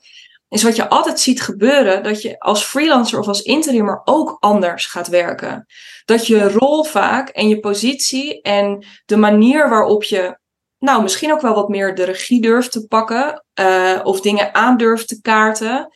is 0.51 0.63
wat 0.63 0.77
je 0.77 0.89
altijd 0.89 1.21
ziet 1.21 1.41
gebeuren, 1.41 2.03
dat 2.03 2.23
je 2.23 2.39
als 2.39 2.65
freelancer 2.65 3.19
of 3.19 3.29
als 3.29 3.43
interimmer 3.43 4.01
ook 4.05 4.37
anders 4.41 4.87
gaat 4.87 5.09
werken. 5.09 5.67
Dat 6.05 6.27
je 6.27 6.53
rol 6.53 6.85
vaak 6.85 7.29
en 7.29 7.49
je 7.49 7.61
positie 7.61 8.43
en 8.43 8.87
de 9.05 9.17
manier 9.17 9.69
waarop 9.69 10.05
je, 10.05 10.39
nou 10.79 11.03
misschien 11.03 11.33
ook 11.33 11.41
wel 11.41 11.55
wat 11.55 11.69
meer 11.69 11.95
de 11.95 12.05
regie 12.05 12.41
durft 12.41 12.73
te 12.73 12.87
pakken, 12.87 13.45
uh, 13.61 14.01
of 14.03 14.21
dingen 14.21 14.55
aandurft 14.55 15.09
te 15.09 15.21
kaarten, 15.21 15.89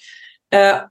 uh, 0.48 0.82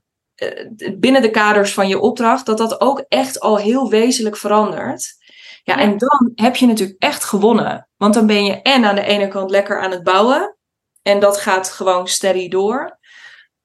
binnen 0.94 1.22
de 1.22 1.30
kaders 1.30 1.72
van 1.74 1.88
je 1.88 2.00
opdracht, 2.00 2.46
dat 2.46 2.58
dat 2.58 2.80
ook 2.80 3.04
echt 3.08 3.40
al 3.40 3.58
heel 3.58 3.90
wezenlijk 3.90 4.36
verandert. 4.36 5.23
Ja, 5.64 5.78
en 5.78 5.98
dan 5.98 6.32
heb 6.34 6.56
je 6.56 6.66
natuurlijk 6.66 7.02
echt 7.02 7.24
gewonnen. 7.24 7.88
Want 7.96 8.14
dan 8.14 8.26
ben 8.26 8.44
je 8.44 8.62
en 8.62 8.84
aan 8.84 8.94
de 8.94 9.04
ene 9.04 9.28
kant 9.28 9.50
lekker 9.50 9.80
aan 9.80 9.90
het 9.90 10.02
bouwen. 10.02 10.56
En 11.02 11.20
dat 11.20 11.40
gaat 11.40 11.70
gewoon 11.70 12.08
steady 12.08 12.48
door. 12.48 12.98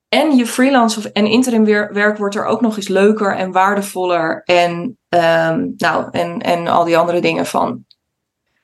En 0.10 0.36
je 0.36 0.46
freelance 0.46 1.00
of, 1.00 1.06
en 1.06 1.26
interim 1.26 1.66
werk 1.94 2.18
wordt 2.18 2.36
er 2.36 2.46
ook 2.46 2.62
nog 2.62 2.76
eens 2.76 2.88
leuker 2.88 3.36
en 3.36 3.52
waardevoller. 3.52 4.42
En, 4.44 4.98
um, 5.10 5.74
nou, 5.78 6.08
en, 6.12 6.40
en 6.40 6.68
al 6.68 6.84
die 6.84 6.98
andere 6.98 7.22
dingen 7.22 7.46
van. 7.46 7.86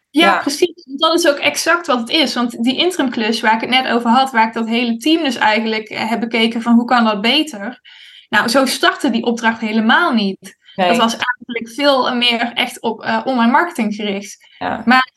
Ja, 0.09 0.25
ja, 0.25 0.37
precies. 0.37 0.85
Dat 0.85 1.13
is 1.13 1.27
ook 1.27 1.37
exact 1.37 1.87
wat 1.87 1.99
het 1.99 2.09
is. 2.09 2.33
Want 2.33 2.63
die 2.63 2.77
interimklus 2.77 3.41
waar 3.41 3.53
ik 3.53 3.61
het 3.61 3.69
net 3.69 3.87
over 3.87 4.09
had, 4.09 4.31
waar 4.31 4.47
ik 4.47 4.53
dat 4.53 4.67
hele 4.67 4.97
team 4.97 5.23
dus 5.23 5.35
eigenlijk 5.35 5.89
eh, 5.89 6.09
heb 6.09 6.19
bekeken 6.19 6.61
van 6.61 6.73
hoe 6.73 6.85
kan 6.85 7.03
dat 7.03 7.21
beter. 7.21 7.81
Nou, 8.29 8.47
zo 8.47 8.65
startte 8.65 9.09
die 9.09 9.23
opdracht 9.23 9.61
helemaal 9.61 10.13
niet. 10.13 10.57
Nee. 10.75 10.87
Dat 10.87 10.97
was 10.97 11.17
eigenlijk 11.17 11.69
veel 11.69 12.15
meer 12.15 12.51
echt 12.53 12.81
op 12.81 13.03
uh, 13.03 13.21
online 13.23 13.51
marketing 13.51 13.95
gericht. 13.95 14.37
Ja. 14.59 14.81
Maar 14.85 15.11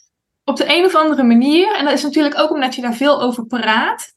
op 0.45 0.57
de 0.57 0.77
een 0.77 0.85
of 0.85 0.95
andere 0.95 1.23
manier, 1.23 1.77
en 1.77 1.85
dat 1.85 1.95
is 1.95 2.03
natuurlijk 2.03 2.39
ook 2.39 2.51
omdat 2.51 2.75
je 2.75 2.83
daar 2.83 2.95
veel 2.95 3.23
over 3.23 3.47
praat, 3.47 4.13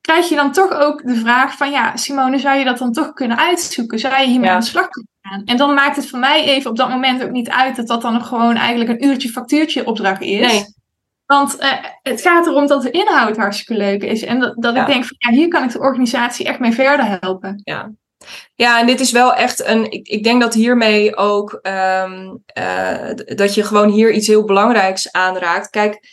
krijg 0.00 0.28
je 0.28 0.34
dan 0.34 0.52
toch 0.52 0.72
ook 0.72 1.02
de 1.06 1.14
vraag 1.14 1.56
van, 1.56 1.70
ja, 1.70 1.96
Simone, 1.96 2.38
zou 2.38 2.58
je 2.58 2.64
dat 2.64 2.78
dan 2.78 2.92
toch 2.92 3.12
kunnen 3.12 3.38
uitzoeken? 3.38 3.98
Zou 3.98 4.20
je 4.20 4.26
hiermee 4.26 4.48
ja. 4.48 4.54
aan 4.54 4.60
de 4.60 4.66
slag 4.66 4.88
kunnen 4.88 5.12
gaan? 5.22 5.42
En 5.44 5.56
dan 5.56 5.74
maakt 5.74 5.96
het 5.96 6.08
voor 6.08 6.18
mij 6.18 6.44
even 6.44 6.70
op 6.70 6.76
dat 6.76 6.88
moment 6.88 7.22
ook 7.22 7.30
niet 7.30 7.50
uit 7.50 7.76
dat 7.76 7.86
dat 7.86 8.02
dan 8.02 8.12
nog 8.12 8.28
gewoon 8.28 8.56
eigenlijk 8.56 8.90
een 8.90 9.04
uurtje 9.04 9.28
factuurtje 9.28 9.86
opdracht 9.86 10.20
is. 10.20 10.52
Nee. 10.52 10.64
Want 11.26 11.62
uh, 11.62 11.72
het 12.02 12.20
gaat 12.20 12.46
erom 12.46 12.66
dat 12.66 12.82
de 12.82 12.90
inhoud 12.90 13.36
hartstikke 13.36 13.82
leuk 13.82 14.02
is. 14.02 14.24
En 14.24 14.40
dat, 14.40 14.62
dat 14.62 14.74
ja. 14.74 14.80
ik 14.80 14.86
denk 14.86 15.04
van, 15.04 15.16
ja, 15.18 15.30
hier 15.30 15.48
kan 15.48 15.62
ik 15.62 15.70
de 15.70 15.78
organisatie 15.78 16.46
echt 16.46 16.58
mee 16.58 16.72
verder 16.72 17.18
helpen. 17.20 17.60
Ja, 17.64 17.90
ja, 18.54 18.80
en 18.80 18.86
dit 18.86 19.00
is 19.00 19.10
wel 19.10 19.34
echt 19.34 19.66
een. 19.66 19.90
Ik, 19.90 20.08
ik 20.08 20.24
denk 20.24 20.40
dat 20.40 20.54
hiermee 20.54 21.16
ook. 21.16 21.60
Um, 21.62 22.44
uh, 22.58 23.10
dat 23.14 23.54
je 23.54 23.62
gewoon 23.62 23.88
hier 23.88 24.12
iets 24.12 24.26
heel 24.26 24.44
belangrijks 24.44 25.12
aanraakt. 25.12 25.70
Kijk, 25.70 26.06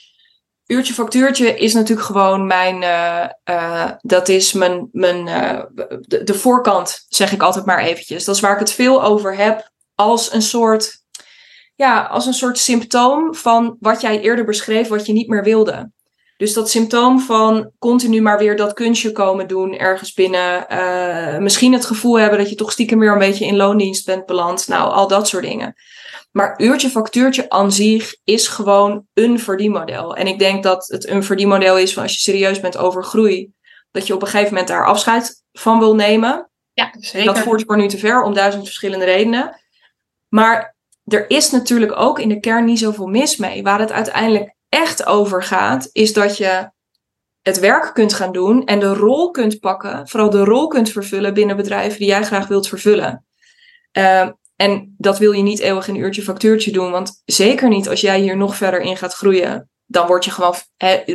uurtje 0.66 0.94
factuurtje 0.94 1.58
is 1.58 1.74
natuurlijk 1.74 2.08
gewoon 2.08 2.48
mijn, 2.48 2.82
uh, 2.82 3.26
uh, 3.50 3.92
dat 4.02 4.28
is 4.28 4.54
mijn, 4.54 4.90
mijn 4.92 5.26
de, 6.02 6.24
de, 6.24 6.34
voorkant, 6.34 7.06
zeg 7.08 7.32
ik 7.32 7.42
altijd 7.42 7.66
maar 7.66 7.80
eventjes. 7.80 8.26
Dat 8.26 8.36
is 8.36 8.42
waar 8.42 8.54
ik 8.54 8.60
het 8.60 8.72
veel 8.72 9.04
over 9.04 9.36
heb 9.36 9.72
als 9.96 10.34
een 10.34 10.42
soort, 10.42 11.04
ja, 11.76 12.02
als 12.02 12.26
een 12.26 12.34
soort 12.34 12.58
symptoom 12.58 13.36
van 13.36 13.78
wat 13.80 14.02
jij 14.02 14.22
eerder 14.22 14.46
beschreef, 14.46 14.88
wat 14.88 15.06
je 15.06 15.14
niet 15.14 15.28
meer 15.28 15.44
wilde. 15.44 15.92
Dus 16.40 16.54
dat 16.54 16.70
symptoom 16.70 17.20
van 17.20 17.72
continu 17.80 18.22
maar 18.22 18.38
weer 18.38 18.56
dat 18.56 18.74
kunstje 18.74 19.12
komen 19.12 19.48
doen 19.48 19.78
ergens 19.78 20.14
binnen. 20.14 20.66
misschien 21.44 21.74
het 21.74 21.86
gevoel 21.86 22.20
hebben 22.20 22.40
dat 22.40 22.50
je 22.50 22.56
toch 22.56 22.72
stiekem 22.72 23.00
weer 23.00 23.12
een 23.12 23.20
beetje 23.20 23.46
in 23.46 23.56
loondienst 23.56 24.06
bent 24.06 24.26
beland. 24.26 24.68
Nou, 24.68 24.92
al 24.92 25.08
dat 25.08 25.28
soort 25.28 25.44
dingen. 25.44 25.76
Maar 26.32 26.62
uurtje 26.62 26.90
factuurtje 26.90 27.50
aan 27.50 27.72
zich 27.72 28.16
is 28.24 28.48
gewoon 28.48 29.08
een 29.14 29.40
verdienmodel. 29.40 30.16
En 30.16 30.28
ik 30.28 30.40
denk 30.40 30.64
dat 30.64 30.88
het 30.88 31.08
een 31.08 31.24
verdienmodel 31.24 31.78
is 31.78 31.94
van 31.94 32.04
als 32.04 32.14
je 32.14 32.20
serieus 32.20 32.60
bent 32.60 32.78
over 32.78 33.04
groei, 33.04 33.52
dat 33.92 34.08
je 34.08 34.14
op 34.14 34.22
een 34.22 34.28
gegeven 34.28 34.52
moment 34.52 34.68
daar 34.68 34.86
afscheid 34.86 35.44
van 35.52 35.80
wil 35.80 35.96
nemen. 35.96 36.50
Ja, 36.74 36.94
zeker. 37.00 37.34
Dat 37.34 37.44
voert 37.44 37.64
voor 37.66 37.78
nu 37.78 37.88
te 37.88 37.98
ver 37.98 38.24
om 38.24 38.34
duizend 38.34 38.66
verschillende 38.66 39.06
redenen. 39.06 39.60
Maar 40.28 40.76
er 41.06 41.30
is 41.30 41.52
natuurlijk 41.52 42.00
ook 42.00 42.20
in 42.20 42.30
de 42.30 42.40
kern 42.40 42.66
niet 42.66 42.80
zoveel 42.80 43.08
mis 43.08 43.38
mee. 43.38 43.64
Waar 43.64 43.80
het 43.80 43.92
uiteindelijk 43.92 44.58
echt 44.70 45.06
over 45.06 45.44
gaat, 45.44 45.90
is 45.92 46.14
dat 46.14 46.38
je 46.38 46.72
het 47.42 47.60
werk 47.60 47.94
kunt 47.94 48.14
gaan 48.14 48.32
doen 48.32 48.66
en 48.66 48.80
de 48.80 48.94
rol 48.94 49.32
kunt 49.32 49.60
pakken, 49.60 50.08
vooral 50.08 50.30
de 50.30 50.44
rol 50.44 50.68
kunt 50.68 50.90
vervullen 50.90 51.34
binnen 51.34 51.56
bedrijven 51.56 52.00
die 52.00 52.08
jij 52.08 52.24
graag 52.24 52.48
wilt 52.48 52.68
vervullen. 52.68 53.26
Uh, 53.98 54.30
en 54.56 54.96
dat 54.98 55.18
wil 55.18 55.32
je 55.32 55.42
niet 55.42 55.60
eeuwig 55.60 55.88
een 55.88 55.96
uurtje 55.96 56.22
factuurtje 56.22 56.72
doen. 56.72 56.92
Want 56.92 57.22
zeker 57.26 57.70
niet 57.70 57.90
als 57.90 58.02
jij 58.02 58.20
hier 58.20 58.38
nog 58.38 58.56
verder 58.56 58.82
in 58.82 58.98
gaat 58.98 59.14
groeien. 59.14 59.70
Dan 59.86 60.08
word 60.08 60.26
je 60.26 60.32
gewoon, 60.32 60.56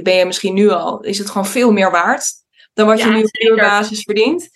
ben 0.03 0.15
je 0.15 0.25
misschien 0.27 0.55
nu 0.55 0.71
al, 0.71 1.01
is 1.01 1.19
het 1.19 1.31
gewoon 1.31 1.47
veel 1.47 1.73
meer 1.73 1.91
waard. 1.91 2.33
Dan 2.73 2.87
wat 2.87 2.99
ja, 2.99 3.07
je 3.07 3.13
nu 3.13 3.23
op 3.23 3.41
uurbasis 3.41 4.03
verdient. 4.03 4.49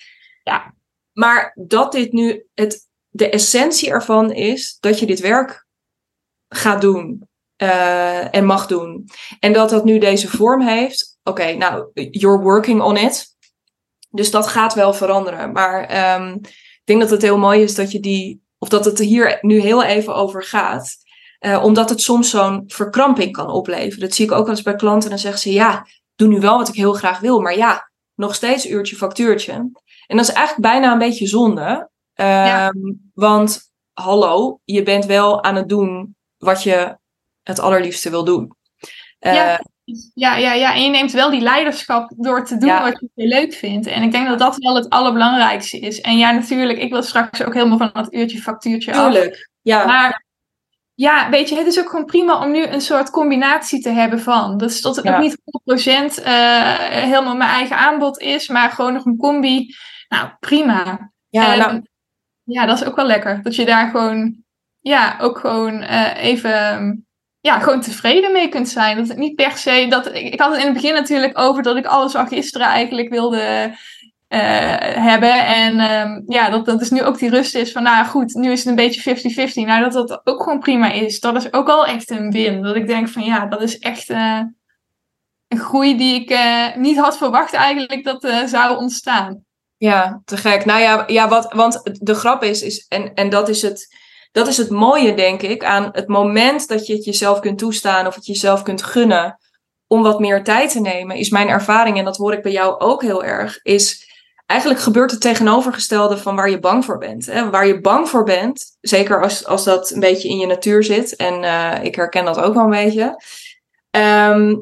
Ja. 0.43 0.75
Maar 1.13 1.53
dat 1.55 1.93
dit 1.93 2.13
nu, 2.13 2.47
het, 2.55 2.89
de 3.09 3.31
essentie 3.31 3.91
ervan 3.91 4.33
is 4.33 4.77
dat 4.81 4.99
je 4.99 5.07
dit 5.07 5.21
werk 5.21 5.67
gaat 6.49 6.81
doen. 6.81 7.28
Uh, 7.63 8.35
en 8.35 8.45
mag 8.45 8.67
doen. 8.67 9.09
En 9.41 9.53
dat 9.53 9.71
dat 9.71 9.85
nu 9.85 9.99
deze 9.99 10.29
vorm 10.29 10.61
heeft. 10.61 11.19
Oké, 11.23 11.41
okay, 11.41 11.57
nou, 11.57 11.91
you're 12.11 12.43
working 12.43 12.83
on 12.83 12.97
it. 12.97 13.37
Dus 14.11 14.31
dat 14.31 14.47
gaat 14.47 14.75
wel 14.75 14.93
veranderen. 14.93 15.53
Maar 15.53 16.15
um, 16.21 16.35
ik 16.45 16.83
denk 16.85 17.01
dat 17.01 17.11
het 17.11 17.23
heel 17.23 17.39
mooi 17.39 17.63
is 17.63 17.75
dat 17.75 17.93
je 17.93 18.01
die 18.01 18.47
of 18.59 18.69
dat 18.69 18.85
het 18.85 18.99
er 18.99 19.05
hier 19.05 19.39
nu 19.41 19.61
heel 19.61 19.83
even 19.83 20.15
over 20.15 20.45
gaat. 20.45 20.97
Uh, 21.41 21.65
omdat 21.65 21.89
het 21.91 22.01
soms 22.01 22.31
zo'n 22.31 22.65
verkramping 22.67 23.33
kan 23.33 23.51
opleveren. 23.51 24.01
Dat 24.01 24.15
zie 24.15 24.25
ik 24.25 24.33
ook 24.33 24.47
wel 24.47 24.55
eens 24.55 24.63
bij 24.63 24.75
klanten. 24.75 25.11
Dan 25.11 25.19
zeggen 25.19 25.41
ze, 25.41 25.53
ja, 25.53 25.87
doe 26.17 26.29
nu 26.29 26.41
wel 26.41 26.57
wat 26.57 26.69
ik 26.69 26.75
heel 26.75 26.93
graag 26.93 27.21
wil. 27.21 27.41
Maar 27.41 27.57
ja, 27.57 27.91
nog 28.15 28.35
steeds 28.35 28.67
uurtje 28.67 28.97
factuurtje. 28.97 29.53
En 30.07 30.17
dat 30.17 30.29
is 30.29 30.33
eigenlijk 30.33 30.69
bijna 30.69 30.93
een 30.93 30.99
beetje 30.99 31.27
zonde. 31.27 31.91
Ja. 32.15 32.73
Want 33.15 33.61
hallo, 33.93 34.61
je 34.65 34.83
bent 34.83 35.07
wel 35.07 35.43
aan 35.43 35.55
het 35.55 35.69
doen 35.69 36.17
wat 36.39 36.63
je 36.63 36.99
het 37.49 37.61
allerliefste 37.61 38.11
wil 38.11 38.25
doen. 38.25 38.57
Ja. 39.19 39.61
Ja, 40.15 40.37
ja, 40.37 40.53
ja, 40.53 40.75
en 40.75 40.83
je 40.83 40.91
neemt 40.91 41.13
wel 41.13 41.31
die 41.31 41.41
leiderschap 41.41 42.13
door 42.17 42.45
te 42.45 42.57
doen 42.57 42.69
ja. 42.69 42.83
wat 42.83 43.01
je 43.15 43.27
leuk 43.27 43.53
vindt. 43.53 43.87
En 43.87 44.03
ik 44.03 44.13
denk 44.13 44.29
dat 44.29 44.39
dat 44.39 44.57
wel 44.57 44.75
het 44.75 44.89
allerbelangrijkste 44.89 45.79
is. 45.79 46.01
En 46.01 46.19
ja, 46.19 46.31
natuurlijk, 46.31 46.79
ik 46.79 46.91
wil 46.91 47.03
straks 47.03 47.43
ook 47.43 47.55
helemaal 47.55 47.79
van 47.79 47.91
dat 47.93 48.15
uurtje 48.15 48.39
factuurtje 48.39 48.93
Tuurlijk. 48.93 49.51
Ja. 49.63 49.87
Maar 49.87 50.25
ja, 50.95 51.31
weet 51.31 51.49
je, 51.49 51.57
het 51.57 51.67
is 51.67 51.79
ook 51.79 51.89
gewoon 51.89 52.05
prima 52.05 52.45
om 52.45 52.51
nu 52.51 52.65
een 52.65 52.81
soort 52.81 53.11
combinatie 53.11 53.83
te 53.83 53.91
hebben 53.91 54.21
van. 54.21 54.57
Dus 54.59 54.81
dat 54.81 54.97
het 54.97 55.05
Ja. 55.05 55.15
ook 55.17 55.23
niet 55.23 55.39
100% 55.45 56.23
eh 56.23 56.79
helemaal 56.89 57.37
mijn 57.37 57.51
eigen 57.51 57.77
aanbod 57.77 58.19
is, 58.19 58.49
maar 58.49 58.71
gewoon 58.71 58.93
nog 58.93 59.05
een 59.05 59.17
combi. 59.17 59.75
Nou, 60.09 60.31
prima. 60.41 61.13
ja, 61.29 61.53
En 61.53 61.59
nou, 61.59 61.83
ja, 62.43 62.67
dat 62.67 62.81
is 62.81 62.87
ook 62.87 62.97
wel 62.97 63.07
lekker. 63.07 63.43
Dat 63.43 63.55
je 63.55 63.65
daar 63.65 63.91
gewoon, 63.91 64.43
ja, 64.81 65.17
ook 65.21 65.39
gewoon 65.39 65.81
eh, 65.81 66.25
even, 66.25 67.08
ja, 67.41 67.59
gewoon 67.59 67.81
tevreden 67.81 68.33
mee 68.33 68.49
kunt 68.49 68.69
zijn. 68.69 68.97
Dat 68.97 69.09
het 69.09 69.17
niet 69.17 69.35
per 69.35 69.57
se, 69.57 69.87
dat, 69.89 70.07
ik, 70.07 70.33
ik 70.33 70.41
had 70.41 70.51
het 70.51 70.61
in 70.61 70.65
het 70.65 70.75
begin 70.75 70.95
natuurlijk 70.95 71.39
over 71.39 71.63
dat 71.63 71.77
ik 71.77 71.87
alles 71.87 72.15
al 72.15 72.27
gisteren 72.27 72.67
eigenlijk 72.67 73.09
wilde 73.09 73.73
eh, 74.29 74.41
hebben. 75.05 75.47
En 75.47 75.79
ehm, 75.79 76.23
ja, 76.27 76.51
dat, 76.51 76.67
dat 76.67 76.81
is 76.81 76.91
nu 76.91 77.03
ook 77.03 77.19
die 77.19 77.31
rust 77.31 77.55
is 77.55 77.73
van, 77.73 77.83
nou 77.83 78.07
goed, 78.07 78.35
nu 78.35 78.51
is 78.51 78.59
het 78.59 78.69
een 78.69 78.75
beetje 78.75 79.51
50-50. 79.51 79.53
Nou, 79.55 79.83
dat 79.83 79.93
dat 79.93 80.21
ook 80.25 80.43
gewoon 80.43 80.59
prima 80.59 80.93
is. 80.93 81.21
Dat 81.21 81.37
is 81.37 81.53
ook 81.53 81.69
al 81.69 81.87
echt 81.87 82.11
een 82.11 82.31
win. 82.31 82.63
Dat 82.63 82.77
ik 82.77 82.87
denk 82.87 83.09
van, 83.09 83.23
ja, 83.23 83.47
dat 83.47 83.63
is 83.63 83.79
echt 83.79 84.11
eh, 84.11 84.41
een 85.49 85.59
groei 85.59 85.97
die 85.97 86.21
ik 86.21 86.31
eh, 86.31 86.77
niet 86.77 86.99
had 86.99 87.19
verwacht 87.19 87.53
eigenlijk 87.53 88.05
dat 88.05 88.33
zou 88.47 88.79
ontstaan. 88.79 89.47
Ja, 89.77 90.21
te 90.25 90.37
gek. 90.37 90.65
Nou 90.65 90.81
ja, 90.81 91.05
ja 91.07 91.29
wat, 91.29 91.53
want 91.53 91.81
de 91.93 92.15
grap 92.15 92.43
is, 92.43 92.63
is 92.63 92.87
en, 92.89 93.15
en 93.15 93.31
dat, 93.31 93.49
is 93.49 93.63
het, 93.63 93.97
dat 94.33 94.47
is 94.47 94.57
het 94.57 94.71
mooie, 94.71 95.15
denk 95.15 95.43
ik, 95.43 95.65
aan 95.65 95.89
het 95.93 96.09
moment 96.09 96.69
dat 96.69 96.87
je 96.87 96.95
het 96.95 97.05
jezelf 97.05 97.41
kunt 97.41 97.59
toestaan 97.59 98.07
of 98.07 98.15
het 98.15 98.27
jezelf 98.27 98.63
kunt 98.63 98.83
gunnen 98.83 99.39
om 99.87 100.03
wat 100.03 100.21
meer 100.21 100.45
tijd 100.45 100.73
te 100.73 100.81
nemen, 100.81 101.17
is 101.17 101.31
mijn 101.31 101.49
ervaring, 101.49 101.99
en 101.99 102.05
dat 102.05 102.17
hoor 102.17 102.33
ik 102.33 102.43
bij 102.43 102.53
jou 102.53 102.81
ook 102.81 103.03
heel 103.03 103.25
erg, 103.25 103.59
is 103.63 104.07
eigenlijk 104.47 104.81
gebeurt 104.81 105.11
het 105.11 105.21
tegenovergestelde 105.21 106.17
van 106.17 106.37
waar 106.37 106.51
je 106.51 106.59
bang 106.59 106.85
voor 106.85 106.99
bent. 106.99 107.27
Hè? 107.27 107.51
Waar 107.51 107.67
je 107.67 107.81
bang 107.81 108.09
voor 108.09 108.25
bent, 108.25 108.65
zeker 108.81 109.23
als, 109.23 109.47
als 109.47 109.65
dat 109.65 109.91
een 109.91 110.01
beetje 110.01 110.29
in 110.29 110.39
je 110.39 110.47
natuur 110.47 110.85
zit, 110.85 111.17
en 111.17 111.43
eh, 111.43 111.85
ik 111.85 111.95
herken 111.95 112.25
dat 112.25 112.41
ook 112.41 112.55
wel 112.55 112.65
een 112.65 112.71
beetje, 112.71 113.23
ehm, 113.91 114.57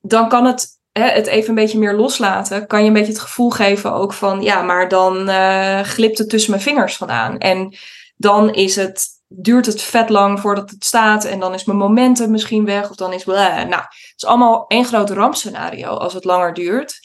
dan 0.00 0.28
kan 0.28 0.44
het 0.44 0.74
hè, 0.92 1.08
het 1.08 1.26
even 1.26 1.48
een 1.48 1.54
beetje 1.54 1.78
meer 1.78 1.94
loslaten, 1.94 2.66
kan 2.66 2.80
je 2.80 2.86
een 2.86 2.92
beetje 2.92 3.12
het 3.12 3.20
gevoel 3.20 3.50
geven 3.50 3.92
ook 3.92 4.12
van, 4.12 4.42
ja, 4.42 4.62
maar 4.62 4.88
dan 4.88 5.28
eh, 5.28 5.80
glipt 5.80 6.18
het 6.18 6.30
tussen 6.30 6.50
mijn 6.50 6.62
vingers 6.62 6.96
vandaan. 6.96 7.38
En 7.38 7.76
dan 8.14 8.54
is 8.54 8.76
het, 8.76 9.06
duurt 9.28 9.66
het 9.66 9.82
vet 9.82 10.08
lang 10.08 10.40
voordat 10.40 10.70
het 10.70 10.84
staat 10.84 11.24
en 11.24 11.40
dan 11.40 11.54
is 11.54 11.64
mijn 11.64 11.78
momentum 11.78 12.30
misschien 12.30 12.64
weg 12.64 12.90
of 12.90 12.96
dan 12.96 13.12
is, 13.12 13.24
nou, 13.24 13.70
het 13.70 14.14
is 14.16 14.24
allemaal 14.24 14.64
één 14.66 14.84
groot 14.84 15.10
rampscenario 15.10 15.88
als 15.88 16.12
het 16.14 16.24
langer 16.24 16.54
duurt. 16.54 17.00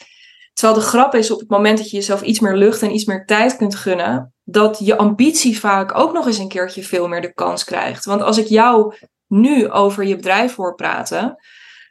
Terwijl 0.53 0.79
de 0.79 0.85
grap 0.85 1.15
is 1.15 1.31
op 1.31 1.39
het 1.39 1.49
moment 1.49 1.77
dat 1.77 1.89
je 1.89 1.97
jezelf 1.97 2.21
iets 2.21 2.39
meer 2.39 2.55
lucht 2.55 2.81
en 2.81 2.93
iets 2.93 3.05
meer 3.05 3.25
tijd 3.25 3.55
kunt 3.55 3.75
gunnen, 3.75 4.33
dat 4.43 4.79
je 4.79 4.97
ambitie 4.97 5.59
vaak 5.59 5.97
ook 5.97 6.13
nog 6.13 6.27
eens 6.27 6.37
een 6.37 6.47
keertje 6.47 6.83
veel 6.83 7.07
meer 7.07 7.21
de 7.21 7.33
kans 7.33 7.63
krijgt. 7.63 8.05
Want 8.05 8.21
als 8.21 8.37
ik 8.37 8.47
jou 8.47 8.95
nu 9.27 9.71
over 9.71 10.03
je 10.03 10.15
bedrijf 10.15 10.55
hoor 10.55 10.75
praten, 10.75 11.37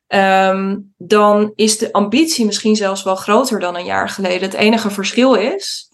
Ehm, 0.09 0.79
dan 0.97 1.53
is 1.55 1.79
de 1.79 1.93
ambitie 1.93 2.47
misschien 2.47 2.77
zelfs 2.77 3.03
wel 3.03 3.17
groter 3.17 3.61
dan 3.61 3.77
een 3.77 3.85
jaar 3.85 4.09
geleden. 4.09 4.43
Het 4.43 4.55
enige 4.55 4.91
verschil 4.91 5.35
is 5.35 5.91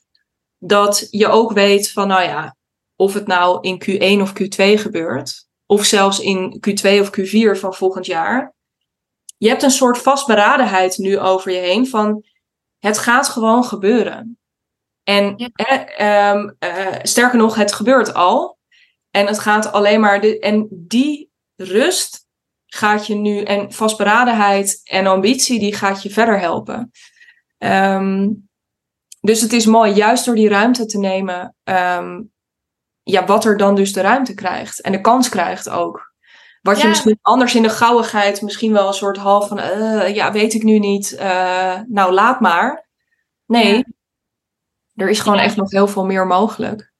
dat 0.58 1.08
je 1.10 1.28
ook 1.28 1.52
weet 1.52 1.90
van, 1.90 2.08
nou 2.08 2.22
ja, 2.22 2.56
of 2.96 3.14
het 3.14 3.26
nou 3.26 3.58
in 3.60 3.82
Q1 3.84 4.20
of 4.22 4.32
Q2 4.32 4.80
gebeurt, 4.80 5.48
of 5.66 5.84
zelfs 5.84 6.20
in 6.20 6.62
Q2 6.68 7.00
of 7.00 7.10
Q4 7.20 7.58
van 7.60 7.74
volgend 7.74 8.06
jaar. 8.06 8.54
Je 9.36 9.48
hebt 9.48 9.62
een 9.62 9.70
soort 9.70 9.98
vastberadenheid 9.98 10.98
nu 10.98 11.18
over 11.18 11.52
je 11.52 11.58
heen 11.58 11.88
van, 11.88 12.24
het 12.78 12.98
gaat 12.98 13.28
gewoon 13.28 13.64
gebeuren. 13.64 14.38
En 15.02 15.34
Ja. 15.36 15.48
eh, 15.52 16.28
ehm, 16.30 16.50
eh, 16.58 16.86
sterker 17.02 17.38
nog, 17.38 17.54
het 17.54 17.72
gebeurt 17.72 18.14
al. 18.14 18.58
En 19.10 19.26
het 19.26 19.38
gaat 19.38 19.72
alleen 19.72 20.00
maar. 20.00 20.20
De, 20.20 20.38
en 20.38 20.66
die 20.70 21.30
rust 21.56 22.26
gaat 22.66 23.06
je 23.06 23.14
nu. 23.14 23.42
En 23.42 23.72
vastberadenheid 23.72 24.80
en 24.84 25.06
ambitie, 25.06 25.58
die 25.58 25.74
gaat 25.74 26.02
je 26.02 26.10
verder 26.10 26.40
helpen. 26.40 26.90
Ehm, 27.58 28.30
dus 29.20 29.40
het 29.40 29.52
is 29.52 29.66
mooi, 29.66 29.92
juist 29.92 30.24
door 30.24 30.34
die 30.34 30.48
ruimte 30.48 30.86
te 30.86 30.98
nemen. 30.98 31.54
ehm, 31.64 32.22
ja, 33.04 33.24
wat 33.24 33.44
er 33.44 33.56
dan 33.56 33.74
dus 33.74 33.92
de 33.92 34.00
ruimte 34.00 34.34
krijgt. 34.34 34.80
En 34.80 34.92
de 34.92 35.00
kans 35.00 35.28
krijgt 35.28 35.68
ook. 35.68 36.12
Wat 36.62 36.80
je 36.80 36.88
misschien 36.88 37.18
anders 37.22 37.54
in 37.54 37.62
de 37.62 37.68
gauwigheid 37.68 38.42
misschien 38.42 38.72
wel 38.72 38.86
een 38.86 38.94
soort 38.94 39.16
half 39.16 39.48
van. 39.48 39.58
eh, 39.58 40.14
ja, 40.14 40.32
weet 40.32 40.54
ik 40.54 40.62
nu 40.62 40.78
niet. 40.78 41.12
eh, 41.14 41.80
nou, 41.86 42.12
laat 42.12 42.40
maar. 42.40 42.86
Nee. 43.46 43.76
Ja. 43.76 43.82
Er 44.94 45.08
is 45.10 45.20
gewoon 45.20 45.38
Ja. 45.38 45.44
echt 45.44 45.56
nog 45.56 45.70
heel 45.70 45.88
veel 45.88 46.04
meer 46.04 46.26
mogelijk. 46.26 46.92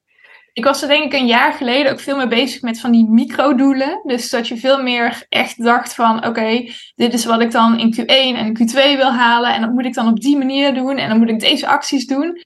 Ik 0.52 0.64
was 0.64 0.82
er 0.82 0.88
denk 0.88 1.04
ik 1.04 1.12
een 1.20 1.26
jaar 1.26 1.52
geleden 1.52 1.92
ook 1.92 2.00
veel 2.00 2.16
meer 2.16 2.28
bezig 2.28 2.62
met 2.62 2.80
van 2.80 2.90
die 2.92 3.08
microdoelen. 3.10 4.00
Dus 4.04 4.30
dat 4.30 4.48
je 4.48 4.56
veel 4.56 4.82
meer 4.82 5.26
echt 5.28 5.62
dacht 5.64 5.94
van 5.94 6.26
oké, 6.26 6.64
dit 6.94 7.14
is 7.14 7.24
wat 7.24 7.40
ik 7.40 7.50
dan 7.50 7.78
in 7.78 7.94
Q1 7.94 8.36
en 8.38 8.58
Q2 8.58 8.96
wil 8.96 9.12
halen. 9.12 9.54
En 9.54 9.60
dat 9.60 9.70
moet 9.70 9.84
ik 9.84 9.94
dan 9.94 10.08
op 10.08 10.20
die 10.20 10.36
manier 10.38 10.74
doen. 10.74 10.96
En 10.98 11.08
dan 11.08 11.18
moet 11.18 11.28
ik 11.28 11.40
deze 11.40 11.66
acties 11.66 12.06
doen. 12.06 12.42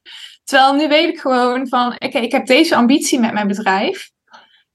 Terwijl 0.48 0.74
nu 0.74 0.88
weet 0.88 1.08
ik 1.08 1.18
gewoon 1.18 1.68
van 1.68 1.86
oké, 1.98 2.18
ik 2.18 2.32
heb 2.32 2.46
deze 2.46 2.76
ambitie 2.76 3.20
met 3.20 3.32
mijn 3.32 3.46
bedrijf. 3.46 4.10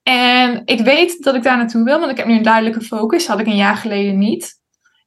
En 0.03 0.61
ik 0.65 0.79
weet 0.79 1.23
dat 1.23 1.35
ik 1.35 1.43
daar 1.43 1.57
naartoe 1.57 1.83
wil, 1.83 1.99
want 1.99 2.11
ik 2.11 2.17
heb 2.17 2.25
nu 2.25 2.35
een 2.35 2.43
duidelijke 2.43 2.81
focus. 2.81 3.27
Had 3.27 3.39
ik 3.39 3.45
een 3.45 3.55
jaar 3.55 3.75
geleden 3.75 4.17
niet. 4.17 4.59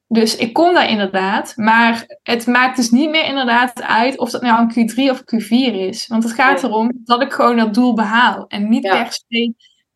Dus 0.07 0.35
ik 0.35 0.53
kom 0.53 0.73
daar 0.73 0.89
inderdaad. 0.89 1.53
Maar 1.55 2.19
het 2.23 2.47
maakt 2.47 2.75
dus 2.75 2.89
niet 2.89 3.09
meer 3.09 3.25
inderdaad 3.25 3.81
uit 3.81 4.17
of 4.17 4.29
dat 4.29 4.41
nou 4.41 4.59
een 4.59 4.89
Q3 4.89 5.11
of 5.11 5.19
Q4 5.21 5.73
is. 5.73 6.07
Want 6.07 6.23
het 6.23 6.33
gaat 6.33 6.63
erom 6.63 6.91
dat 7.03 7.21
ik 7.21 7.33
gewoon 7.33 7.57
dat 7.57 7.73
doel 7.73 7.93
behaal. 7.93 8.45
En 8.47 8.69
niet 8.69 8.83
Ja. 8.83 8.91
per 9.03 9.11
se, 9.27 9.53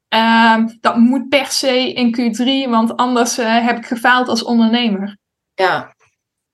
ehm, 0.08 0.68
dat 0.80 0.98
moet 0.98 1.30
per 1.30 1.46
se 1.46 1.94
in 1.94 2.12
Q3, 2.12 2.70
want 2.70 2.98
anders 2.98 3.38
eh, 3.38 3.66
heb 3.66 3.78
ik 3.78 3.86
gefaald 3.86 4.28
als 4.28 4.44
ondernemer. 4.44 5.18
Ja, 5.54 5.96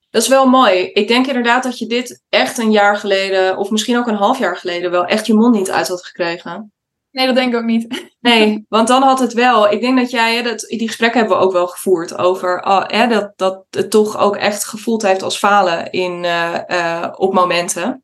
dat 0.10 0.22
is 0.22 0.28
wel 0.28 0.48
mooi. 0.48 0.90
Ik 0.94 1.08
denk 1.08 1.28
inderdaad 1.28 1.64
dat 1.64 1.80
je 1.80 1.88
dit 1.88 2.24
echt 2.30 2.58
een 2.58 2.72
jaar 2.72 2.98
geleden, 2.98 3.58
of 3.58 3.70
misschien 3.70 3.98
ook 3.98 4.08
een 4.08 4.16
half 4.16 4.40
jaar 4.40 4.58
geleden, 4.58 4.92
wel 4.92 5.06
echt 5.06 5.28
je 5.28 5.34
mond 5.34 5.56
niet 5.56 5.72
uit 5.72 5.88
had 5.88 6.06
gekregen. 6.06 6.72
Nee, 7.12 7.26
dat 7.26 7.36
denk 7.36 7.54
ik 7.54 7.60
ook 7.60 7.66
niet. 7.66 8.16
Nee, 8.20 8.66
want 8.70 8.88
dan 8.88 9.02
had 9.04 9.20
het 9.20 9.34
wel. 9.34 9.72
Ik 9.72 9.82
denk 9.82 9.98
dat 9.98 10.12
jij, 10.12 10.42
dat, 10.42 10.60
die 10.60 10.88
gesprekken 10.88 11.20
hebben 11.20 11.38
we 11.38 11.44
ook 11.44 11.52
wel 11.52 11.68
gevoerd 11.68 12.18
over 12.18 12.64
oh, 12.64 12.84
hè, 12.88 13.08
dat, 13.08 13.32
dat 13.36 13.66
het 13.70 13.90
toch 13.92 14.18
ook 14.18 14.36
echt 14.36 14.64
gevoeld 14.64 15.02
heeft 15.02 15.24
als 15.24 15.38
falen 15.38 15.92
in, 15.92 16.26
eh, 16.26 16.70
eh, 16.70 17.14
op 17.16 17.34
momenten. 17.34 18.04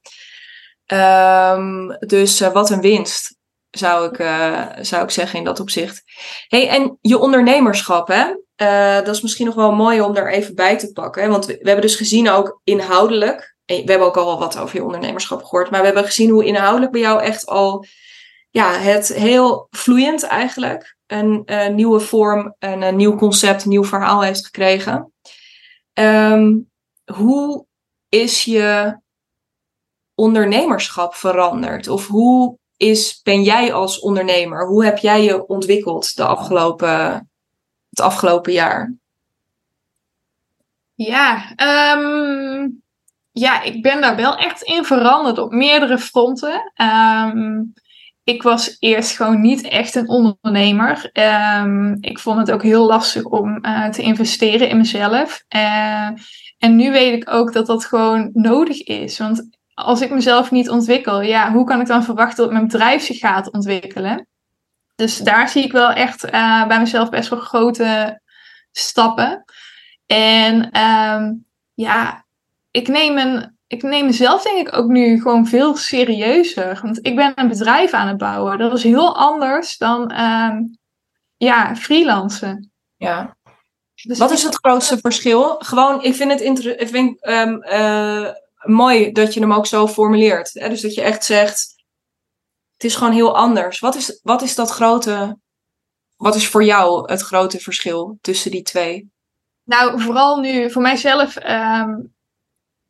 Ehm, 0.85 1.87
dus 1.99 2.41
eh, 2.41 2.51
wat 2.51 2.69
een 2.69 2.81
winst, 2.81 3.37
zou 3.69 4.09
ik, 4.09 4.15
zou 4.85 5.03
ik 5.03 5.09
zeggen 5.09 5.39
in 5.39 5.45
dat 5.45 5.59
opzicht. 5.59 6.03
hey, 6.47 6.69
en 6.69 6.97
je 7.01 7.17
ondernemerschap, 7.17 8.07
hè? 8.07 8.25
Eh, 8.55 8.95
dat 8.95 9.15
is 9.15 9.21
misschien 9.21 9.45
nog 9.45 9.55
wel 9.55 9.71
mooi 9.71 10.01
om 10.01 10.13
daar 10.13 10.27
even 10.27 10.55
bij 10.55 10.77
te 10.77 10.91
pakken. 10.91 11.23
Hè? 11.23 11.29
Want 11.29 11.45
we, 11.45 11.59
hebben 11.61 11.81
dus 11.81 11.95
gezien 11.95 12.29
ook 12.29 12.61
inhoudelijk. 12.63 13.55
We 13.65 13.83
hebben 13.85 14.07
ook 14.07 14.17
al 14.17 14.25
wel 14.25 14.39
wat 14.39 14.57
over 14.57 14.75
je 14.75 14.83
ondernemerschap 14.83 15.43
gehoord. 15.43 15.69
Maar 15.69 15.79
we 15.79 15.85
hebben 15.85 16.05
gezien 16.05 16.29
hoe 16.29 16.45
inhoudelijk 16.45 16.91
bij 16.91 17.01
jou 17.01 17.21
echt 17.21 17.45
al 17.45 17.85
ja, 18.49 18.73
het 18.73 19.07
heel 19.07 19.67
vloeiend 19.69 20.23
eigenlijk 20.23 20.95
een, 21.07 21.41
eh, 21.45 21.67
nieuwe 21.67 21.99
vorm, 21.99 22.55
een, 22.59 22.81
een 22.81 22.95
nieuw 22.95 23.15
concept, 23.15 23.63
een 23.63 23.69
nieuw 23.69 23.83
verhaal 23.83 24.21
heeft 24.21 24.45
gekregen. 24.45 25.13
Ehm, 25.93 26.59
hoe 27.13 27.65
is 28.09 28.43
je 28.43 28.99
ondernemerschap 30.15 31.15
veranderd? 31.15 31.87
Of 31.87 32.07
hoe 32.07 32.57
is, 32.77 33.19
ben 33.23 33.43
jij 33.43 33.73
als 33.73 33.99
ondernemer? 33.99 34.67
Hoe 34.67 34.85
heb 34.85 34.97
jij 34.97 35.23
je 35.23 35.47
ontwikkeld 35.47 36.15
de 36.15 36.25
afgelopen, 36.25 37.31
het 37.93 38.05
afgelopen 38.05 38.53
jaar? 38.53 38.93
Ja, 40.95 41.55
ehm, 41.55 42.69
ja, 43.31 43.61
ik 43.61 43.81
ben 43.81 44.01
daar 44.01 44.15
wel 44.15 44.37
echt 44.37 44.61
in 44.61 44.85
veranderd 44.85 45.37
op 45.37 45.51
meerdere 45.51 45.97
fronten. 45.97 46.71
Ehm, 46.73 47.61
ik 48.23 48.43
was 48.43 48.77
eerst 48.79 49.15
gewoon 49.15 49.41
niet 49.41 49.61
echt 49.61 49.95
een 49.95 50.09
ondernemer. 50.09 51.09
Ehm, 51.11 51.95
ik 51.99 52.19
vond 52.19 52.39
het 52.39 52.51
ook 52.51 52.63
heel 52.63 52.85
lastig 52.85 53.23
om 53.23 53.57
eh, 53.57 53.89
te 53.89 54.01
investeren 54.01 54.69
in 54.69 54.77
mezelf. 54.77 55.43
Eh, 55.47 56.09
en 56.57 56.75
nu 56.75 56.91
weet 56.91 57.13
ik 57.13 57.29
ook 57.33 57.53
dat 57.53 57.65
dat 57.65 57.85
gewoon 57.85 58.29
nodig 58.33 58.83
is. 58.83 59.17
Want 59.17 59.49
als 59.73 60.01
ik 60.01 60.11
mezelf 60.11 60.51
niet 60.51 60.69
ontwikkel, 60.69 61.21
ja, 61.21 61.51
hoe 61.51 61.65
kan 61.65 61.81
ik 61.81 61.87
dan 61.87 62.03
verwachten 62.03 62.43
dat 62.43 62.53
mijn 62.53 62.67
bedrijf 62.67 63.03
zich 63.03 63.17
gaat 63.17 63.51
ontwikkelen? 63.51 64.27
Dus 64.95 65.17
daar 65.17 65.49
zie 65.49 65.63
ik 65.63 65.71
wel 65.71 65.89
echt 65.89 66.23
eh, 66.23 66.67
bij 66.67 66.79
mezelf 66.79 67.09
best 67.09 67.29
wel 67.29 67.39
grote 67.39 68.21
stappen. 68.71 69.43
En 70.05 70.71
ehm, 70.71 71.33
ja, 71.73 72.25
ik 72.71 72.87
neem, 72.87 73.17
een, 73.17 73.57
ik 73.67 73.83
neem 73.83 74.05
mezelf 74.05 74.43
denk 74.43 74.67
ik 74.67 74.75
ook 74.75 74.87
nu 74.87 75.21
gewoon 75.21 75.47
veel 75.47 75.75
serieuzer. 75.75 76.79
Want 76.81 77.05
ik 77.05 77.15
ben 77.15 77.31
een 77.35 77.47
bedrijf 77.47 77.91
aan 77.91 78.07
het 78.07 78.17
bouwen. 78.17 78.57
Dat 78.57 78.73
is 78.73 78.83
heel 78.83 79.17
anders 79.17 79.77
dan 79.77 80.11
ehm, 80.11 80.61
ja, 81.37 81.75
freelancen. 81.75 82.71
Ja. 82.97 83.37
Dus 84.03 84.17
Wat 84.17 84.31
is 84.31 84.43
het 84.43 84.55
grootste 84.55 84.97
verschil? 84.97 85.55
Gewoon, 85.59 86.03
ik 86.03 86.15
vind 86.15 86.31
het 86.31 86.41
inter- 86.41 86.79
ik 86.79 86.87
vind, 86.87 87.23
ehm, 87.23 87.55
eh, 87.55 88.29
mooi 88.63 89.11
dat 89.11 89.33
je 89.33 89.39
hem 89.39 89.53
ook 89.53 89.65
zo 89.65 89.87
formuleert. 89.87 90.53
Hè? 90.53 90.69
Dus 90.69 90.81
dat 90.81 90.93
je 90.93 91.01
echt 91.01 91.25
zegt, 91.25 91.72
het 92.83 92.91
is 92.91 92.97
gewoon 92.97 93.13
heel 93.13 93.37
anders. 93.37 93.79
Wat 93.79 93.95
is, 93.95 94.19
wat 94.23 94.41
is 94.41 94.55
dat 94.55 94.69
grote 94.69 95.37
wat 96.23 96.35
is 96.35 96.47
voor 96.47 96.63
jou 96.63 97.11
het 97.11 97.21
grote 97.21 97.59
verschil 97.59 98.17
tussen 98.21 98.51
die 98.51 98.61
twee? 98.61 99.11
Nou, 99.63 100.01
vooral 100.01 100.39
nu 100.39 100.71
voor 100.71 100.81
mijzelf 100.81 101.35
ehm, 101.35 101.99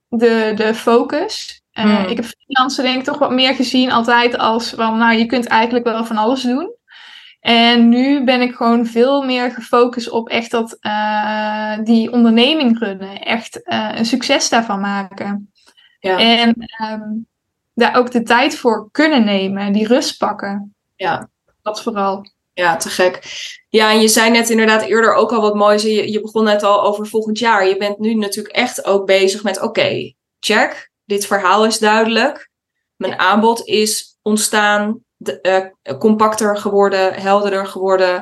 de, 0.07 0.51
de 0.55 0.73
focus. 0.73 1.61
Uh, 1.73 1.85
mm. 1.85 2.07
Ik 2.07 2.15
heb 2.15 2.25
freelancen 2.25 2.83
denk 2.83 2.97
ik 2.97 3.03
toch 3.03 3.17
wat 3.17 3.31
meer 3.31 3.55
gezien 3.55 3.91
altijd 3.91 4.37
als 4.37 4.69
van, 4.69 4.97
nou, 4.97 5.17
je 5.17 5.25
kunt 5.25 5.45
eigenlijk 5.45 5.85
wel 5.85 6.05
van 6.05 6.17
alles 6.17 6.41
doen. 6.41 6.75
En 7.39 7.89
nu 7.89 8.23
ben 8.23 8.41
ik 8.41 8.55
gewoon 8.55 8.85
veel 8.85 9.21
meer 9.21 9.51
gefocust 9.51 10.09
op 10.09 10.29
echt 10.29 10.51
dat, 10.51 10.77
uh, 10.81 11.77
die 11.83 12.11
onderneming 12.11 12.79
runnen. 12.79 13.21
Echt 13.21 13.61
uh, 13.63 13.91
een 13.93 14.05
succes 14.05 14.49
daarvan 14.49 14.79
maken. 14.79 15.51
Ja. 15.99 16.17
En 16.17 16.67
um, 16.91 17.27
daar 17.73 17.95
ook 17.95 18.11
de 18.11 18.23
tijd 18.23 18.55
voor 18.55 18.89
kunnen 18.91 19.25
nemen, 19.25 19.73
die 19.73 19.87
rust 19.87 20.17
pakken. 20.17 20.75
Ja. 20.95 21.29
Dat 21.61 21.83
vooral. 21.83 22.31
Ja, 22.53 22.75
te 22.75 22.89
gek. 22.89 23.23
Ja, 23.69 23.91
en 23.91 24.01
je 24.01 24.07
zei 24.07 24.31
net 24.31 24.49
inderdaad 24.49 24.81
eerder 24.81 25.13
ook 25.13 25.31
al 25.31 25.41
wat 25.41 25.55
moois. 25.55 25.83
Je, 25.83 26.11
je 26.11 26.21
begon 26.21 26.43
net 26.43 26.63
al 26.63 26.83
over 26.83 27.07
volgend 27.07 27.39
jaar. 27.39 27.67
Je 27.67 27.77
bent 27.77 27.99
nu 27.99 28.13
natuurlijk 28.13 28.55
echt 28.55 28.85
ook 28.85 29.05
bezig 29.05 29.43
met: 29.43 29.61
oké, 29.61 30.13
check. 30.39 30.91
Dit 31.05 31.25
verhaal 31.25 31.65
is 31.65 31.79
duidelijk. 31.79 32.49
Mijn 32.95 33.19
aanbod 33.19 33.65
is 33.65 34.17
ontstaan, 34.21 35.03
de, 35.15 35.71
uh, 35.83 35.97
compacter 35.97 36.57
geworden, 36.57 37.13
helderder 37.13 37.67
geworden. 37.67 38.15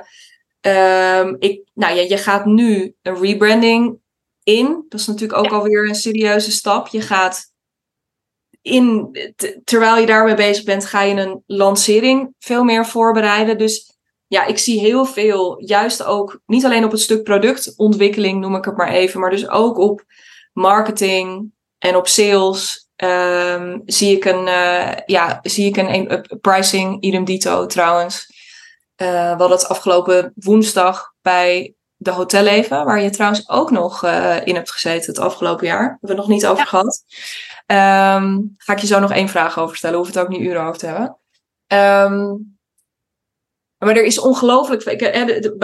Um, 0.62 1.36
ik, 1.40 1.70
nou 1.74 1.96
ja, 1.96 2.02
je 2.02 2.18
gaat 2.18 2.46
nu 2.46 2.96
een 3.02 3.22
rebranding 3.22 4.00
in. 4.44 4.86
Dat 4.90 5.00
is 5.00 5.08
natuurlijk 5.08 5.40
ook 5.40 5.50
ja. 5.50 5.56
alweer 5.56 5.88
een 5.88 5.96
serieuze 5.96 6.52
stap. 6.52 6.88
Je 6.88 7.02
gaat 7.02 7.51
in, 8.62 9.18
terwijl 9.64 9.98
je 9.98 10.06
daarmee 10.06 10.36
bezig 10.36 10.64
bent, 10.64 10.86
ga 10.86 11.02
je 11.02 11.16
een 11.16 11.44
lancering 11.46 12.34
veel 12.40 12.64
meer 12.64 12.86
voorbereiden. 12.86 13.58
Dus 13.58 13.98
ja, 14.28 14.46
ik 14.46 14.58
zie 14.58 14.80
heel 14.80 15.06
veel, 15.06 15.64
juist 15.66 16.04
ook 16.04 16.42
niet 16.46 16.66
alleen 16.66 16.86
op 16.86 16.92
het 16.92 17.02
stuk 17.02 17.24
productontwikkeling, 17.24 18.40
noem 18.40 18.56
ik 18.56 18.66
het 18.66 18.78
maar 18.78 18.92
even, 18.92 19.20
maar 19.20 19.30
dus 19.30 19.50
ook 19.50 19.78
op 19.78 20.04
marketing 20.54 21.52
en 21.78 21.96
op 21.96 22.08
sales. 22.08 22.90
Um, 23.04 23.82
zie 23.86 24.16
ik 24.16 24.26
een, 24.26 24.48
uh, 24.48 24.92
ja, 25.06 25.40
zie 25.42 25.66
ik 25.66 25.78
een, 25.78 26.12
een 26.12 26.40
pricing, 26.42 27.02
idem 27.02 27.26
dito 27.26 27.66
trouwens. 27.66 28.30
Uh, 29.02 29.08
we 29.08 29.38
hadden 29.38 29.58
het 29.58 29.68
afgelopen 29.68 30.32
woensdag 30.36 31.14
bij 31.22 31.74
de 31.96 32.12
Hotelleven, 32.12 32.86
waar 32.86 33.02
je 33.02 33.10
trouwens 33.10 33.50
ook 33.50 33.72
nog 33.72 34.06
uh, 34.06 34.46
in 34.46 34.56
hebt 34.56 34.72
gezeten 34.72 35.14
het 35.14 35.24
afgelopen 35.24 35.68
jaar. 35.68 35.82
Hebben 35.82 36.00
we 36.02 36.08
het 36.08 36.18
nog 36.18 36.28
niet 36.28 36.46
over 36.46 36.64
ja. 36.64 36.66
gehad. 36.66 37.04
Um, 37.66 38.54
ga 38.58 38.74
ik 38.74 38.80
je 38.80 38.88
zo 38.88 39.00
nog 39.00 39.12
één 39.12 39.30
vraag 39.30 39.60
over 39.60 39.78
stellen. 39.78 39.98
Hoef 39.98 40.08
het 40.08 40.20
ook 40.20 40.28
niet 40.28 40.42
uren 40.42 40.62
over 40.62 40.78
te 40.78 40.86
hebben. 40.86 41.18
Um, 42.12 42.60
maar 43.78 43.96
er 43.96 44.04
is 44.04 44.20
ongelooflijk 44.20 44.82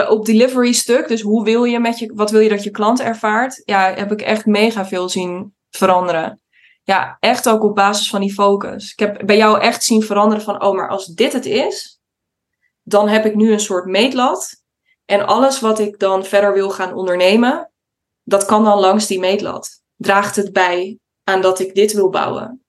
op 0.08 0.26
delivery 0.26 0.72
stuk. 0.72 1.08
Dus 1.08 1.20
hoe 1.20 1.44
wil 1.44 1.64
je 1.64 1.78
met 1.78 1.98
je, 1.98 2.12
wat 2.14 2.30
wil 2.30 2.40
je 2.40 2.48
dat 2.48 2.62
je 2.62 2.70
klant 2.70 3.00
ervaart? 3.00 3.62
Ja, 3.64 3.94
heb 3.94 4.12
ik 4.12 4.20
echt 4.20 4.46
mega 4.46 4.86
veel 4.86 5.08
zien 5.08 5.54
veranderen. 5.70 6.40
Ja, 6.82 7.16
echt 7.20 7.48
ook 7.48 7.62
op 7.62 7.74
basis 7.74 8.10
van 8.10 8.20
die 8.20 8.32
focus. 8.32 8.92
Ik 8.92 8.98
heb 8.98 9.26
bij 9.26 9.36
jou 9.36 9.60
echt 9.60 9.84
zien 9.84 10.02
veranderen 10.02 10.44
van, 10.44 10.62
oh, 10.62 10.76
maar 10.76 10.88
als 10.88 11.06
dit 11.06 11.32
het 11.32 11.46
is, 11.46 12.00
dan 12.82 13.08
heb 13.08 13.24
ik 13.24 13.34
nu 13.34 13.52
een 13.52 13.60
soort 13.60 13.86
meetlat. 13.86 14.62
En 15.04 15.26
alles 15.26 15.60
wat 15.60 15.78
ik 15.78 15.98
dan 15.98 16.24
verder 16.24 16.52
wil 16.52 16.70
gaan 16.70 16.94
ondernemen, 16.94 17.72
dat 18.22 18.44
kan 18.44 18.64
dan 18.64 18.78
langs 18.78 19.06
die 19.06 19.18
meetlat. 19.18 19.82
Draagt 19.96 20.36
het 20.36 20.52
bij 20.52 20.98
aan 21.28 21.40
dat 21.40 21.58
ik 21.60 21.74
dit 21.74 21.92
wil 21.92 22.08
bouwen. 22.08 22.62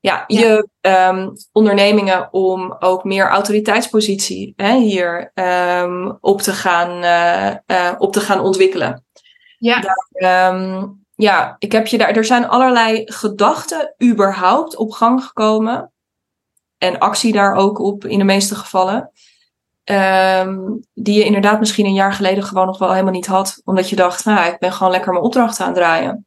Ja, 0.00 0.24
ja. 0.26 0.40
je 0.40 0.68
um, 0.80 1.32
ondernemingen 1.52 2.32
om 2.32 2.76
ook 2.78 3.04
meer 3.04 3.28
autoriteitspositie 3.28 4.52
hè, 4.56 4.78
hier 4.78 5.32
um, 5.34 6.18
op, 6.20 6.40
te 6.40 6.52
gaan, 6.52 7.04
uh, 7.04 7.54
uh, 7.66 7.94
op 7.98 8.12
te 8.12 8.20
gaan 8.20 8.40
ontwikkelen. 8.40 9.04
Ja. 9.58 9.80
Daar, 9.80 10.54
um, 10.54 11.04
ja, 11.14 11.56
ik 11.58 11.72
heb 11.72 11.86
je 11.86 11.98
daar. 11.98 12.10
Er 12.10 12.24
zijn 12.24 12.48
allerlei 12.48 13.02
gedachten 13.04 13.94
überhaupt 14.02 14.76
op 14.76 14.90
gang 14.90 15.24
gekomen. 15.24 15.92
En 16.78 16.98
actie 16.98 17.32
daar 17.32 17.54
ook 17.54 17.78
op 17.78 18.04
in 18.04 18.18
de 18.18 18.24
meeste 18.24 18.54
gevallen. 18.54 19.10
die 20.94 21.18
je 21.18 21.24
inderdaad 21.24 21.58
misschien 21.58 21.86
een 21.86 21.92
jaar 21.92 22.12
geleden 22.12 22.44
gewoon 22.44 22.66
nog 22.66 22.78
wel 22.78 22.90
helemaal 22.90 23.12
niet 23.12 23.26
had. 23.26 23.60
Omdat 23.64 23.88
je 23.88 23.96
dacht, 23.96 24.24
nou, 24.24 24.52
ik 24.52 24.58
ben 24.58 24.72
gewoon 24.72 24.92
lekker 24.92 25.12
mijn 25.12 25.24
opdracht 25.24 25.60
aan 25.60 25.66
het 25.66 25.76
draaien. 25.76 26.26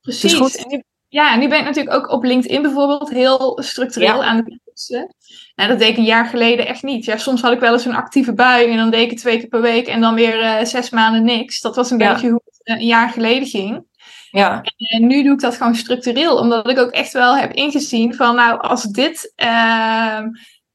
Precies. 0.00 0.34
Goed. 0.34 0.56
En 0.56 0.68
nu, 0.68 0.82
ja, 1.08 1.36
nu 1.36 1.48
ben 1.48 1.58
ik 1.58 1.64
natuurlijk 1.64 1.96
ook 1.96 2.10
op 2.10 2.24
LinkedIn 2.24 2.62
bijvoorbeeld 2.62 3.10
heel 3.10 3.58
structureel 3.62 4.22
ja. 4.22 4.24
aan 4.24 4.36
het 4.36 4.58
posten. 4.64 5.14
Nou, 5.54 5.68
dat 5.68 5.78
deed 5.78 5.88
ik 5.88 5.96
een 5.96 6.04
jaar 6.04 6.26
geleden 6.26 6.66
echt 6.66 6.82
niet. 6.82 7.04
Ja, 7.04 7.16
soms 7.16 7.40
had 7.40 7.52
ik 7.52 7.60
wel 7.60 7.72
eens 7.72 7.84
een 7.84 7.94
actieve 7.94 8.34
bui 8.34 8.70
en 8.70 8.76
dan 8.76 8.90
deed 8.90 9.02
ik 9.02 9.10
het 9.10 9.18
twee 9.18 9.38
keer 9.38 9.48
per 9.48 9.60
week 9.60 9.86
en 9.86 10.00
dan 10.00 10.14
weer 10.14 10.42
uh, 10.42 10.64
zes 10.64 10.90
maanden 10.90 11.24
niks. 11.24 11.60
Dat 11.60 11.76
was 11.76 11.90
een 11.90 11.98
ja. 11.98 12.12
beetje 12.12 12.30
hoe 12.30 12.42
het 12.44 12.60
uh, 12.64 12.80
een 12.80 12.86
jaar 12.86 13.10
geleden 13.10 13.48
ging. 13.48 13.86
Ja. 14.30 14.62
En, 14.62 14.86
en, 14.88 15.06
nu 15.06 15.22
doe 15.22 15.32
ik 15.32 15.40
dat 15.40 15.56
gewoon 15.56 15.74
structureel, 15.74 16.36
omdat 16.36 16.70
ik 16.70 16.78
ook 16.78 16.90
echt 16.90 17.12
wel 17.12 17.36
heb 17.36 17.52
ingezien 17.52 18.14
van, 18.14 18.34
nou, 18.34 18.60
als 18.60 18.82
dit 18.82 19.32
uh, 19.36 20.20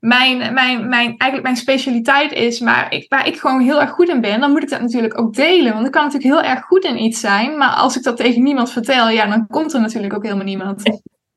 mijn, 0.04 0.54
mijn, 0.54 0.90
mijn, 0.90 1.08
eigenlijk 1.08 1.44
mijn 1.44 1.56
specialiteit 1.56 2.32
is, 2.32 2.60
maar 2.60 2.94
ik, 2.94 3.06
waar 3.10 3.28
ik 3.28 3.40
gewoon 3.40 3.62
heel 3.62 3.82
erg 3.82 3.90
goed 3.90 4.10
in 4.10 4.22
ben, 4.22 4.40
dan 4.40 4.52
moet 4.52 4.64
ik 4.64 4.70
dat 4.70 4.82
natuurlijk 4.82 5.20
ook 5.20 5.34
delen. 5.34 5.74
Want 5.74 5.86
ik 5.86 5.92
kan 5.92 6.04
natuurlijk 6.04 6.34
heel 6.34 6.52
erg 6.52 6.66
goed 6.66 6.84
in 6.84 7.04
iets 7.04 7.20
zijn, 7.20 7.58
maar 7.58 7.70
als 7.70 7.98
ik 7.98 8.04
dat 8.04 8.18
tegen 8.18 8.44
niemand 8.44 8.72
vertel, 8.72 9.10
ja, 9.10 9.26
dan 9.26 9.48
komt 9.48 9.74
er 9.74 9.82
natuurlijk 9.82 10.14
ook 10.14 10.24
helemaal 10.24 10.46
niemand. 10.46 10.84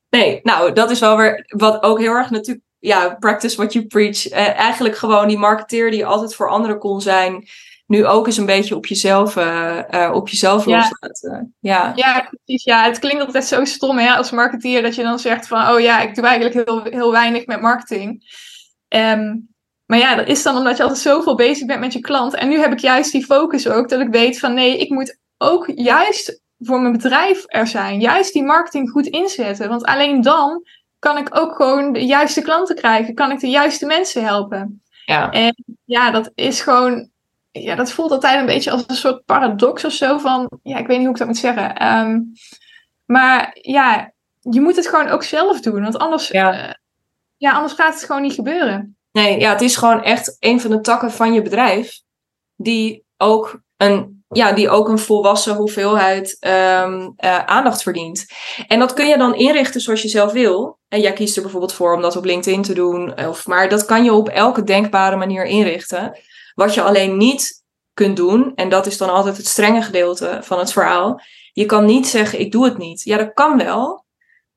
Nee, 0.09 0.41
nou, 0.43 0.73
dat 0.73 0.91
is 0.91 1.01
wel 1.01 1.17
weer 1.17 1.45
wat 1.47 1.83
ook 1.83 1.99
heel 1.99 2.12
erg 2.12 2.31
natuurlijk, 2.31 2.64
ja, 2.79 3.17
practice 3.19 3.57
what 3.57 3.73
you 3.73 3.87
preach. 3.87 4.29
Eh, 4.29 4.59
eigenlijk 4.59 4.97
gewoon 4.97 5.29
die 5.29 5.39
marketeer 5.39 5.91
die 5.91 6.07
altijd 6.07 6.35
voor 6.35 6.49
anderen 6.49 6.79
kon 6.79 7.01
zijn, 7.01 7.49
nu 7.87 8.07
ook 8.07 8.27
eens 8.27 8.37
een 8.37 8.47
beetje 8.47 8.77
op 8.77 8.87
jezelf, 8.87 9.37
uh, 9.37 9.79
uh, 9.91 10.11
op 10.14 10.29
jezelf 10.29 10.64
ja. 10.64 10.77
loslaten. 10.77 11.55
Ja. 11.61 11.93
ja, 11.95 12.29
precies. 12.31 12.64
Ja, 12.64 12.85
het 12.85 12.99
klinkt 12.99 13.25
altijd 13.25 13.45
zo 13.45 13.64
stom 13.64 13.99
hè, 13.99 14.14
als 14.14 14.31
marketeer 14.31 14.83
dat 14.83 14.95
je 14.95 15.03
dan 15.03 15.19
zegt 15.19 15.47
van, 15.47 15.69
oh 15.69 15.81
ja, 15.81 16.01
ik 16.01 16.14
doe 16.14 16.27
eigenlijk 16.27 16.67
heel, 16.67 16.83
heel 16.83 17.12
weinig 17.12 17.47
met 17.47 17.61
marketing. 17.61 18.25
Um, 18.89 19.49
maar 19.87 19.99
ja, 19.99 20.14
dat 20.14 20.28
is 20.28 20.43
dan 20.43 20.57
omdat 20.57 20.76
je 20.76 20.82
altijd 20.82 21.01
zoveel 21.01 21.34
bezig 21.34 21.66
bent 21.66 21.80
met 21.80 21.93
je 21.93 22.01
klant. 22.01 22.34
En 22.34 22.49
nu 22.49 22.59
heb 22.59 22.72
ik 22.72 22.78
juist 22.78 23.12
die 23.12 23.24
focus 23.24 23.68
ook, 23.68 23.89
dat 23.89 24.01
ik 24.01 24.09
weet 24.09 24.39
van 24.39 24.55
nee, 24.55 24.78
ik 24.78 24.91
moet 24.91 25.18
ook 25.39 25.70
juist 25.74 26.41
voor 26.59 26.80
mijn 26.80 26.93
bedrijf 26.93 27.45
er 27.47 27.66
zijn. 27.66 28.01
Juist 28.01 28.32
die 28.32 28.45
marketing 28.45 28.91
goed 28.91 29.07
inzetten. 29.07 29.68
Want 29.68 29.84
alleen 29.84 30.20
dan 30.20 30.64
kan 30.99 31.18
ik 31.18 31.39
ook 31.39 31.55
gewoon 31.55 31.93
de 31.93 32.07
juiste 32.07 32.43
klanten 32.43 32.76
krijgen. 32.76 33.14
Kan 33.14 33.30
ik 33.30 33.41
de 33.41 33.49
juiste 33.49 33.87
mensen 33.87 34.24
helpen. 34.24 34.82
Ja. 35.05 35.30
En 35.30 35.55
ja, 35.84 36.11
dat 36.11 36.30
is 36.34 36.61
gewoon... 36.61 37.09
Ja, 37.51 37.74
dat 37.74 37.93
voelt 37.93 38.11
altijd 38.11 38.41
een 38.41 38.47
beetje 38.47 38.70
als 38.70 38.84
een 38.87 38.95
soort 38.95 39.24
paradox 39.24 39.84
of 39.84 39.93
zo 39.93 40.18
van... 40.18 40.51
Ja, 40.62 40.76
ik 40.76 40.87
weet 40.87 40.97
niet 40.97 41.07
hoe 41.07 41.14
ik 41.14 41.18
dat 41.18 41.26
moet 41.26 41.37
zeggen. 41.37 41.87
Um, 41.87 42.32
maar 43.05 43.59
ja, 43.61 44.12
je 44.41 44.61
moet 44.61 44.76
het 44.76 44.89
gewoon 44.89 45.09
ook 45.09 45.22
zelf 45.22 45.61
doen. 45.61 45.82
Want 45.82 45.99
anders... 45.99 46.28
Ja. 46.28 46.78
Ja, 47.37 47.53
anders 47.53 47.72
gaat 47.72 47.95
het 47.95 48.05
gewoon 48.05 48.22
niet 48.22 48.32
gebeuren. 48.32 48.97
Nee, 49.12 49.39
ja, 49.39 49.51
het 49.51 49.61
is 49.61 49.76
gewoon 49.76 50.03
echt 50.03 50.37
een 50.39 50.61
van 50.61 50.70
de 50.70 50.80
takken 50.80 51.12
van 51.12 51.32
je 51.32 51.43
bedrijf. 51.43 52.01
Die 52.57 53.05
ook 53.16 53.61
een, 53.76 54.24
ja, 54.28 54.53
die 54.53 54.68
ook 54.68 54.89
een 54.89 54.99
volwassen 54.99 55.55
hoeveelheid 55.55 56.37
um, 56.41 57.14
uh, 57.24 57.45
aandacht 57.45 57.82
verdient. 57.82 58.26
En 58.66 58.78
dat 58.78 58.93
kun 58.93 59.07
je 59.07 59.18
dan 59.18 59.34
inrichten 59.34 59.80
zoals 59.80 60.03
je 60.03 60.09
zelf 60.09 60.32
wil. 60.32 60.78
En 60.89 61.01
jij 61.01 61.12
kiest 61.12 61.37
er 61.37 61.43
bijvoorbeeld 61.43 61.72
voor 61.72 61.95
om 61.95 62.03
dat 62.03 62.16
op 62.16 62.24
LinkedIn 62.24 62.62
te 62.62 62.74
doen. 62.74 63.26
Of, 63.26 63.47
maar 63.47 63.68
dat 63.68 63.84
kan 63.84 64.05
je 64.05 64.12
op 64.12 64.28
elke 64.28 64.62
denkbare 64.62 65.16
manier 65.16 65.45
inrichten. 65.45 66.18
Wat 66.55 66.74
je 66.74 66.82
alleen 66.82 67.16
niet 67.16 67.64
kunt 67.95 68.16
doen, 68.16 68.53
en 68.55 68.68
dat 68.68 68.87
is 68.87 68.97
dan 68.99 69.11
altijd 69.11 69.37
het 69.37 69.47
strenge 69.47 69.82
gedeelte 69.82 70.39
van 70.43 70.59
het 70.59 70.72
verhaal. 70.72 71.20
Je 71.53 71.66
kan 71.66 71.84
niet 71.84 72.07
zeggen, 72.07 72.41
ik 72.41 72.53
doe 72.53 72.64
het 72.64 72.78
niet. 72.78 73.03
Ja, 73.03 73.16
dat 73.16 73.32
kan 73.32 73.57
wel. 73.57 74.05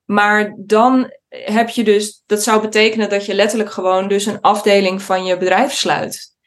Maar 0.05 0.55
dan 0.57 1.11
heb 1.30 1.69
je 1.69 1.84
dus, 1.84 2.23
dat 2.25 2.43
zou 2.43 2.61
betekenen 2.61 3.09
dat 3.09 3.25
je 3.25 3.34
letterlijk 3.34 3.71
gewoon 3.71 4.07
dus 4.07 4.25
een 4.25 4.41
afdeling 4.41 5.01
van 5.01 5.25
je 5.25 5.38
bedrijf 5.38 5.73
sluit. 5.73 6.38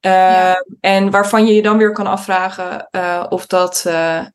Ja. 0.00 0.64
En 0.80 1.10
waarvan 1.10 1.46
je 1.46 1.54
je 1.54 1.62
dan 1.62 1.78
weer 1.78 1.92
kan 1.92 2.06
afvragen 2.06 2.88
uh, 2.90 3.26
of 3.28 3.46
dat, 3.46 3.84
uh, 3.86 4.26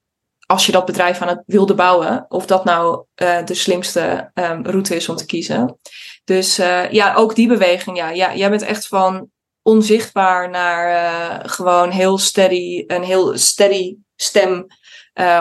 als 0.46 0.66
je 0.66 0.72
dat 0.72 0.86
bedrijf 0.86 1.22
aan 1.22 1.28
het 1.28 1.44
wilde 1.46 1.74
bouwen, 1.74 2.26
of 2.30 2.46
dat 2.46 2.64
nou 2.64 3.06
de 3.46 3.54
slimste 3.54 4.32
um, 4.34 4.66
route 4.66 4.96
is 4.96 5.10
om 5.10 5.16
te 5.16 5.26
kiezen. 5.26 5.80
Dus 6.24 6.56
ja, 6.90 7.14
ook 7.16 7.36
die 7.36 7.48
beweging, 7.48 7.98
ja, 7.98 8.10
ja, 8.10 8.36
jij 8.36 8.50
bent 8.50 8.62
echt 8.62 8.88
van 8.88 9.30
onzichtbaar 9.62 10.50
naar 10.50 11.50
gewoon 11.50 11.90
heel 11.90 12.18
steady, 12.18 12.84
een 12.88 13.04
heel 13.04 13.38
steady 13.38 13.96
stem 14.16 14.66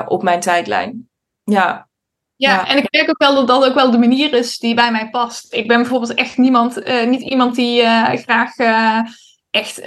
op 0.07 0.23
mijn 0.23 0.41
tijdlijn. 0.41 1.09
Ja, 1.45 1.89
ja, 2.41 2.69
en 2.69 2.77
ik 2.77 2.87
merk 2.91 3.09
ook 3.09 3.19
wel 3.19 3.35
dat 3.35 3.47
dat 3.47 3.65
ook 3.65 3.75
wel 3.75 3.91
de 3.91 3.99
manier 3.99 4.35
is 4.35 4.59
die 4.59 4.75
bij 4.75 4.91
mij 4.91 5.11
past. 5.11 5.55
Ik 5.55 5.69
ben 5.69 5.77
bijvoorbeeld 5.77 6.15
echt 6.15 6.37
niemand, 6.37 6.89
uh, 6.89 7.05
niet 7.05 7.21
iemand 7.21 7.55
die 7.55 7.83
uh, 7.83 8.13
graag 8.13 8.59
uh, 8.59 8.99
echt 9.51 9.83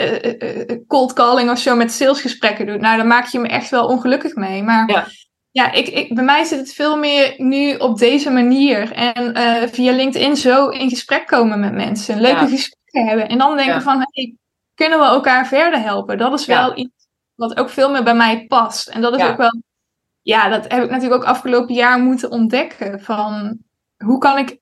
cold 0.88 1.14
calling 1.14 1.50
of 1.50 1.58
zo 1.58 1.76
met 1.76 1.92
salesgesprekken 1.92 2.66
doet. 2.66 2.82
Nou, 2.82 2.98
daar 2.98 3.08
maak 3.08 3.28
je 3.28 3.40
me 3.40 3.48
echt 3.48 3.70
wel 3.70 3.86
ongelukkig 3.86 4.36
mee. 4.36 4.64
Maar 4.64 4.90
ja, 4.92 5.08
ja 5.52 5.72
ik, 5.72 5.88
ik, 5.88 6.16
bij 6.16 6.24
mij 6.24 6.44
zit 6.44 6.60
het 6.60 6.74
veel 6.74 6.98
meer 6.98 7.34
nu 7.38 7.76
op 7.76 7.98
deze 7.98 8.30
manier. 8.30 8.92
En 8.92 9.70
via 9.70 9.92
LinkedIn 9.92 10.36
zo 10.38 10.68
in 10.68 10.90
gesprek 10.90 11.28
komen 11.28 11.60
met 11.60 11.74
mensen. 11.74 12.22
Leuke 12.22 12.42
ja. 12.42 12.48
gesprekken 12.48 13.08
hebben. 13.08 13.28
En 13.28 13.38
dan 13.38 13.58
denken 13.58 13.82
van, 13.82 14.06
hey, 14.10 14.36
kunnen 14.76 15.00
we 15.00 15.06
elkaar 15.06 15.48
verder 15.48 15.82
helpen? 15.82 16.18
Dat 16.18 16.40
is 16.40 16.46
wel 16.46 16.78
iets 16.78 17.08
wat 17.36 17.58
ook 17.58 17.70
veel 17.70 17.92
meer 17.92 18.04
bij 18.04 18.16
mij 18.16 18.46
past. 18.48 18.88
En 18.88 19.02
dat 19.02 19.16
is 19.16 19.24
ook 19.24 19.38
wel, 19.38 19.62
ja, 20.24 20.50
dat 20.50 20.72
heb 20.72 20.84
ik 20.84 20.90
natuurlijk 20.90 21.22
ook 21.22 21.30
afgelopen 21.30 21.76
jaar 21.76 22.00
moeten 22.00 22.32
ontdekken. 22.32 23.00
Van 23.00 23.58
hoe 23.98 24.18
kan 24.18 24.38
ik 24.38 24.60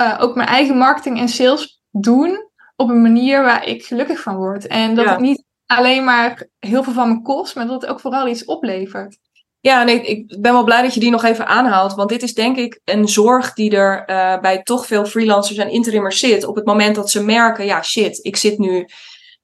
uh, 0.00 0.16
ook 0.20 0.34
mijn 0.34 0.48
eigen 0.48 0.76
marketing 0.76 1.18
en 1.18 1.28
sales 1.28 1.82
doen 1.90 2.46
op 2.76 2.88
een 2.88 3.02
manier 3.02 3.42
waar 3.42 3.66
ik 3.66 3.84
gelukkig 3.84 4.20
van 4.20 4.36
word. 4.36 4.66
En 4.66 4.94
dat 4.94 5.08
het 5.08 5.20
niet 5.20 5.44
alleen 5.66 6.04
maar 6.04 6.48
heel 6.58 6.82
veel 6.82 6.92
van 6.92 7.08
me 7.08 7.22
kost, 7.22 7.54
maar 7.54 7.66
dat 7.66 7.82
het 7.82 7.90
ook 7.90 8.00
vooral 8.00 8.28
iets 8.28 8.44
oplevert. 8.44 9.18
Ja, 9.60 9.82
nee, 9.82 10.02
ik 10.02 10.40
ben 10.40 10.52
wel 10.52 10.64
blij 10.64 10.82
dat 10.82 10.94
je 10.94 11.00
die 11.00 11.10
nog 11.10 11.24
even 11.24 11.46
aanhaalt. 11.46 11.94
Want 11.94 12.08
dit 12.08 12.22
is 12.22 12.34
denk 12.34 12.56
ik 12.56 12.80
een 12.84 13.08
zorg 13.08 13.52
die 13.52 13.76
er 13.76 14.10
uh, 14.10 14.40
bij 14.40 14.62
toch 14.62 14.86
veel 14.86 15.04
freelancers 15.04 15.58
en 15.58 15.70
interimmers 15.70 16.18
zit. 16.18 16.44
Op 16.44 16.54
het 16.54 16.66
moment 16.66 16.94
dat 16.94 17.10
ze 17.10 17.24
merken, 17.24 17.64
ja 17.64 17.82
shit, 17.82 18.24
ik 18.24 18.36
zit 18.36 18.58
nu 18.58 18.88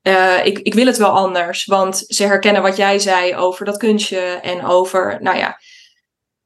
uh, 0.08 0.46
ik, 0.46 0.58
ik 0.58 0.74
wil 0.74 0.86
het 0.86 0.96
wel 0.96 1.10
anders, 1.10 1.64
want 1.64 2.04
ze 2.06 2.24
herkennen 2.24 2.62
wat 2.62 2.76
jij 2.76 2.98
zei 2.98 3.36
over 3.36 3.64
dat 3.64 3.76
kunstje 3.76 4.18
en 4.20 4.64
over, 4.64 5.18
nou 5.20 5.36
ja. 5.36 5.58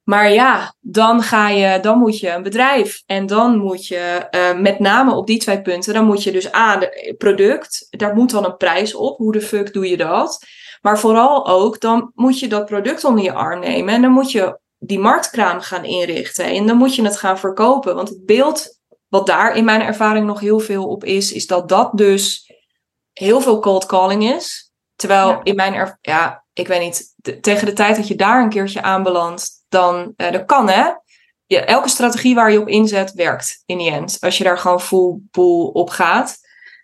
Maar 0.02 0.32
ja, 0.32 0.74
dan 0.80 1.22
ga 1.22 1.48
je, 1.48 1.80
dan 1.80 1.98
moet 1.98 2.18
je 2.18 2.30
een 2.30 2.42
bedrijf 2.42 3.02
en 3.06 3.26
dan 3.26 3.58
moet 3.58 3.86
je 3.86 4.28
uh, 4.30 4.60
met 4.60 4.78
name 4.78 5.14
op 5.14 5.26
die 5.26 5.38
twee 5.38 5.62
punten, 5.62 5.94
dan 5.94 6.04
moet 6.04 6.22
je 6.22 6.32
dus 6.32 6.52
aan 6.52 6.80
de 6.80 7.14
product, 7.18 7.86
daar 7.90 8.14
moet 8.14 8.30
dan 8.30 8.44
een 8.44 8.56
prijs 8.56 8.94
op. 8.94 9.18
Hoe 9.18 9.32
de 9.32 9.40
fuck 9.40 9.72
doe 9.72 9.88
je 9.88 9.96
dat? 9.96 10.38
Maar 10.80 10.98
vooral 10.98 11.46
ook, 11.46 11.80
dan 11.80 12.10
moet 12.14 12.38
je 12.38 12.48
dat 12.48 12.66
product 12.66 13.04
onder 13.04 13.24
je 13.24 13.32
arm 13.32 13.60
nemen 13.60 13.94
en 13.94 14.02
dan 14.02 14.10
moet 14.10 14.32
je 14.32 14.58
die 14.78 14.98
marktkraam 14.98 15.60
gaan 15.60 15.84
inrichten 15.84 16.44
en 16.44 16.66
dan 16.66 16.76
moet 16.76 16.94
je 16.94 17.02
het 17.02 17.18
gaan 17.18 17.38
verkopen. 17.38 17.94
Want 17.94 18.08
het 18.08 18.26
beeld 18.26 18.78
wat 19.08 19.26
daar 19.26 19.56
in 19.56 19.64
mijn 19.64 19.80
ervaring 19.80 20.26
nog 20.26 20.40
heel 20.40 20.60
veel 20.60 20.86
op 20.86 21.04
is, 21.04 21.32
is 21.32 21.46
dat 21.46 21.68
dat 21.68 21.90
dus 21.94 22.47
heel 23.18 23.40
veel 23.40 23.60
cold 23.60 23.86
calling 23.86 24.24
is. 24.24 24.72
Terwijl 24.96 25.40
in 25.42 25.54
mijn 25.54 25.74
ervaring, 25.74 25.98
ja, 26.00 26.44
ik 26.52 26.68
weet 26.68 26.80
niet, 26.80 27.14
tegen 27.40 27.66
de 27.66 27.72
tijd 27.72 27.96
dat 27.96 28.08
je 28.08 28.14
daar 28.14 28.42
een 28.42 28.48
keertje 28.48 28.82
aanbelandt, 28.82 29.50
dan 29.68 30.12
uh, 30.16 30.32
dat 30.32 30.44
kan 30.44 30.68
hè. 30.68 30.90
Ja, 31.46 31.64
elke 31.64 31.88
strategie 31.88 32.34
waar 32.34 32.52
je 32.52 32.60
op 32.60 32.68
inzet 32.68 33.12
werkt 33.12 33.62
in 33.66 33.78
die 33.78 33.90
end. 33.90 34.16
Als 34.20 34.38
je 34.38 34.44
daar 34.44 34.58
gewoon 34.58 34.80
full 34.80 35.18
pool 35.30 35.66
op 35.66 35.90
gaat. 35.90 36.36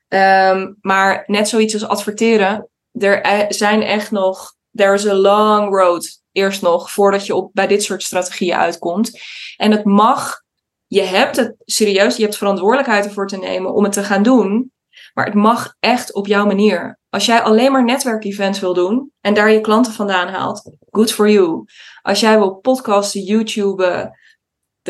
Um, 0.09 0.76
maar 0.80 1.24
net 1.26 1.49
zoiets 1.49 1.74
als 1.74 1.87
adverteren. 1.87 2.68
Er 2.93 3.22
eh, 3.22 3.45
zijn 3.49 3.82
echt 3.82 4.11
nog. 4.11 4.55
There 4.72 4.95
is 4.95 5.07
a 5.07 5.14
long 5.14 5.74
road. 5.74 6.20
Eerst 6.32 6.62
nog 6.62 6.91
voordat 6.91 7.26
je 7.26 7.35
op, 7.35 7.51
bij 7.53 7.66
dit 7.66 7.82
soort 7.82 8.03
strategieën 8.03 8.57
uitkomt. 8.57 9.20
En 9.57 9.70
het 9.70 9.85
mag. 9.85 10.43
Je 10.87 11.03
hebt 11.03 11.37
het 11.37 11.55
serieus. 11.64 12.16
Je 12.16 12.22
hebt 12.22 12.37
verantwoordelijkheid 12.37 13.05
ervoor 13.05 13.26
te 13.26 13.39
nemen 13.39 13.74
om 13.74 13.85
het 13.85 13.93
te 13.93 14.05
gaan 14.05 14.22
doen. 14.22 14.72
Maar 15.15 15.25
het 15.25 15.35
mag 15.35 15.77
echt 15.81 16.12
op 16.12 16.27
jouw 16.27 16.47
manier. 16.47 16.99
Als 17.09 17.27
jij 17.27 17.43
alleen 17.43 17.73
maar 17.73 17.85
netwerkevents 17.85 18.61
wil 18.61 18.75
doen 18.75 19.12
en 19.21 19.35
daar 19.35 19.51
je 19.51 19.61
klanten 19.61 19.93
vandaan 19.93 20.29
haalt, 20.29 20.71
good 20.91 21.12
for 21.12 21.31
you. 21.31 21.65
Als 22.03 22.21
jij 22.21 22.39
wil 22.39 22.55
podcasten, 22.55 23.21
YouTube, 23.21 24.12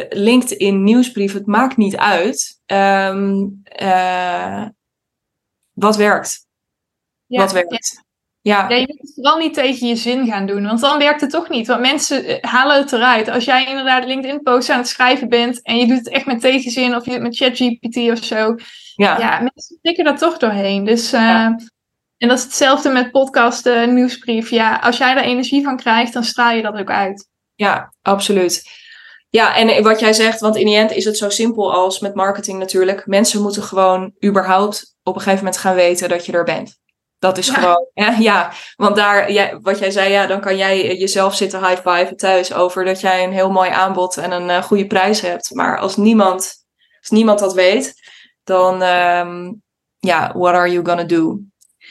LinkedIn, 0.09 0.85
nieuwsbrief, 0.85 1.33
het 1.33 1.47
maakt 1.47 1.77
niet 1.77 1.97
uit. 1.97 2.61
Um, 2.67 3.63
uh, 3.83 4.67
wat 5.73 5.97
werkt? 5.97 6.47
Ja, 7.27 7.41
wat 7.41 7.53
werkt? 7.53 8.04
Ja. 8.45 8.69
ja. 8.69 8.77
je 8.77 8.87
moet 8.87 9.01
het 9.01 9.13
vooral 9.15 9.39
niet 9.39 9.55
tegen 9.55 9.87
je 9.87 9.97
zin 9.97 10.27
gaan 10.27 10.47
doen, 10.47 10.67
want 10.67 10.81
dan 10.81 10.99
werkt 10.99 11.21
het 11.21 11.31
toch 11.31 11.49
niet. 11.49 11.67
Want 11.67 11.81
mensen 11.81 12.25
eh, 12.25 12.51
halen 12.51 12.77
het 12.77 12.93
eruit. 12.93 13.29
Als 13.29 13.45
jij 13.45 13.67
inderdaad 13.67 14.05
LinkedIn-posts 14.05 14.71
aan 14.71 14.79
het 14.79 14.89
schrijven 14.89 15.29
bent 15.29 15.63
en 15.63 15.77
je 15.77 15.87
doet 15.87 15.99
het 15.99 16.09
echt 16.09 16.27
met 16.27 16.41
tegenzin 16.41 16.97
of 16.97 17.05
je 17.05 17.11
het 17.11 17.23
met 17.23 17.37
ChatGPT 17.37 17.97
of 17.97 18.25
zo, 18.25 18.55
ja, 18.95 19.19
ja 19.19 19.39
mensen 19.39 19.79
prikken 19.83 20.05
er 20.05 20.17
toch 20.17 20.39
doorheen. 20.39 20.85
Dus, 20.85 21.13
uh, 21.13 21.45
En 22.19 22.29
dat 22.29 22.39
is 22.39 22.45
hetzelfde 22.45 22.89
met 22.89 23.11
podcasten, 23.11 23.95
nieuwsbrief. 23.95 24.51
Ja, 24.51 24.77
als 24.77 24.97
jij 24.97 25.17
er 25.17 25.23
energie 25.23 25.65
van 25.65 25.77
krijgt, 25.77 26.13
dan 26.13 26.25
straal 26.25 26.57
je 26.57 26.63
dat 26.63 26.77
ook 26.77 26.91
uit. 26.91 27.29
Ja, 27.55 27.95
absoluut. 28.03 28.63
Ja, 29.31 29.57
en 29.57 29.83
wat 29.83 30.01
jij 30.01 30.13
zegt, 30.13 30.41
want 30.41 30.57
in 30.57 30.67
die 30.67 30.77
end 30.77 30.93
is 30.93 31.05
het 31.05 31.17
zo 31.17 31.29
simpel 31.29 31.73
als 31.73 32.01
met 32.01 32.15
marketing 32.15 32.59
natuurlijk. 32.59 33.07
Mensen 33.07 33.43
moeten 33.43 33.63
gewoon 33.63 34.13
überhaupt 34.25 34.97
op 35.03 35.15
een 35.15 35.21
gegeven 35.21 35.45
moment 35.45 35.61
gaan 35.61 35.75
weten 35.75 36.09
dat 36.09 36.27
je 36.27 36.33
er 36.33 36.45
bent. 36.45 36.83
Dat 37.25 37.39
is 37.39 37.49
gewoon, 37.49 37.87
ja, 37.95 38.11
ja 38.19 38.53
want 38.77 38.97
daar, 38.97 39.33
ja, 39.33 39.61
wat 39.61 39.79
jij 39.79 39.91
zei, 39.91 40.13
ja, 40.13 40.27
dan 40.27 40.41
kan 40.41 40.57
jij 40.57 40.97
jezelf 40.97 41.35
zitten 41.35 41.67
high-fiven 41.67 42.17
thuis 42.17 42.53
over 42.53 42.85
dat 42.85 43.01
jij 43.01 43.25
een 43.25 43.33
heel 43.33 43.51
mooi 43.51 43.71
aanbod 43.71 44.17
en 44.17 44.31
een 44.31 44.49
uh, 44.49 44.63
goede 44.63 44.87
prijs 44.87 45.21
hebt. 45.21 45.51
Maar 45.55 45.79
als 45.79 45.97
niemand, 45.97 46.55
als 47.01 47.11
niemand 47.11 47.39
dat 47.39 47.55
weet, 47.55 47.95
dan 48.43 48.83
um, 48.83 49.63
ja, 49.99 50.33
what 50.35 50.55
are 50.55 50.71
you 50.71 50.85
gonna 50.87 51.05
do? 51.05 51.41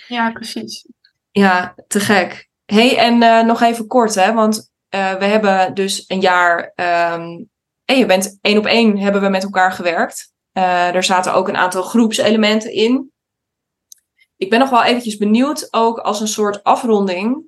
Ja, 0.08 0.32
precies. 0.32 0.88
Ja, 1.32 1.76
te 1.88 2.00
gek. 2.00 2.50
hey, 2.66 2.98
en 2.98 3.22
uh, 3.22 3.44
nog 3.44 3.62
even 3.62 3.88
kort, 3.88 4.16
hè, 4.16 4.34
want 4.34 4.72
uh, 4.96 5.14
we 5.14 5.26
hebben 5.26 5.74
dus 5.74 6.04
een 6.08 6.22
jaar, 6.22 6.60
um, 6.76 7.50
en 7.86 7.98
je 7.98 8.06
bent 8.06 8.38
één 8.42 8.58
op 8.58 8.66
één 8.66 8.98
hebben 8.98 9.22
we 9.22 9.30
met 9.30 9.44
elkaar 9.44 9.72
gewerkt. 9.72 10.32
Er 10.94 11.04
zaten 11.04 11.34
ook 11.34 11.48
een 11.48 11.58
aantal 11.58 11.84
groepselementen 11.84 12.74
in. 12.74 13.13
Ik 14.44 14.50
ben 14.50 14.60
nog 14.60 14.70
wel 14.70 14.84
eventjes 14.84 15.18
benieuwd, 15.18 15.68
ook 15.72 15.98
als 15.98 16.20
een 16.20 16.28
soort 16.28 16.64
afronding. 16.64 17.44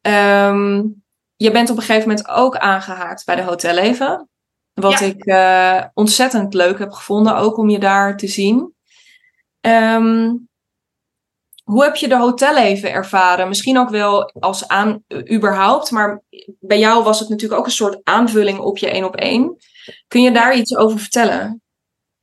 Um, 0.00 1.02
je 1.36 1.50
bent 1.50 1.70
op 1.70 1.76
een 1.76 1.82
gegeven 1.82 2.08
moment 2.08 2.28
ook 2.28 2.56
aangehaakt 2.56 3.24
bij 3.24 3.36
de 3.36 3.42
Hotelleven. 3.42 4.28
Wat 4.72 5.00
ik 5.00 5.26
uh, 5.26 5.84
ontzettend 5.94 6.54
leuk 6.54 6.78
heb 6.78 6.92
gevonden, 6.92 7.36
ook 7.36 7.56
om 7.56 7.68
je 7.68 7.78
daar 7.78 8.16
te 8.16 8.26
zien. 8.26 8.74
Um, 9.60 10.48
hoe 11.64 11.82
heb 11.84 11.96
je 11.96 12.08
de 12.08 12.16
hotelleven 12.16 12.92
ervaren? 12.92 13.48
Misschien 13.48 13.78
ook 13.78 13.90
wel 13.90 14.30
als 14.32 14.68
aan 14.68 15.04
überhaupt, 15.32 15.90
maar 15.90 16.22
bij 16.60 16.78
jou 16.78 17.04
was 17.04 17.20
het 17.20 17.28
natuurlijk 17.28 17.60
ook 17.60 17.66
een 17.66 17.72
soort 17.72 18.00
aanvulling 18.02 18.58
op 18.58 18.78
je 18.78 18.90
één 18.90 19.04
op 19.04 19.16
één. 19.16 19.56
Kun 20.08 20.22
je 20.22 20.32
daar 20.32 20.56
iets 20.56 20.76
over 20.76 20.98
vertellen? 20.98 21.62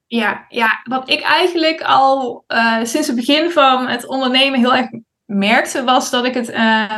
Ja, 0.09 0.45
ja 0.47 0.81
wat 0.83 1.09
ik 1.09 1.21
eigenlijk 1.21 1.81
al 1.81 2.43
uh, 2.47 2.77
sinds 2.83 3.07
het 3.07 3.15
begin 3.15 3.51
van 3.51 3.87
het 3.87 4.07
ondernemen 4.07 4.59
heel 4.59 4.75
erg 4.75 4.87
merkte, 5.25 5.83
was 5.83 6.09
dat 6.09 6.25
ik 6.25 6.33
het 6.33 6.49
uh, 6.49 6.95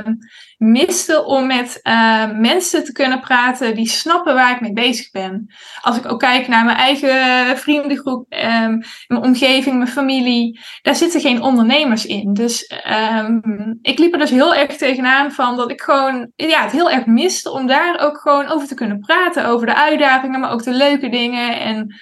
miste 0.58 1.24
om 1.24 1.48
met 1.48 1.80
uh, 1.84 2.32
mensen 2.32 2.84
te 2.84 2.92
kunnen 2.92 3.20
praten 3.20 3.76
die 3.76 3.90
snappen 3.90 4.34
waar 4.34 4.52
ik 4.52 4.62
mee 4.62 4.74
bezig 4.74 5.12
ben. 5.12 5.54
Als 5.82 5.98
ik 5.98 6.12
ook 6.12 6.20
kijk 6.20 6.48
naar 6.48 6.66
mijn 6.66 6.78
eigen 6.78 7.58
vriendengroep, 7.58 8.34
um, 8.34 8.82
mijn 9.08 9.24
omgeving, 9.24 9.78
mijn 9.78 9.90
familie, 9.90 10.60
daar 10.82 10.96
zitten 10.96 11.22
geen 11.22 11.42
ondernemers 11.42 12.06
in. 12.06 12.34
Dus 12.34 12.72
um, 13.18 13.80
ik 13.82 14.00
liep 14.00 14.14
er 14.14 14.20
dus 14.20 14.30
heel 14.30 14.56
erg 14.56 14.78
tegenaan 14.78 15.32
van 15.32 15.58
dat 15.58 15.72
ik 15.72 15.82
gewoon 15.82 16.32
ja, 16.36 16.62
het 16.62 16.72
heel 16.72 16.92
erg 16.92 17.06
miste 17.06 17.52
om 17.52 17.68
daar 17.68 18.00
ook 18.00 18.18
gewoon 18.18 18.48
over 18.48 18.68
te 18.68 18.76
kunnen 18.76 19.00
praten. 19.00 19.46
Over 19.46 19.68
de 19.68 19.76
uitdagingen, 19.76 20.40
maar 20.40 20.52
ook 20.52 20.64
de 20.64 20.74
leuke 20.74 21.10
dingen. 21.10 21.60
En 21.60 21.96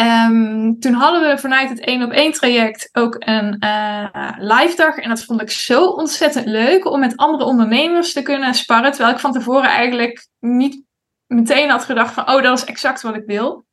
Um, 0.00 0.80
toen 0.80 0.92
hadden 0.92 1.30
we 1.30 1.38
vanuit 1.38 1.68
het 1.68 1.80
1 1.80 2.02
op 2.02 2.10
1 2.10 2.32
traject 2.32 2.88
ook 2.92 3.16
een 3.18 3.56
uh, 3.64 4.32
live 4.38 4.76
dag. 4.76 4.96
En 4.96 5.08
dat 5.08 5.24
vond 5.24 5.42
ik 5.42 5.50
zo 5.50 5.84
ontzettend 5.84 6.46
leuk 6.46 6.84
om 6.84 7.00
met 7.00 7.16
andere 7.16 7.44
ondernemers 7.44 8.12
te 8.12 8.22
kunnen 8.22 8.54
sparren. 8.54 8.90
Terwijl 8.92 9.14
ik 9.14 9.20
van 9.20 9.32
tevoren 9.32 9.68
eigenlijk 9.68 10.28
niet 10.38 10.82
meteen 11.26 11.70
had 11.70 11.84
gedacht 11.84 12.14
van, 12.14 12.30
oh, 12.30 12.42
dat 12.42 12.58
is 12.58 12.64
exact 12.64 13.02
wat 13.02 13.16
ik 13.16 13.22
wil. 13.26 13.64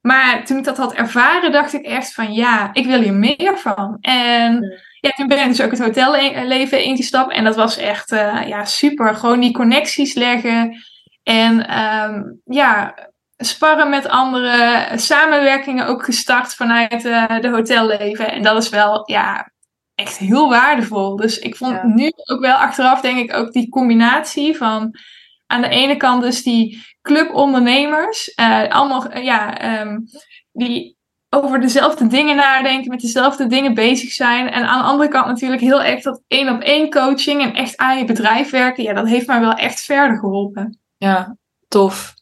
Maar 0.00 0.44
toen 0.44 0.58
ik 0.58 0.64
dat 0.64 0.76
had 0.76 0.94
ervaren, 0.94 1.52
dacht 1.52 1.72
ik 1.72 1.84
echt 1.84 2.14
van, 2.14 2.32
ja, 2.32 2.70
ik 2.72 2.86
wil 2.86 3.00
hier 3.00 3.14
meer 3.14 3.58
van. 3.58 3.98
En 4.00 4.80
ja, 5.00 5.10
toen 5.10 5.26
ben 5.26 5.38
ik 5.38 5.46
dus 5.46 5.62
ook 5.62 5.70
het 5.70 5.80
hotelleven 5.80 6.84
ingestapt. 6.84 7.32
En 7.32 7.44
dat 7.44 7.56
was 7.56 7.76
echt, 7.76 8.12
uh, 8.12 8.48
ja, 8.48 8.64
super. 8.64 9.14
Gewoon 9.14 9.40
die 9.40 9.52
connecties 9.52 10.14
leggen. 10.14 10.76
En 11.22 11.78
um, 11.82 12.40
ja, 12.44 12.94
sparren 13.36 13.88
met 13.88 14.08
anderen, 14.08 15.00
samenwerkingen 15.00 15.86
ook 15.86 16.04
gestart 16.04 16.54
vanuit 16.54 17.04
uh, 17.04 17.40
de 17.40 17.48
hotelleven. 17.48 18.32
En 18.32 18.42
dat 18.42 18.62
is 18.62 18.68
wel, 18.68 19.10
ja, 19.10 19.52
echt 19.94 20.16
heel 20.16 20.48
waardevol. 20.48 21.16
Dus 21.16 21.38
ik 21.38 21.56
vond 21.56 21.82
nu 21.82 22.12
ook 22.24 22.40
wel 22.40 22.56
achteraf, 22.56 23.00
denk 23.00 23.18
ik, 23.18 23.36
ook 23.36 23.52
die 23.52 23.68
combinatie 23.68 24.56
van 24.56 24.98
aan 25.46 25.60
de 25.60 25.68
ene 25.68 25.96
kant 25.96 26.22
dus 26.22 26.42
die 26.42 26.82
clubondernemers, 27.02 28.32
uh, 28.40 28.68
allemaal, 28.68 29.16
uh, 29.16 29.24
ja, 29.24 29.80
um, 29.80 30.04
die 30.52 30.96
over 31.30 31.60
dezelfde 31.60 32.06
dingen 32.06 32.36
nadenken, 32.36 32.90
met 32.90 33.00
dezelfde 33.00 33.46
dingen 33.46 33.74
bezig 33.74 34.12
zijn. 34.12 34.50
En 34.50 34.64
aan 34.64 34.78
de 34.78 34.84
andere 34.84 35.08
kant 35.08 35.26
natuurlijk 35.26 35.60
heel 35.60 35.82
erg 35.82 36.02
dat 36.02 36.22
één 36.26 36.48
op 36.48 36.60
één 36.60 36.90
coaching 36.90 37.42
en 37.42 37.54
echt 37.54 37.76
aan 37.76 37.98
je 37.98 38.04
bedrijf 38.04 38.50
werken. 38.50 38.84
Ja, 38.84 38.92
dat 38.92 39.08
heeft 39.08 39.26
mij 39.26 39.40
wel 39.40 39.52
echt 39.52 39.80
verder 39.80 40.18
geholpen. 40.18 40.78
Ja, 40.96 41.36
tof. 41.68 42.14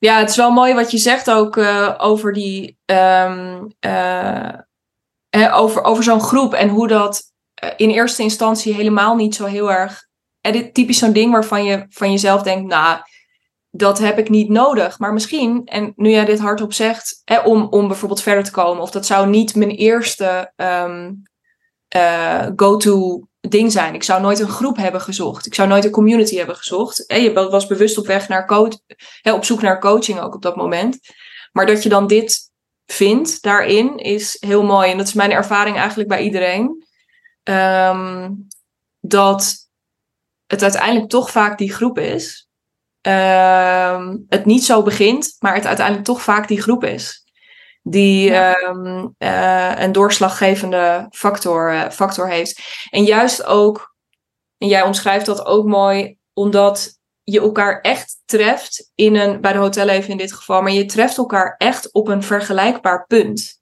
Ja, 0.00 0.18
het 0.18 0.30
is 0.30 0.36
wel 0.36 0.50
mooi 0.50 0.74
wat 0.74 0.90
je 0.90 0.98
zegt 0.98 1.30
ook 1.30 1.56
uh, 1.56 1.94
over 1.98 2.32
die. 2.32 2.78
Um, 2.84 3.68
uh, 3.86 4.58
over 5.52 5.82
over 5.82 6.04
zo'n 6.04 6.20
groep 6.20 6.54
en 6.54 6.68
hoe 6.68 6.88
dat 6.88 7.32
eh, 7.54 7.70
in 7.76 7.90
eerste 7.90 8.22
instantie 8.22 8.74
helemaal 8.74 9.16
niet 9.16 9.34
zo 9.34 9.44
heel 9.44 9.72
erg. 9.72 10.06
En 10.40 10.52
dit 10.52 10.74
typisch 10.74 10.98
zo'n 10.98 11.12
ding 11.12 11.32
waarvan 11.32 11.64
je 11.64 11.86
van 11.88 12.10
jezelf 12.10 12.42
denkt, 12.42 12.70
nou, 12.70 12.98
dat 13.70 13.98
heb 13.98 14.18
ik 14.18 14.28
niet 14.28 14.48
nodig. 14.48 14.98
Maar 14.98 15.12
misschien, 15.12 15.62
en 15.64 15.92
nu 15.96 16.10
jij 16.10 16.24
dit 16.24 16.38
hardop 16.38 16.72
zegt, 16.72 17.22
hè, 17.24 17.38
om, 17.38 17.66
om 17.70 17.88
bijvoorbeeld 17.88 18.22
verder 18.22 18.44
te 18.44 18.50
komen, 18.50 18.82
of 18.82 18.90
dat 18.90 19.06
zou 19.06 19.28
niet 19.28 19.54
mijn 19.54 19.70
eerste 19.70 20.52
uh, 21.96 22.46
go-to 22.56 23.28
ding 23.40 23.72
zijn. 23.72 23.94
Ik 23.94 24.02
zou 24.02 24.20
nooit 24.20 24.38
een 24.38 24.48
groep 24.48 24.76
hebben 24.76 25.00
gezocht. 25.00 25.46
Ik 25.46 25.54
zou 25.54 25.68
nooit 25.68 25.84
een 25.84 25.90
community 25.90 26.36
hebben 26.36 26.56
gezocht. 26.56 27.06
En 27.06 27.22
je 27.22 27.32
was 27.32 27.66
bewust 27.66 27.98
op 27.98 28.06
weg 28.06 28.28
naar 28.28 28.46
coach, 28.46 28.78
op 29.22 29.44
zoek 29.44 29.62
naar 29.62 29.80
coaching 29.80 30.20
ook 30.20 30.34
op 30.34 30.42
dat 30.42 30.56
moment. 30.56 30.98
Maar 31.52 31.66
dat 31.66 31.82
je 31.82 31.88
dan 31.88 32.06
dit 32.06 32.50
vindt 32.86 33.42
daarin 33.42 33.96
is 33.96 34.36
heel 34.40 34.62
mooi. 34.62 34.90
En 34.90 34.96
dat 34.96 35.06
is 35.06 35.14
mijn 35.14 35.30
ervaring 35.30 35.76
eigenlijk 35.76 36.08
bij 36.08 36.22
iedereen. 36.22 36.86
Um, 37.42 38.48
dat 39.00 39.56
het 40.46 40.62
uiteindelijk 40.62 41.08
toch 41.08 41.30
vaak 41.30 41.58
die 41.58 41.72
groep 41.72 41.98
is. 41.98 42.48
Uh, 43.06 44.08
het 44.28 44.44
niet 44.44 44.64
zo 44.64 44.82
begint, 44.82 45.36
maar 45.38 45.54
het 45.54 45.66
uiteindelijk 45.66 46.06
toch 46.06 46.22
vaak 46.22 46.48
die 46.48 46.62
groep 46.62 46.84
is. 46.84 47.24
Die 47.82 48.34
um, 48.34 49.14
uh, 49.18 49.72
een 49.76 49.92
doorslaggevende 49.92 51.06
factor, 51.10 51.72
uh, 51.72 51.90
factor 51.90 52.28
heeft. 52.28 52.60
En 52.90 53.04
juist 53.04 53.44
ook, 53.44 53.94
en 54.58 54.68
jij 54.68 54.82
omschrijft 54.82 55.26
dat 55.26 55.44
ook 55.44 55.66
mooi, 55.66 56.16
omdat 56.32 56.98
je 57.22 57.40
elkaar 57.40 57.80
echt 57.80 58.16
treft 58.24 58.90
in 58.94 59.16
een, 59.16 59.40
bij 59.40 59.52
de 59.52 59.58
hotelleven 59.58 60.10
in 60.10 60.16
dit 60.16 60.32
geval, 60.32 60.62
maar 60.62 60.72
je 60.72 60.84
treft 60.84 61.16
elkaar 61.16 61.54
echt 61.58 61.92
op 61.92 62.08
een 62.08 62.22
vergelijkbaar 62.22 63.06
punt. 63.06 63.60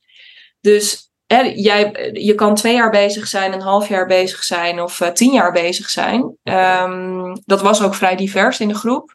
Dus 0.61 1.11
hè, 1.27 1.41
jij, 1.41 2.11
je 2.13 2.35
kan 2.35 2.55
twee 2.55 2.75
jaar 2.75 2.91
bezig 2.91 3.27
zijn, 3.27 3.53
een 3.53 3.61
half 3.61 3.89
jaar 3.89 4.07
bezig 4.07 4.45
zijn 4.45 4.81
of 4.81 5.01
uh, 5.01 5.09
tien 5.09 5.33
jaar 5.33 5.53
bezig 5.53 5.91
zijn. 5.91 6.37
Um, 6.43 7.43
dat 7.45 7.61
was 7.61 7.83
ook 7.83 7.95
vrij 7.95 8.17
divers 8.17 8.61
in 8.61 8.69
de 8.69 8.75
groep. 8.75 9.15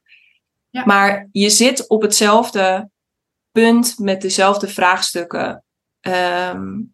Ja. 0.69 0.83
Maar 0.85 1.29
je 1.31 1.49
zit 1.49 1.87
op 1.87 2.01
hetzelfde 2.01 2.89
punt 3.53 3.95
met 3.99 4.21
dezelfde 4.21 4.67
vraagstukken. 4.67 5.63
Um, 6.01 6.93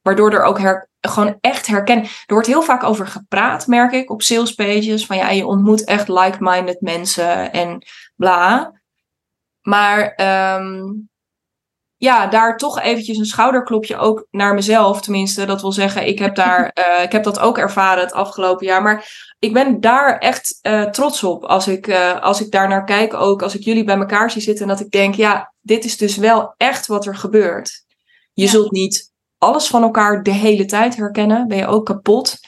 waardoor 0.00 0.32
er 0.32 0.42
ook 0.42 0.58
her, 0.58 0.90
gewoon 1.00 1.38
echt 1.40 1.66
herkennen. 1.66 2.04
Er 2.04 2.34
wordt 2.34 2.46
heel 2.46 2.62
vaak 2.62 2.82
over 2.82 3.06
gepraat, 3.06 3.66
merk 3.66 3.92
ik, 3.92 4.10
op 4.10 4.22
salespages. 4.22 5.06
Van 5.06 5.16
ja, 5.16 5.30
je 5.30 5.46
ontmoet 5.46 5.84
echt 5.84 6.08
like-minded 6.08 6.80
mensen 6.80 7.52
en 7.52 7.82
bla. 8.16 8.80
Maar 9.60 10.20
um, 10.60 11.10
ja, 12.02 12.26
daar 12.26 12.56
toch 12.56 12.80
eventjes 12.80 13.18
een 13.18 13.24
schouderklopje 13.24 13.96
ook 13.96 14.26
naar 14.30 14.54
mezelf. 14.54 15.00
Tenminste, 15.00 15.44
dat 15.44 15.60
wil 15.60 15.72
zeggen, 15.72 16.06
ik 16.06 16.18
heb, 16.18 16.34
daar, 16.34 16.76
uh, 16.78 17.02
ik 17.06 17.12
heb 17.12 17.24
dat 17.24 17.38
ook 17.38 17.58
ervaren 17.58 18.02
het 18.02 18.12
afgelopen 18.12 18.66
jaar. 18.66 18.82
Maar 18.82 19.32
ik 19.38 19.52
ben 19.52 19.80
daar 19.80 20.18
echt 20.18 20.58
uh, 20.62 20.84
trots 20.84 21.24
op 21.24 21.44
als 21.44 21.68
ik, 21.68 21.86
uh, 21.86 22.20
als 22.20 22.40
ik 22.40 22.50
daar 22.50 22.68
naar 22.68 22.84
kijk. 22.84 23.14
Ook 23.14 23.42
als 23.42 23.54
ik 23.54 23.62
jullie 23.64 23.84
bij 23.84 23.96
elkaar 23.96 24.30
zie 24.30 24.42
zitten. 24.42 24.62
En 24.62 24.76
dat 24.76 24.86
ik 24.86 24.90
denk, 24.90 25.14
ja, 25.14 25.52
dit 25.60 25.84
is 25.84 25.96
dus 25.96 26.16
wel 26.16 26.54
echt 26.56 26.86
wat 26.86 27.06
er 27.06 27.16
gebeurt. 27.16 27.84
Je 28.32 28.44
ja. 28.44 28.50
zult 28.50 28.70
niet 28.70 29.12
alles 29.38 29.66
van 29.66 29.82
elkaar 29.82 30.22
de 30.22 30.32
hele 30.32 30.64
tijd 30.64 30.96
herkennen. 30.96 31.48
Ben 31.48 31.58
je 31.58 31.66
ook 31.66 31.86
kapot. 31.86 32.38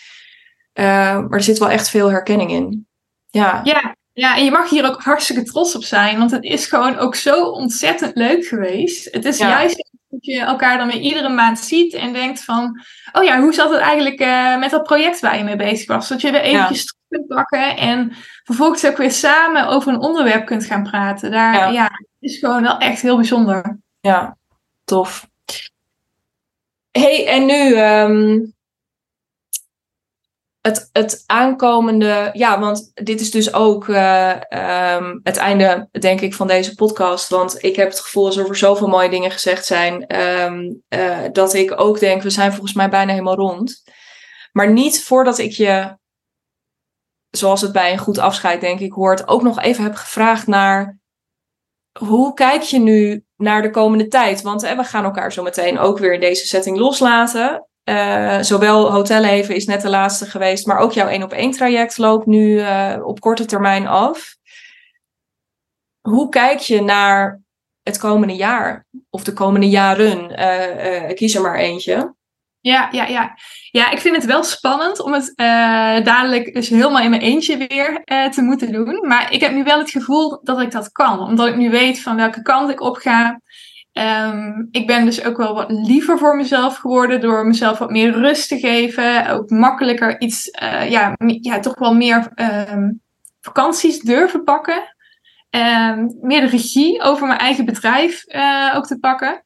maar 0.72 1.30
er 1.30 1.42
zit 1.42 1.58
wel 1.58 1.70
echt 1.70 1.88
veel 1.88 2.10
herkenning 2.10 2.50
in. 2.50 2.86
Ja. 3.30 3.60
ja, 3.64 3.93
ja, 4.14 4.36
en 4.36 4.44
je 4.44 4.50
mag 4.50 4.70
hier 4.70 4.86
ook 4.86 5.02
hartstikke 5.02 5.42
trots 5.42 5.74
op 5.74 5.84
zijn, 5.84 6.18
want 6.18 6.30
het 6.30 6.44
is 6.44 6.66
gewoon 6.66 6.98
ook 6.98 7.14
zo 7.14 7.44
ontzettend 7.44 8.16
leuk 8.16 8.46
geweest. 8.46 9.08
Het 9.14 9.24
is 9.24 9.38
ja. 9.38 9.48
juist 9.48 9.90
dat 10.08 10.24
je 10.24 10.40
elkaar 10.40 10.78
dan 10.78 10.86
weer 10.86 11.00
iedere 11.00 11.28
maand 11.28 11.58
ziet 11.58 11.94
en 11.94 12.12
denkt 12.12 12.44
van, 12.44 12.80
oh 13.12 13.24
ja, 13.24 13.40
hoe 13.40 13.52
zat 13.52 13.70
het 13.70 13.80
eigenlijk 13.80 14.20
uh, 14.20 14.58
met 14.58 14.70
dat 14.70 14.82
project 14.82 15.20
waar 15.20 15.38
je 15.38 15.44
mee 15.44 15.56
bezig 15.56 15.86
was? 15.86 16.08
Dat 16.08 16.20
je 16.20 16.28
er 16.28 16.40
eventjes 16.40 16.78
ja. 16.78 16.84
terug 16.84 17.08
kunt 17.08 17.26
pakken 17.26 17.76
en 17.76 18.12
vervolgens 18.44 18.86
ook 18.86 18.96
weer 18.96 19.12
samen 19.12 19.66
over 19.66 19.92
een 19.92 20.00
onderwerp 20.00 20.46
kunt 20.46 20.64
gaan 20.64 20.82
praten. 20.82 21.30
Daar, 21.30 21.54
ja, 21.54 21.68
ja 21.68 21.90
is 22.20 22.38
gewoon 22.38 22.62
wel 22.62 22.78
echt 22.78 23.02
heel 23.02 23.16
bijzonder. 23.16 23.78
Ja, 24.00 24.36
tof. 24.84 25.28
hey, 26.90 27.26
en 27.26 27.46
nu... 27.46 27.80
Um 27.80 28.52
het, 30.66 30.88
het 30.92 31.22
aankomende, 31.26 32.30
ja, 32.32 32.60
want 32.60 32.90
dit 32.94 33.20
is 33.20 33.30
dus 33.30 33.52
ook 33.52 33.86
uh, 33.86 34.30
um, 34.96 35.20
het 35.22 35.36
einde, 35.36 35.88
denk 35.90 36.20
ik, 36.20 36.34
van 36.34 36.46
deze 36.46 36.74
podcast. 36.74 37.28
Want 37.28 37.62
ik 37.62 37.76
heb 37.76 37.88
het 37.88 38.00
gevoel 38.00 38.26
alsof 38.26 38.48
er 38.48 38.56
zoveel 38.56 38.88
mooie 38.88 39.08
dingen 39.08 39.30
gezegd 39.30 39.66
zijn, 39.66 40.20
um, 40.20 40.82
uh, 40.88 41.18
dat 41.32 41.54
ik 41.54 41.80
ook 41.80 41.98
denk, 41.98 42.22
we 42.22 42.30
zijn 42.30 42.52
volgens 42.52 42.72
mij 42.72 42.88
bijna 42.88 43.10
helemaal 43.10 43.34
rond. 43.34 43.82
Maar 44.52 44.72
niet 44.72 45.04
voordat 45.04 45.38
ik 45.38 45.52
je, 45.52 45.98
zoals 47.30 47.60
het 47.60 47.72
bij 47.72 47.92
een 47.92 47.98
goed 47.98 48.18
afscheid, 48.18 48.60
denk 48.60 48.80
ik, 48.80 48.92
hoort, 48.92 49.28
ook 49.28 49.42
nog 49.42 49.60
even 49.60 49.84
heb 49.84 49.94
gevraagd 49.94 50.46
naar 50.46 50.98
hoe 51.98 52.34
kijk 52.34 52.62
je 52.62 52.78
nu 52.78 53.24
naar 53.36 53.62
de 53.62 53.70
komende 53.70 54.08
tijd? 54.08 54.42
Want 54.42 54.62
we 54.62 54.84
gaan 54.84 55.04
elkaar 55.04 55.32
zo 55.32 55.42
meteen 55.42 55.78
ook 55.78 55.98
weer 55.98 56.12
in 56.12 56.20
deze 56.20 56.46
setting 56.46 56.76
loslaten. 56.76 57.68
Uh, 57.84 58.38
zowel 58.40 58.92
Hotelleven 58.92 59.54
is 59.54 59.66
net 59.66 59.82
de 59.82 59.88
laatste 59.88 60.26
geweest, 60.26 60.66
maar 60.66 60.78
ook 60.78 60.92
jouw 60.92 61.08
één 61.08 61.22
op 61.22 61.32
één 61.32 61.50
traject 61.50 61.98
loopt 61.98 62.26
nu 62.26 62.48
uh, 62.48 62.96
op 63.02 63.20
korte 63.20 63.44
termijn 63.44 63.86
af. 63.86 64.36
Hoe 66.00 66.28
kijk 66.28 66.58
je 66.58 66.82
naar 66.82 67.40
het 67.82 67.98
komende 67.98 68.34
jaar 68.34 68.86
of 69.10 69.24
de 69.24 69.32
komende 69.32 69.68
jaren? 69.68 70.40
Uh, 70.40 71.14
kies 71.14 71.34
er 71.34 71.42
maar 71.42 71.56
eentje. 71.56 72.14
Ja, 72.60 72.88
ja, 72.92 73.06
ja. 73.06 73.38
ja, 73.70 73.90
ik 73.90 73.98
vind 73.98 74.16
het 74.16 74.24
wel 74.24 74.44
spannend 74.44 75.00
om 75.00 75.12
het 75.12 75.32
dadelijk 76.04 76.54
dus 76.54 76.68
helemaal 76.68 77.02
in 77.02 77.10
mijn 77.10 77.22
eentje 77.22 77.56
weer 77.56 78.02
te 78.30 78.42
moeten 78.42 78.72
doen. 78.72 79.06
Maar 79.06 79.32
ik 79.32 79.40
heb 79.40 79.52
nu 79.52 79.62
wel 79.62 79.78
het 79.78 79.90
gevoel 79.90 80.40
dat 80.42 80.60
ik 80.60 80.70
dat 80.70 80.92
kan, 80.92 81.18
omdat 81.18 81.46
ik 81.46 81.56
nu 81.56 81.70
weet 81.70 82.00
van 82.00 82.16
welke 82.16 82.42
kant 82.42 82.70
ik 82.70 82.80
op 82.80 82.96
ga. 82.96 83.40
Um, 83.98 84.68
ik 84.70 84.86
ben 84.86 85.04
dus 85.04 85.24
ook 85.24 85.36
wel 85.36 85.54
wat 85.54 85.70
liever 85.70 86.18
voor 86.18 86.36
mezelf 86.36 86.76
geworden 86.76 87.20
door 87.20 87.46
mezelf 87.46 87.78
wat 87.78 87.90
meer 87.90 88.12
rust 88.12 88.48
te 88.48 88.58
geven. 88.58 89.28
Ook 89.28 89.50
makkelijker 89.50 90.20
iets, 90.20 90.48
uh, 90.62 90.90
ja, 90.90 91.16
ja, 91.26 91.60
toch 91.60 91.78
wel 91.78 91.94
meer 91.94 92.32
um, 92.68 93.00
vakanties 93.40 94.00
durven 94.00 94.44
pakken. 94.44 94.94
Um, 95.50 96.18
meer 96.20 96.40
de 96.40 96.46
regie 96.46 97.02
over 97.02 97.26
mijn 97.26 97.38
eigen 97.38 97.64
bedrijf 97.64 98.24
uh, 98.26 98.72
ook 98.76 98.86
te 98.86 98.98
pakken. 98.98 99.43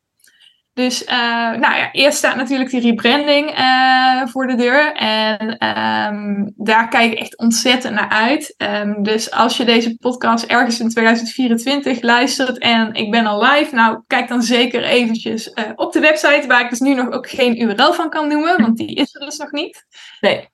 Dus 0.78 1.02
uh, 1.02 1.08
nou 1.50 1.76
ja, 1.76 1.92
eerst 1.92 2.18
staat 2.18 2.36
natuurlijk 2.36 2.70
die 2.70 2.80
rebranding 2.80 3.58
uh, 3.58 4.26
voor 4.26 4.46
de 4.46 4.54
deur. 4.54 4.92
En 4.94 5.66
um, 5.66 6.52
daar 6.56 6.88
kijk 6.88 7.12
ik 7.12 7.18
echt 7.18 7.38
ontzettend 7.38 7.94
naar 7.94 8.08
uit. 8.08 8.54
Um, 8.56 9.02
dus 9.02 9.30
als 9.30 9.56
je 9.56 9.64
deze 9.64 9.96
podcast 9.96 10.44
ergens 10.44 10.80
in 10.80 10.88
2024 10.88 12.02
luistert 12.02 12.58
en 12.58 12.94
ik 12.94 13.10
ben 13.10 13.26
al 13.26 13.42
live, 13.42 13.74
nou 13.74 14.02
kijk 14.06 14.28
dan 14.28 14.42
zeker 14.42 14.82
eventjes 14.82 15.48
uh, 15.48 15.64
op 15.74 15.92
de 15.92 16.00
website, 16.00 16.44
waar 16.46 16.64
ik 16.64 16.70
dus 16.70 16.80
nu 16.80 16.94
nog 16.94 17.10
ook 17.10 17.28
geen 17.28 17.62
URL 17.62 17.92
van 17.92 18.10
kan 18.10 18.28
noemen, 18.28 18.60
want 18.62 18.76
die 18.76 18.94
is 18.94 19.14
er 19.14 19.24
dus 19.26 19.36
nog 19.36 19.52
niet. 19.52 19.86
Nee. 20.20 20.48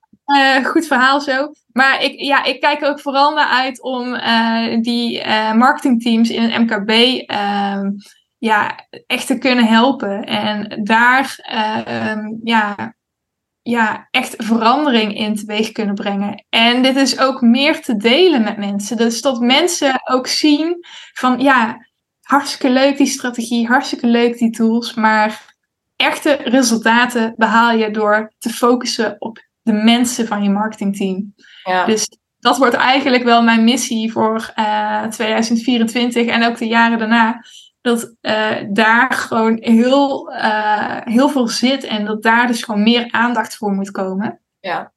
goed 0.64 0.86
verhaal 0.86 1.20
zo. 1.20 1.52
Maar 1.72 2.02
ik, 2.02 2.20
ja, 2.20 2.44
ik 2.44 2.60
kijk 2.60 2.82
er 2.82 2.88
ook 2.88 3.00
vooral 3.00 3.34
naar 3.34 3.48
uit 3.48 3.82
om 3.82 4.20
die 4.82 5.26
marketingteams 5.54 6.30
in 6.30 6.42
het 6.42 6.58
MKB 6.58 6.90
um, 7.30 7.96
ja, 8.44 8.88
echt 9.06 9.26
te 9.26 9.38
kunnen 9.38 9.66
helpen. 9.66 10.24
En 10.24 10.80
daar 10.84 11.36
uh, 11.52 12.26
ja, 12.42 12.94
ja, 13.62 14.08
echt 14.10 14.34
verandering 14.36 15.16
in 15.16 15.36
teweeg 15.36 15.72
kunnen 15.72 15.94
brengen. 15.94 16.44
En 16.48 16.82
dit 16.82 16.96
is 16.96 17.18
ook 17.18 17.40
meer 17.40 17.82
te 17.82 17.96
delen 17.96 18.42
met 18.42 18.56
mensen. 18.56 18.96
Dus 18.96 19.20
dat 19.20 19.40
mensen 19.40 20.00
ook 20.04 20.26
zien 20.26 20.86
van 21.12 21.40
ja, 21.40 21.86
hartstikke 22.20 22.70
leuk 22.70 22.96
die 22.96 23.06
strategie, 23.06 23.66
hartstikke 23.66 24.06
leuk 24.06 24.38
die 24.38 24.50
tools, 24.50 24.94
maar 24.94 25.54
echte 25.96 26.32
resultaten 26.32 27.34
behaal 27.36 27.76
je 27.76 27.90
door 27.90 28.32
te 28.38 28.50
focussen 28.50 29.16
op 29.18 29.38
de 29.62 29.72
mensen 29.72 30.26
van 30.26 30.42
je 30.42 30.50
marketingteam. 30.50 31.34
Ja. 31.62 31.84
Dus 31.84 32.08
dat 32.38 32.58
wordt 32.58 32.74
eigenlijk 32.74 33.24
wel 33.24 33.42
mijn 33.42 33.64
missie 33.64 34.12
voor 34.12 34.52
uh, 34.56 35.02
2024 35.02 36.26
en 36.26 36.44
ook 36.44 36.58
de 36.58 36.66
jaren 36.66 36.98
daarna 36.98 37.44
dat 37.84 38.14
uh, 38.22 38.56
daar 38.68 39.12
gewoon 39.12 39.58
heel, 39.60 40.32
uh, 40.32 40.96
heel 41.04 41.28
veel 41.28 41.48
zit 41.48 41.84
en 41.84 42.04
dat 42.04 42.22
daar 42.22 42.46
dus 42.46 42.62
gewoon 42.62 42.82
meer 42.82 43.06
aandacht 43.10 43.56
voor 43.56 43.72
moet 43.72 43.90
komen. 43.90 44.40
Ja, 44.60 44.92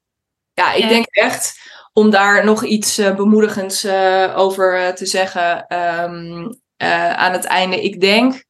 ja 0.52 0.72
ik 0.72 0.82
en... 0.82 0.88
denk 0.88 1.06
echt 1.06 1.60
om 1.92 2.10
daar 2.10 2.44
nog 2.44 2.64
iets 2.64 2.98
uh, 2.98 3.14
bemoedigends 3.14 3.86
over 4.34 4.94
te 4.94 5.06
zeggen 5.06 5.76
um, 5.76 6.60
aan 7.16 7.32
het 7.32 7.44
einde. 7.44 7.82
Ik 7.82 8.00
denk 8.00 8.44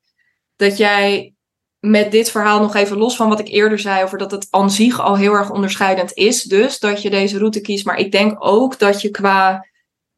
dat 0.56 0.76
jij 0.76 1.34
met 1.80 2.10
dit 2.10 2.30
verhaal 2.30 2.60
nog 2.60 2.74
even 2.74 2.96
los 2.96 3.16
van 3.16 3.28
wat 3.28 3.40
ik 3.40 3.48
eerder 3.48 3.78
zei 3.78 4.04
over 4.04 4.18
dat 4.18 4.30
het 4.30 4.46
aan 4.50 4.70
zich 4.70 5.00
al 5.00 5.16
heel 5.16 5.32
erg 5.32 5.50
onderscheidend 5.50 6.12
is. 6.12 6.42
Dus 6.42 6.78
dat 6.78 7.02
je 7.02 7.10
deze 7.10 7.38
route 7.38 7.60
kiest. 7.60 7.84
Maar 7.84 7.98
ik 7.98 8.12
denk 8.12 8.44
ook 8.44 8.78
dat 8.78 9.00
je 9.00 9.10
qua 9.10 9.66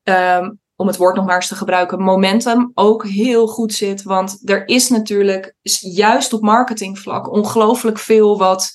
um, 0.03 0.60
om 0.81 0.87
het 0.87 0.97
woord 0.97 1.17
nog 1.17 1.27
maar 1.27 1.35
eens 1.35 1.49
te 1.49 1.55
gebruiken, 1.55 2.03
momentum 2.03 2.71
ook 2.75 3.07
heel 3.07 3.47
goed 3.47 3.73
zit. 3.73 4.03
Want 4.03 4.51
er 4.51 4.69
is 4.69 4.89
natuurlijk 4.89 5.55
juist 5.81 6.33
op 6.33 6.41
marketingvlak 6.41 7.33
ongelooflijk 7.33 7.99
veel 7.99 8.39
wat 8.39 8.73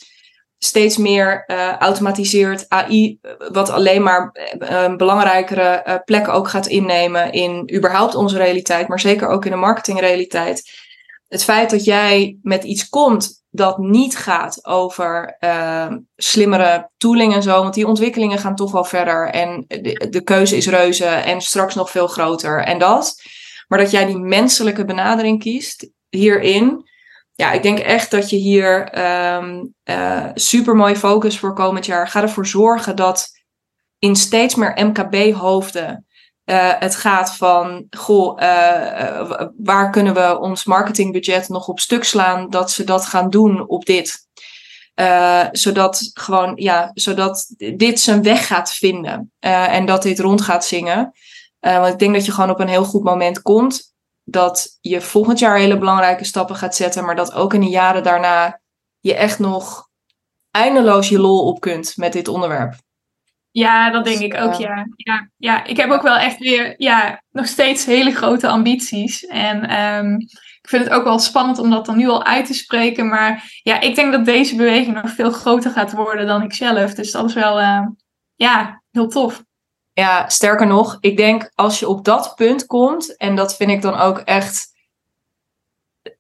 steeds 0.58 0.98
meer 0.98 1.44
uh, 1.48 1.78
automatiseert. 1.78 2.70
AI, 2.70 3.20
wat 3.52 3.70
alleen 3.70 4.04
maar 4.04 4.32
uh, 4.34 4.84
een 4.84 4.98
belangrijkere 4.98 5.84
uh, 5.88 5.96
plek 6.06 6.28
ook 6.28 6.48
gaat 6.48 6.68
innemen 6.68 7.32
in 7.32 7.72
überhaupt 7.76 8.16
onze 8.16 8.38
realiteit, 8.38 8.88
maar 8.88 9.00
zeker 9.00 9.28
ook 9.28 9.46
in 9.46 9.52
de 9.52 9.58
marketingrealiteit. 9.58 10.72
Het 11.28 11.44
feit 11.44 11.70
dat 11.70 11.84
jij 11.84 12.38
met 12.42 12.64
iets 12.64 12.90
komt 12.90 13.44
dat 13.56 13.78
niet 13.78 14.18
gaat 14.18 14.66
over 14.66 15.38
uh, 15.40 15.92
slimmere 16.16 16.90
tooling 16.98 17.34
en 17.34 17.44
zo, 17.44 17.62
want 17.62 17.74
die 17.74 17.88
ontwikkelingen 17.88 18.38
gaan 18.38 18.56
toch 18.56 18.72
wel 18.72 18.84
verder 18.84 19.30
en 19.30 19.66
de, 19.68 20.08
de 20.10 20.22
keuze 20.22 20.58
is 20.58 20.68
reuze 20.68 21.06
en 21.06 21.42
straks 21.42 21.76
nog 21.76 21.92
veel 21.92 22.08
groter 22.08 22.64
en 22.64 22.80
dat. 22.80 23.22
Maar 23.68 23.80
dat 23.80 23.92
jij 23.92 24.06
die 24.06 24.18
menselijke 24.18 24.86
benadering 24.86 25.40
kiest 25.40 25.90
hierin, 26.10 26.90
ja, 27.34 27.52
ik 27.52 27.64
denk 27.64 27.80
echt 27.80 28.12
dat 28.12 28.30
je 28.30 28.36
hier 28.36 29.00
um, 29.36 29.74
uh, 29.84 30.30
super 30.34 30.76
mooi 30.76 30.96
focus 30.96 31.40
voor 31.40 31.54
komend 31.54 31.86
jaar. 31.86 32.08
Ga 32.08 32.22
ervoor 32.22 32.48
zorgen 32.48 32.96
dat 32.96 33.30
in 34.00 34.16
steeds 34.16 34.56
meer 34.56 34.86
MKB-hoofden 34.86 36.06
uh, 36.46 36.72
het 36.80 36.96
gaat 36.96 37.36
van, 37.36 37.86
goh, 37.90 38.42
uh, 38.42 39.42
waar 39.58 39.90
kunnen 39.92 40.14
we 40.14 40.40
ons 40.40 40.66
marketingbudget 40.66 41.50
nog 41.50 41.68
op 41.68 41.80
stuk 41.80 42.04
slaan, 42.04 42.50
dat 42.50 42.72
ze 42.72 42.84
dat 42.84 43.06
gaan 43.06 43.30
doen 43.30 43.68
op 43.68 43.86
dit. 43.86 44.28
zodat 45.52 46.12
gewoon, 46.14 46.52
ja, 46.56 46.92
zodat 46.94 47.54
dit 47.76 48.00
zijn 48.00 48.24
weg 48.24 48.48
gaat 48.48 48.74
vinden 48.74 49.32
en 49.40 49.86
dat 49.86 50.04
dit 50.04 50.20
rond 50.20 50.42
gaat 50.42 50.66
zingen. 50.66 51.12
want 51.60 51.94
ik 51.94 52.00
denk 52.00 52.14
dat 52.14 52.26
je 52.26 52.32
gewoon 52.32 52.50
op 52.50 52.60
een 52.60 52.68
heel 52.68 52.86
goed 52.86 53.04
moment 53.04 53.42
komt 53.42 53.94
dat 54.26 54.78
je 54.82 55.02
volgend 55.02 55.40
jaar 55.40 55.58
hele 55.58 55.78
belangrijke 55.78 56.24
stappen 56.24 56.56
gaat 56.56 56.76
zetten, 56.76 57.06
maar 57.06 57.16
dat 57.16 57.34
ook 57.34 57.54
in 57.54 57.60
de 57.60 57.70
jaren 57.70 58.04
daarna 58.04 58.62
je 59.00 59.16
echt 59.16 59.40
nog 59.40 59.90
eindeloos 60.52 61.10
je 61.10 61.20
lol 61.20 61.48
op 61.48 61.60
kunt 61.60 61.98
met 61.98 62.14
dit 62.14 62.28
onderwerp. 62.28 62.76
Ja, 63.58 63.90
dat 63.90 64.06
denk 64.06 64.20
ik 64.20 64.36
ook, 64.36 64.54
ja. 64.54 64.88
ja. 64.96 65.30
Ja, 65.38 65.64
ik 65.66 65.78
heb 65.78 65.90
ook 65.90 66.02
wel 66.02 66.16
echt 66.16 66.38
weer, 66.38 66.74
ja, 66.78 67.22
nog 67.32 67.48
steeds 67.48 67.86
hele 67.86 68.12
grote 68.12 68.48
ambities. 68.48 69.26
En 69.26 69.84
um, 69.84 70.20
ik 70.62 70.70
vind 70.70 70.84
het 70.84 70.94
ook 70.94 71.04
wel 71.04 71.20
spannend 71.20 71.60
om 71.60 71.70
dat 71.70 71.86
dan 71.86 71.98
nu 71.98 72.08
al 72.08 72.24
uit 72.24 72.46
te 72.46 72.54
spreken. 72.54 73.08
Maar 73.08 73.60
ja, 73.64 73.80
ik 73.80 73.96
denk 73.96 74.12
dat 74.12 74.26
deze 74.26 74.56
beweging 74.56 75.02
nog 75.02 75.12
veel 75.12 75.32
groter 75.32 75.72
gaat 75.72 75.92
worden 75.92 76.28
dan 76.28 76.42
ik 76.42 76.54
zelf. 76.54 76.94
Dus 76.94 77.12
dat 77.12 77.26
is 77.26 77.34
wel, 77.34 77.62
uh, 77.62 77.88
ja, 78.36 78.82
heel 78.92 79.08
tof. 79.08 79.44
Ja, 79.94 80.30
sterker 80.30 80.68
nog, 80.68 80.98
ik 81.00 81.18
denk 81.18 81.52
als 81.54 81.80
je 81.80 81.88
op 81.88 82.06
dat 82.06 82.34
punt 82.36 82.66
komt, 82.66 83.18
en 83.18 83.36
dat 83.36 83.56
vind 83.56 83.72
ik 83.72 83.82
dan 83.82 83.96
ook 83.96 84.20
echt, 84.20 84.68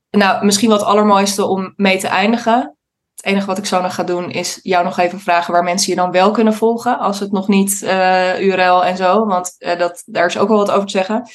nou, 0.09 0.45
misschien 0.45 0.69
wat 0.69 0.83
allermooiste 0.83 1.45
om 1.45 1.73
mee 1.75 1.97
te 1.97 2.07
eindigen. 2.07 2.77
Het 3.25 3.33
enige 3.33 3.49
wat 3.49 3.57
ik 3.57 3.65
zo 3.65 3.81
nog 3.81 3.95
ga 3.95 4.03
doen 4.03 4.31
is 4.31 4.59
jou 4.61 4.83
nog 4.83 4.97
even 4.97 5.19
vragen 5.19 5.53
waar 5.53 5.63
mensen 5.63 5.89
je 5.89 5.95
dan 5.95 6.11
wel 6.11 6.31
kunnen 6.31 6.53
volgen, 6.53 6.99
als 6.99 7.19
het 7.19 7.31
nog 7.31 7.47
niet 7.47 7.81
uh, 7.83 8.41
URL 8.41 8.85
en 8.85 8.97
zo, 8.97 9.25
want 9.25 9.55
uh, 9.59 9.77
dat, 9.77 10.03
daar 10.05 10.25
is 10.25 10.37
ook 10.37 10.47
wel 10.47 10.57
wat 10.57 10.71
over 10.71 10.85
te 10.85 10.91
zeggen. 10.91 11.29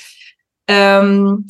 Um, 0.64 1.44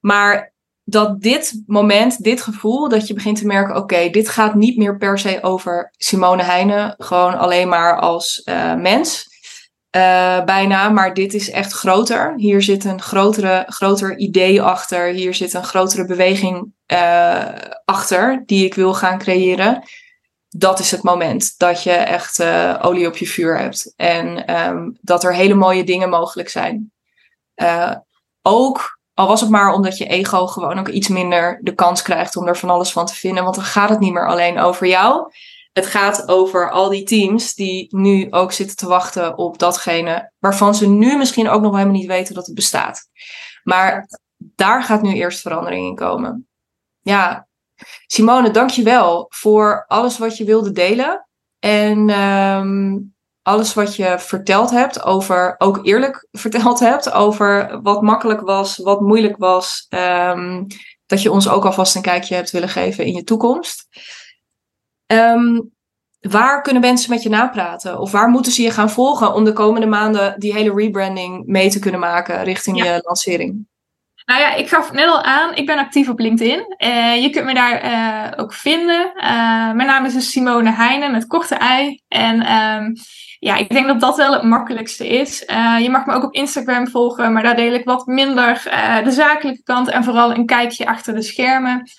maar 0.00 0.54
dat 0.84 1.20
dit 1.20 1.62
moment, 1.66 2.22
dit 2.22 2.42
gevoel, 2.42 2.88
dat 2.88 3.06
je 3.06 3.14
begint 3.14 3.38
te 3.38 3.46
merken: 3.46 3.76
oké, 3.76 4.10
dit 4.10 4.28
gaat 4.28 4.54
niet 4.54 4.76
meer 4.76 4.96
per 4.96 5.18
se 5.18 5.42
over 5.42 5.92
Simone 5.96 6.42
Heijnen, 6.42 6.94
gewoon 6.98 7.38
alleen 7.38 7.68
maar 7.68 8.00
als 8.00 8.42
uh, 8.44 8.74
mens. 8.74 9.26
Uh, 9.96 10.44
bijna, 10.44 10.88
maar 10.88 11.14
dit 11.14 11.34
is 11.34 11.50
echt 11.50 11.72
groter. 11.72 12.34
Hier 12.36 12.62
zit 12.62 12.84
een 12.84 13.00
grotere, 13.00 13.64
groter 13.68 14.16
idee 14.16 14.62
achter. 14.62 15.06
Hier 15.06 15.34
zit 15.34 15.54
een 15.54 15.64
grotere 15.64 16.06
beweging 16.06 16.72
uh, 16.92 17.48
achter 17.84 18.42
die 18.46 18.64
ik 18.64 18.74
wil 18.74 18.94
gaan 18.94 19.18
creëren. 19.18 19.82
Dat 20.48 20.78
is 20.78 20.90
het 20.90 21.02
moment 21.02 21.58
dat 21.58 21.82
je 21.82 21.90
echt 21.90 22.40
uh, 22.40 22.78
olie 22.82 23.06
op 23.06 23.16
je 23.16 23.26
vuur 23.26 23.58
hebt. 23.58 23.92
En 23.96 24.56
um, 24.66 24.98
dat 25.00 25.24
er 25.24 25.34
hele 25.34 25.54
mooie 25.54 25.84
dingen 25.84 26.08
mogelijk 26.08 26.48
zijn. 26.48 26.92
ook 28.42 28.98
al 29.14 29.26
was 29.26 29.40
het 29.40 29.50
maar 29.50 29.72
omdat 29.72 29.98
je 29.98 30.06
ego 30.06 30.46
gewoon 30.46 30.78
ook 30.78 30.88
iets 30.88 31.08
minder 31.08 31.60
de 31.62 31.74
kans 31.74 32.02
krijgt 32.02 32.36
om 32.36 32.46
er 32.46 32.56
van 32.56 32.70
alles 32.70 32.92
van 32.92 33.06
te 33.06 33.14
vinden. 33.14 33.42
Want 33.42 33.56
dan 33.56 33.64
gaat 33.64 33.88
het 33.88 34.00
niet 34.00 34.12
meer 34.12 34.28
alleen 34.28 34.58
over 34.58 34.86
jou 34.86 35.30
het 35.76 35.86
gaat 35.86 36.28
over 36.28 36.70
al 36.70 36.88
die 36.88 37.02
teams 37.02 37.54
die 37.54 37.96
nu 37.96 38.26
ook 38.30 38.52
zitten 38.52 38.76
te 38.76 38.86
wachten 38.86 39.38
op 39.38 39.58
datgene 39.58 40.32
waarvan 40.38 40.74
ze 40.74 40.88
nu 40.88 41.16
misschien 41.16 41.48
ook 41.48 41.62
nog 41.62 41.72
helemaal 41.72 41.94
niet 41.94 42.06
weten 42.06 42.34
dat 42.34 42.46
het 42.46 42.54
bestaat. 42.54 43.08
Maar 43.62 44.06
daar 44.36 44.82
gaat 44.82 45.02
nu 45.02 45.12
eerst 45.12 45.40
verandering 45.40 45.86
in 45.86 45.94
komen. 45.94 46.48
Ja, 47.00 47.48
Simone, 48.06 48.50
dankjewel 48.50 49.26
voor 49.28 49.84
alles 49.86 50.18
wat 50.18 50.36
je 50.36 50.44
wilde 50.44 50.72
delen. 50.72 51.28
En 51.58 52.20
um, 52.20 53.14
alles 53.42 53.74
wat 53.74 53.96
je 53.96 54.18
verteld 54.18 54.70
hebt 54.70 55.02
over, 55.02 55.54
ook 55.58 55.86
eerlijk 55.86 56.28
verteld 56.46 56.80
hebt 56.80 57.12
over 57.12 57.80
wat 57.82 58.02
makkelijk 58.02 58.40
was, 58.40 58.76
wat 58.76 59.00
moeilijk 59.00 59.36
was. 59.36 59.86
Um, 59.88 60.66
dat 61.06 61.22
je 61.22 61.30
ons 61.30 61.48
ook 61.48 61.64
alvast 61.64 61.96
een 61.96 62.02
kijkje 62.02 62.34
hebt 62.34 62.50
willen 62.50 62.68
geven 62.68 63.04
in 63.04 63.12
je 63.12 63.24
toekomst. 63.24 63.88
Um, 65.06 65.74
waar 66.20 66.62
kunnen 66.62 66.82
mensen 66.82 67.10
met 67.10 67.22
je 67.22 67.28
napraten? 67.28 68.00
Of 68.00 68.10
waar 68.10 68.28
moeten 68.28 68.52
ze 68.52 68.62
je 68.62 68.70
gaan 68.70 68.90
volgen 68.90 69.34
om 69.34 69.44
de 69.44 69.52
komende 69.52 69.86
maanden 69.86 70.34
die 70.38 70.52
hele 70.52 70.74
rebranding 70.74 71.46
mee 71.46 71.70
te 71.70 71.78
kunnen 71.78 72.00
maken 72.00 72.44
richting 72.44 72.84
je 72.84 73.00
lancering? 73.02 73.66
Nou 74.26 74.40
ja, 74.40 74.54
ik 74.54 74.68
gaf 74.68 74.92
net 74.92 75.06
al 75.06 75.22
aan, 75.22 75.54
ik 75.54 75.66
ben 75.66 75.78
actief 75.78 76.08
op 76.08 76.18
LinkedIn. 76.18 76.74
Uh, 76.84 77.22
je 77.22 77.30
kunt 77.30 77.44
me 77.44 77.54
daar 77.54 77.84
uh, 77.84 78.42
ook 78.42 78.52
vinden. 78.52 79.12
Uh, 79.16 79.72
mijn 79.72 79.86
naam 79.86 80.04
is 80.04 80.12
dus 80.12 80.30
Simone 80.30 80.72
Heijnen 80.72 81.12
met 81.12 81.26
korte 81.26 81.54
ei. 81.54 82.00
En 82.08 82.52
um, 82.52 82.94
ja, 83.38 83.56
ik 83.56 83.68
denk 83.68 83.86
dat 83.86 84.00
dat 84.00 84.16
wel 84.16 84.32
het 84.32 84.42
makkelijkste 84.42 85.08
is. 85.08 85.38
je 85.80 85.88
mag 85.90 86.06
me 86.06 86.12
ook 86.12 86.24
op 86.24 86.34
Instagram 86.34 86.88
volgen, 86.88 87.32
maar 87.32 87.42
daar 87.42 87.56
deel 87.56 87.72
ik 87.72 87.84
wat 87.84 88.06
minder 88.06 88.62
de 89.04 89.10
zakelijke 89.10 89.62
kant 89.62 89.88
en 89.88 90.04
vooral 90.04 90.34
een 90.34 90.46
kijkje 90.46 90.86
achter 90.86 91.14
de 91.14 91.22
schermen. 91.22 91.90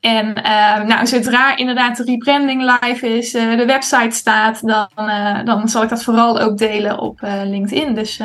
En 0.00 0.26
uh, 0.26 0.84
nou, 0.84 1.06
zodra 1.06 1.56
inderdaad 1.56 1.96
de 1.96 2.04
rebranding 2.04 2.78
live 2.80 3.16
is, 3.16 3.34
uh, 3.34 3.56
de 3.56 3.64
website 3.64 4.16
staat, 4.16 4.60
dan, 4.66 4.88
uh, 4.96 5.44
dan 5.44 5.68
zal 5.68 5.82
ik 5.82 5.88
dat 5.88 6.02
vooral 6.02 6.40
ook 6.40 6.58
delen 6.58 6.98
op 6.98 7.18
LinkedIn. 7.44 7.94
Dus 7.94 8.20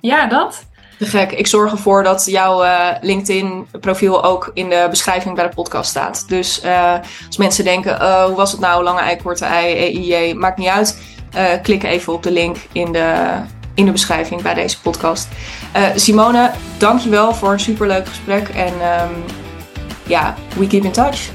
ja, 0.00 0.26
dat. 0.26 0.68
Te 0.98 1.06
gek. 1.06 1.32
Ik 1.32 1.46
zorg 1.46 1.72
ervoor 1.72 2.02
dat 2.02 2.24
jouw 2.26 2.64
LinkedIn-profiel 3.00 4.24
ook 4.24 4.50
in 4.54 4.68
de 4.68 4.86
beschrijving 4.90 5.34
bij 5.34 5.48
de 5.48 5.54
podcast 5.54 5.90
staat. 5.90 6.28
Dus 6.28 6.62
als 7.26 7.36
mensen 7.36 7.64
denken, 7.64 8.24
hoe 8.26 8.36
was 8.36 8.52
het 8.52 8.60
nou, 8.60 8.82
lange 8.82 9.00
ei, 9.00 9.16
korte 9.16 9.44
ei, 9.44 9.74
EIJ, 9.74 10.34
maakt 10.34 10.58
niet 10.58 10.68
uit. 10.68 11.02
klik 11.62 11.82
even 11.82 12.12
op 12.12 12.22
de 12.22 12.30
link 12.30 12.56
in 12.72 12.92
de, 12.92 13.30
in 13.74 13.84
de 13.84 13.92
beschrijving 13.92 14.42
bij 14.42 14.54
deze 14.54 14.80
podcast. 14.80 15.28
Simone, 15.94 16.50
dankjewel 16.78 17.34
voor 17.34 17.52
een 17.52 17.60
superleuk 17.60 18.08
gesprek. 18.08 18.48
En 18.48 18.72
um, 18.72 19.24
ja, 20.10 20.34
we 20.56 20.66
keep 20.66 20.84
in 20.84 20.92
touch. 20.92 21.30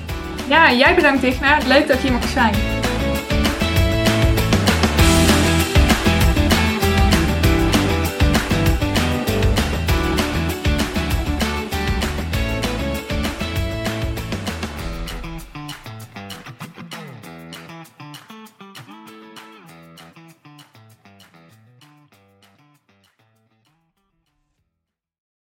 Ja, 0.48 0.74
jij 0.74 0.96
bedankt 0.96 1.22
Digna. 1.22 1.58
Leuk 1.68 1.88
dat 1.88 1.98
je 1.98 2.04
hier 2.04 2.12
mag 2.12 2.28
zijn. 2.30 2.54